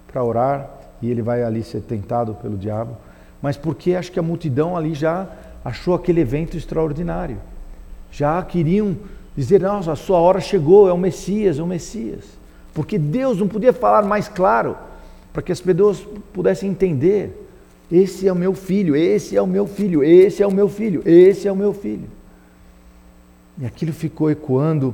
para 0.07 0.23
orar 0.23 0.69
e 1.01 1.11
ele 1.11 1.21
vai 1.21 1.43
ali 1.43 1.61
ser 1.61 1.81
tentado 1.81 2.33
pelo 2.35 2.57
diabo. 2.57 2.95
Mas 3.41 3.57
porque 3.57 3.93
acho 3.95 4.11
que 4.11 4.19
a 4.19 4.23
multidão 4.23 4.77
ali 4.77 4.93
já 4.93 5.27
achou 5.63 5.93
aquele 5.93 6.21
evento 6.21 6.55
extraordinário 6.55 7.37
já 8.15 8.41
queriam 8.43 8.95
dizer: 9.35 9.61
nossa, 9.61 9.91
a 9.91 9.95
sua 9.95 10.19
hora 10.19 10.39
chegou, 10.39 10.87
é 10.87 10.93
o 10.93 10.97
Messias, 10.97 11.59
é 11.59 11.63
o 11.63 11.67
Messias. 11.67 12.23
Porque 12.75 12.99
Deus 12.99 13.39
não 13.39 13.47
podia 13.47 13.71
falar 13.71 14.03
mais 14.03 14.27
claro, 14.27 14.77
para 15.31 15.41
que 15.41 15.51
as 15.51 15.61
pessoas 15.61 16.05
pudessem 16.33 16.69
entender: 16.69 17.47
esse 17.89 18.27
é 18.27 18.33
o 18.33 18.35
meu 18.35 18.53
filho, 18.53 18.97
esse 18.97 19.37
é 19.37 19.41
o 19.41 19.47
meu 19.47 19.65
filho, 19.65 20.03
esse 20.03 20.43
é 20.43 20.47
o 20.47 20.51
meu 20.51 20.67
filho, 20.67 21.01
esse 21.05 21.47
é 21.47 21.51
o 21.51 21.55
meu 21.55 21.73
filho. 21.73 22.07
E 23.57 23.65
aquilo 23.65 23.93
ficou 23.93 24.29
ecoando 24.29 24.93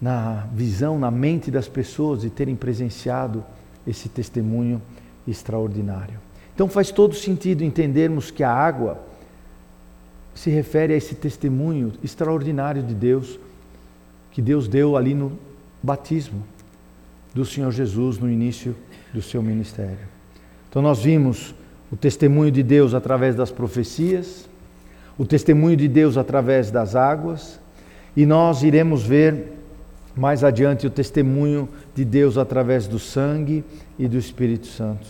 na 0.00 0.46
visão, 0.52 0.98
na 1.00 1.10
mente 1.10 1.50
das 1.50 1.66
pessoas 1.66 2.20
de 2.20 2.30
terem 2.30 2.54
presenciado 2.54 3.44
esse 3.84 4.08
testemunho 4.08 4.80
extraordinário. 5.26 6.20
Então 6.54 6.68
faz 6.68 6.92
todo 6.92 7.14
sentido 7.16 7.64
entendermos 7.64 8.30
que 8.30 8.44
a 8.44 8.52
água 8.52 9.00
se 10.32 10.48
refere 10.48 10.92
a 10.92 10.96
esse 10.96 11.16
testemunho 11.16 11.92
extraordinário 12.04 12.84
de 12.84 12.94
Deus, 12.94 13.36
que 14.30 14.40
Deus 14.40 14.68
deu 14.68 14.96
ali 14.96 15.12
no 15.12 15.32
batismo 15.86 16.42
do 17.32 17.44
Senhor 17.44 17.70
Jesus 17.70 18.18
no 18.18 18.28
início 18.28 18.74
do 19.14 19.22
seu 19.22 19.40
ministério. 19.40 20.08
Então 20.68 20.82
nós 20.82 21.02
vimos 21.02 21.54
o 21.92 21.96
testemunho 21.96 22.50
de 22.50 22.62
Deus 22.62 22.92
através 22.92 23.36
das 23.36 23.52
profecias, 23.52 24.48
o 25.16 25.24
testemunho 25.24 25.76
de 25.76 25.86
Deus 25.86 26.16
através 26.16 26.72
das 26.72 26.96
águas, 26.96 27.60
e 28.16 28.26
nós 28.26 28.64
iremos 28.64 29.04
ver 29.04 29.52
mais 30.16 30.42
adiante 30.42 30.86
o 30.86 30.90
testemunho 30.90 31.68
de 31.94 32.04
Deus 32.04 32.36
através 32.36 32.88
do 32.88 32.98
sangue 32.98 33.62
e 33.98 34.08
do 34.08 34.18
Espírito 34.18 34.66
Santo. 34.66 35.06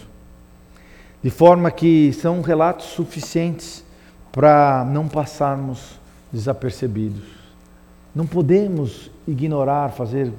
De 1.22 1.30
forma 1.30 1.70
que 1.70 2.12
são 2.12 2.42
relatos 2.42 2.86
suficientes 2.86 3.82
para 4.30 4.86
não 4.90 5.08
passarmos 5.08 5.98
desapercebidos. 6.30 7.24
Não 8.14 8.26
podemos 8.26 9.10
ignorar, 9.26 9.90
fazer 9.92 10.30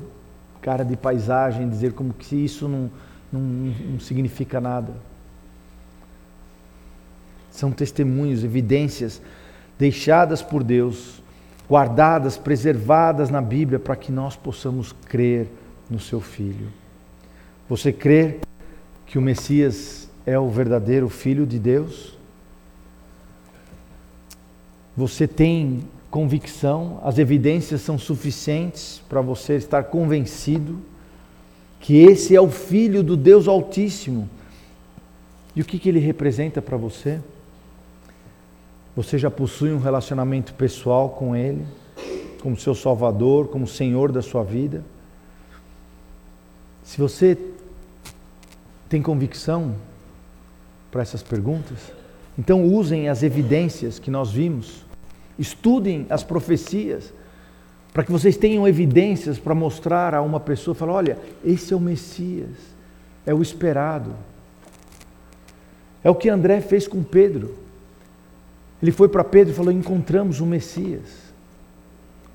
cara 0.67 0.83
de 0.83 0.97
paisagem, 0.97 1.69
dizer 1.69 1.93
como 1.93 2.13
que 2.13 2.35
isso 2.35 2.67
não, 2.67 2.91
não, 3.31 3.39
não 3.39 3.99
significa 4.01 4.59
nada. 4.59 4.91
São 7.49 7.71
testemunhos, 7.71 8.43
evidências 8.43 9.21
deixadas 9.79 10.41
por 10.41 10.65
Deus, 10.65 11.23
guardadas, 11.69 12.35
preservadas 12.35 13.29
na 13.29 13.41
Bíblia 13.41 13.79
para 13.79 13.95
que 13.95 14.11
nós 14.11 14.35
possamos 14.35 14.91
crer 15.05 15.47
no 15.89 16.01
seu 16.01 16.19
Filho. 16.19 16.67
Você 17.69 17.93
crê 17.93 18.39
que 19.05 19.17
o 19.17 19.21
Messias 19.21 20.09
é 20.25 20.37
o 20.37 20.49
verdadeiro 20.49 21.07
Filho 21.07 21.47
de 21.47 21.59
Deus? 21.59 22.17
Você 24.97 25.29
tem 25.29 25.85
convicção, 26.09 26.99
as 27.03 27.17
evidências 27.17 27.81
são 27.81 27.97
suficientes 27.97 29.01
para 29.09 29.21
você 29.21 29.55
estar 29.55 29.83
convencido 29.83 30.79
que 31.79 31.97
esse 31.97 32.35
é 32.35 32.41
o 32.41 32.49
Filho 32.49 33.03
do 33.03 33.15
Deus 33.15 33.47
Altíssimo. 33.47 34.29
E 35.55 35.61
o 35.61 35.65
que, 35.65 35.79
que 35.79 35.89
ele 35.89 35.99
representa 35.99 36.61
para 36.61 36.77
você? 36.77 37.19
Você 38.95 39.17
já 39.17 39.29
possui 39.29 39.71
um 39.71 39.77
relacionamento 39.77 40.55
pessoal 40.55 41.09
com 41.09 41.35
Ele, 41.35 41.63
como 42.41 42.57
seu 42.57 42.73
Salvador, 42.73 43.47
como 43.47 43.67
Senhor 43.67 44.11
da 44.11 44.23
sua 44.23 44.43
vida? 44.43 44.83
Se 46.83 46.97
você 46.97 47.37
tem 48.89 49.01
convicção 49.01 49.75
para 50.89 51.03
essas 51.03 51.21
perguntas, 51.21 51.77
então 52.39 52.65
usem 52.65 53.07
as 53.07 53.21
evidências 53.21 53.99
que 53.99 54.09
nós 54.09 54.31
vimos, 54.31 54.85
estudem 55.37 56.05
as 56.09 56.23
profecias, 56.23 57.13
para 57.93 58.03
que 58.03 58.11
vocês 58.11 58.37
tenham 58.37 58.67
evidências 58.67 59.39
para 59.39 59.55
mostrar 59.55 60.13
a 60.13 60.21
uma 60.21 60.39
pessoa, 60.39 60.75
falar, 60.75 60.93
olha, 60.93 61.17
esse 61.43 61.73
é 61.73 61.75
o 61.75 61.79
Messias, 61.79 62.55
é 63.25 63.33
o 63.33 63.41
esperado. 63.41 64.13
É 66.03 66.09
o 66.09 66.15
que 66.15 66.29
André 66.29 66.61
fez 66.61 66.87
com 66.87 67.03
Pedro. 67.03 67.55
Ele 68.81 68.91
foi 68.91 69.09
para 69.09 69.23
Pedro 69.23 69.51
e 69.51 69.55
falou: 69.55 69.71
Encontramos 69.71 70.39
o 70.39 70.45
Messias, 70.45 71.33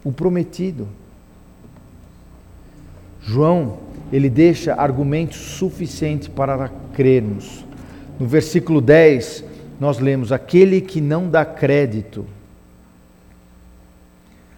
o 0.05 0.12
prometido. 0.12 0.88
João, 3.22 3.78
ele 4.12 4.28
deixa 4.28 4.74
argumentos 4.74 5.38
suficientes 5.38 6.28
para 6.28 6.68
crermos. 6.92 7.64
No 8.18 8.26
versículo 8.26 8.80
10, 8.80 9.44
nós 9.78 9.98
lemos: 10.00 10.32
Aquele 10.32 10.80
que 10.80 11.00
não 11.00 11.30
dá 11.30 11.44
crédito 11.44 12.26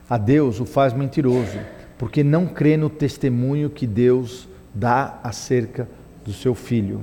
a 0.09 0.19
Deus 0.19 0.61
o 0.61 0.65
faz 0.65 0.93
mentiroso, 0.93 1.59
porque 1.99 2.23
não 2.23 2.47
crê 2.47 2.77
no 2.77 2.91
testemunho 2.91 3.71
que 3.71 3.87
Deus 3.87 4.49
dá 4.75 5.19
acerca 5.23 5.89
do 6.25 6.33
seu 6.33 6.55
filho. 6.55 7.01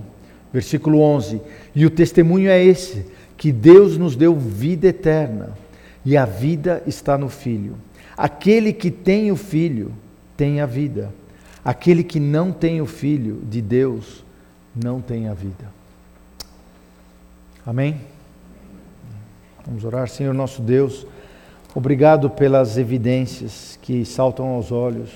Versículo 0.52 1.00
11: 1.00 1.42
E 1.74 1.86
o 1.86 1.90
testemunho 1.90 2.50
é 2.50 2.64
esse 2.64 3.06
que 3.38 3.52
Deus 3.52 3.98
nos 3.98 4.16
deu 4.16 4.36
vida 4.36 4.88
eterna 4.88 5.58
e 6.06 6.18
a 6.18 6.26
vida 6.26 6.84
está 6.86 7.18
no 7.18 7.30
Filho. 7.30 7.76
Aquele 8.18 8.74
que 8.74 8.92
tem 8.92 9.32
o 9.32 9.36
Filho 9.36 9.92
tem 10.36 10.60
a 10.62 10.66
vida. 10.66 11.12
Aquele 11.64 12.04
que 12.04 12.20
não 12.20 12.52
tem 12.52 12.82
o 12.82 12.86
Filho 12.86 13.42
de 13.44 13.62
Deus 13.62 14.24
não 14.76 15.00
tem 15.00 15.28
a 15.28 15.34
vida. 15.34 15.72
Amém? 17.66 18.02
Vamos 19.66 19.86
orar, 19.86 20.08
Senhor 20.10 20.34
nosso 20.34 20.62
Deus. 20.62 21.06
Obrigado 21.74 22.30
pelas 22.30 22.78
evidências 22.78 23.80
que 23.82 24.04
saltam 24.04 24.46
aos 24.48 24.74
olhos, 24.74 25.10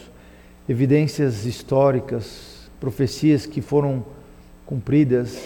evidências 0.69 1.45
históricas, 1.45 2.69
profecias 2.79 3.45
que 3.45 3.59
foram 3.59 4.05
cumpridas 4.65 5.37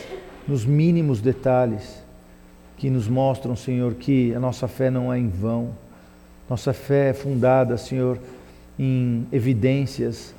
nos 0.47 0.66
mínimos 0.68 1.20
detalhes 1.20 2.03
que 2.78 2.91
nos 2.91 3.07
mostram, 3.07 3.55
Senhor, 3.55 3.95
que 3.95 4.36
a 4.36 4.39
nossa 4.39 4.68
fé 4.68 4.91
não 4.91 5.12
é 5.12 5.18
em 5.18 5.30
vão. 5.30 5.72
Nossa 6.47 6.74
fé 6.74 7.10
é 7.10 7.14
fundada, 7.14 7.76
Senhor, 7.76 8.20
em 8.78 9.26
evidências 9.32 10.36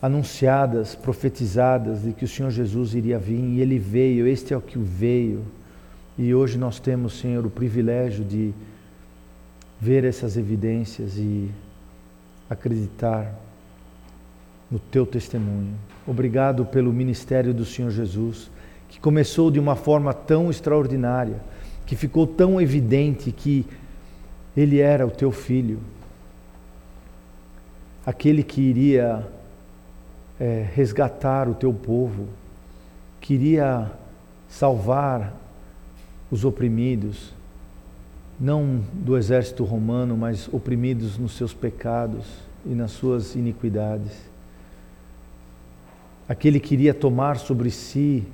anunciadas, 0.00 0.94
profetizadas 0.94 2.04
de 2.04 2.14
que 2.14 2.24
o 2.24 2.28
Senhor 2.28 2.50
Jesus 2.50 2.94
iria 2.94 3.18
vir 3.18 3.38
e 3.38 3.60
ele 3.60 3.78
veio, 3.78 4.26
este 4.26 4.54
é 4.54 4.56
o 4.56 4.62
que 4.62 4.78
veio. 4.78 5.44
E 6.16 6.34
hoje 6.34 6.56
nós 6.56 6.80
temos, 6.80 7.18
Senhor, 7.18 7.44
o 7.44 7.50
privilégio 7.50 8.24
de 8.24 8.54
ver 9.84 10.02
essas 10.02 10.38
evidências 10.38 11.18
e 11.18 11.50
acreditar 12.48 13.38
no 14.70 14.78
teu 14.78 15.04
testemunho. 15.04 15.74
Obrigado 16.06 16.64
pelo 16.64 16.90
ministério 16.90 17.52
do 17.52 17.66
Senhor 17.66 17.90
Jesus 17.90 18.50
que 18.88 18.98
começou 18.98 19.50
de 19.50 19.60
uma 19.60 19.76
forma 19.76 20.14
tão 20.14 20.50
extraordinária, 20.50 21.36
que 21.84 21.94
ficou 21.94 22.26
tão 22.26 22.58
evidente 22.58 23.30
que 23.30 23.66
ele 24.56 24.80
era 24.80 25.06
o 25.06 25.10
teu 25.10 25.30
filho, 25.30 25.78
aquele 28.06 28.42
que 28.42 28.62
iria 28.62 29.26
é, 30.40 30.66
resgatar 30.74 31.46
o 31.46 31.54
teu 31.54 31.74
povo, 31.74 32.26
queria 33.20 33.92
salvar 34.48 35.34
os 36.30 36.42
oprimidos, 36.42 37.33
não 38.38 38.82
do 38.92 39.16
exército 39.16 39.64
romano, 39.64 40.16
mas 40.16 40.48
oprimidos 40.52 41.16
nos 41.18 41.32
seus 41.32 41.54
pecados 41.54 42.24
e 42.66 42.70
nas 42.70 42.90
suas 42.90 43.34
iniquidades. 43.34 44.12
Aquele 46.28 46.58
que 46.58 46.74
iria 46.74 46.94
tomar 46.94 47.38
sobre 47.38 47.70
si 47.70 48.24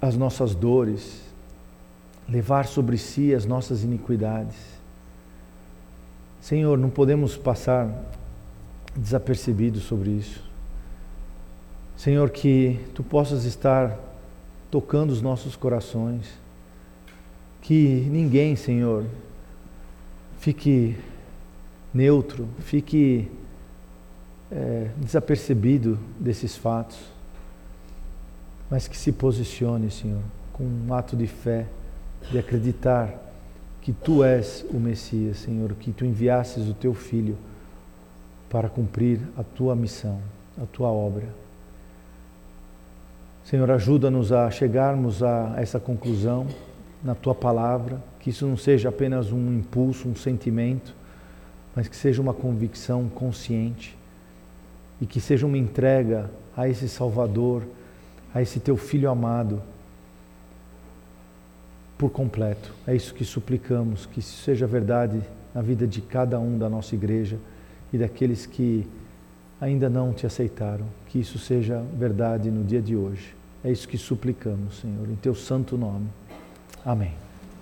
as 0.00 0.16
nossas 0.16 0.54
dores, 0.54 1.22
levar 2.28 2.66
sobre 2.66 2.98
si 2.98 3.34
as 3.34 3.44
nossas 3.44 3.82
iniquidades. 3.82 4.56
Senhor, 6.40 6.76
não 6.76 6.90
podemos 6.90 7.36
passar 7.36 7.88
desapercebidos 8.96 9.84
sobre 9.84 10.10
isso. 10.10 10.42
Senhor, 11.96 12.30
que 12.30 12.80
tu 12.94 13.02
possas 13.02 13.44
estar 13.44 13.96
tocando 14.70 15.10
os 15.10 15.22
nossos 15.22 15.54
corações, 15.54 16.41
que 17.62 18.06
ninguém, 18.10 18.54
Senhor, 18.56 19.06
fique 20.38 20.96
neutro, 21.94 22.46
fique 22.60 23.30
é, 24.50 24.90
desapercebido 24.98 25.98
desses 26.20 26.56
fatos 26.56 27.12
mas 28.72 28.88
que 28.88 28.96
se 28.96 29.12
posicione, 29.12 29.90
Senhor, 29.90 30.22
com 30.50 30.64
um 30.64 30.94
ato 30.94 31.14
de 31.14 31.26
fé, 31.26 31.66
de 32.30 32.38
acreditar 32.38 33.12
que 33.82 33.92
Tu 33.92 34.24
és 34.24 34.64
o 34.70 34.78
Messias, 34.78 35.40
Senhor, 35.40 35.74
que 35.74 35.92
Tu 35.92 36.06
enviasses 36.06 36.66
o 36.66 36.72
Teu 36.72 36.94
Filho 36.94 37.36
para 38.48 38.70
cumprir 38.70 39.20
a 39.36 39.42
Tua 39.42 39.76
missão, 39.76 40.18
a 40.56 40.64
Tua 40.64 40.88
obra. 40.88 41.28
Senhor, 43.44 43.70
ajuda-nos 43.70 44.32
a 44.32 44.50
chegarmos 44.50 45.22
a 45.22 45.52
essa 45.58 45.78
conclusão 45.78 46.46
na 47.02 47.14
Tua 47.14 47.34
palavra, 47.34 48.02
que 48.20 48.30
isso 48.30 48.46
não 48.46 48.56
seja 48.56 48.88
apenas 48.88 49.32
um 49.32 49.52
impulso, 49.52 50.08
um 50.08 50.14
sentimento, 50.14 50.94
mas 51.74 51.88
que 51.88 51.96
seja 51.96 52.20
uma 52.20 52.34
convicção 52.34 53.08
consciente 53.08 53.96
e 55.00 55.06
que 55.06 55.20
seja 55.20 55.46
uma 55.46 55.58
entrega 55.58 56.30
a 56.56 56.68
esse 56.68 56.88
Salvador 56.88 57.64
a 58.34 58.40
esse 58.40 58.60
teu 58.60 58.76
filho 58.76 59.10
amado 59.10 59.62
por 61.98 62.10
completo. 62.10 62.72
É 62.86 62.94
isso 62.94 63.14
que 63.14 63.24
suplicamos, 63.24 64.06
que 64.06 64.20
isso 64.20 64.42
seja 64.42 64.66
verdade 64.66 65.20
na 65.54 65.60
vida 65.60 65.86
de 65.86 66.00
cada 66.00 66.40
um 66.40 66.58
da 66.58 66.68
nossa 66.68 66.94
igreja 66.94 67.38
e 67.92 67.98
daqueles 67.98 68.46
que 68.46 68.86
ainda 69.60 69.88
não 69.88 70.12
te 70.12 70.26
aceitaram. 70.26 70.86
Que 71.08 71.20
isso 71.20 71.38
seja 71.38 71.84
verdade 71.96 72.50
no 72.50 72.64
dia 72.64 72.80
de 72.80 72.96
hoje. 72.96 73.34
É 73.62 73.70
isso 73.70 73.86
que 73.86 73.98
suplicamos, 73.98 74.80
Senhor, 74.80 75.08
em 75.08 75.14
teu 75.14 75.34
santo 75.34 75.76
nome. 75.76 76.08
Amém. 76.84 77.21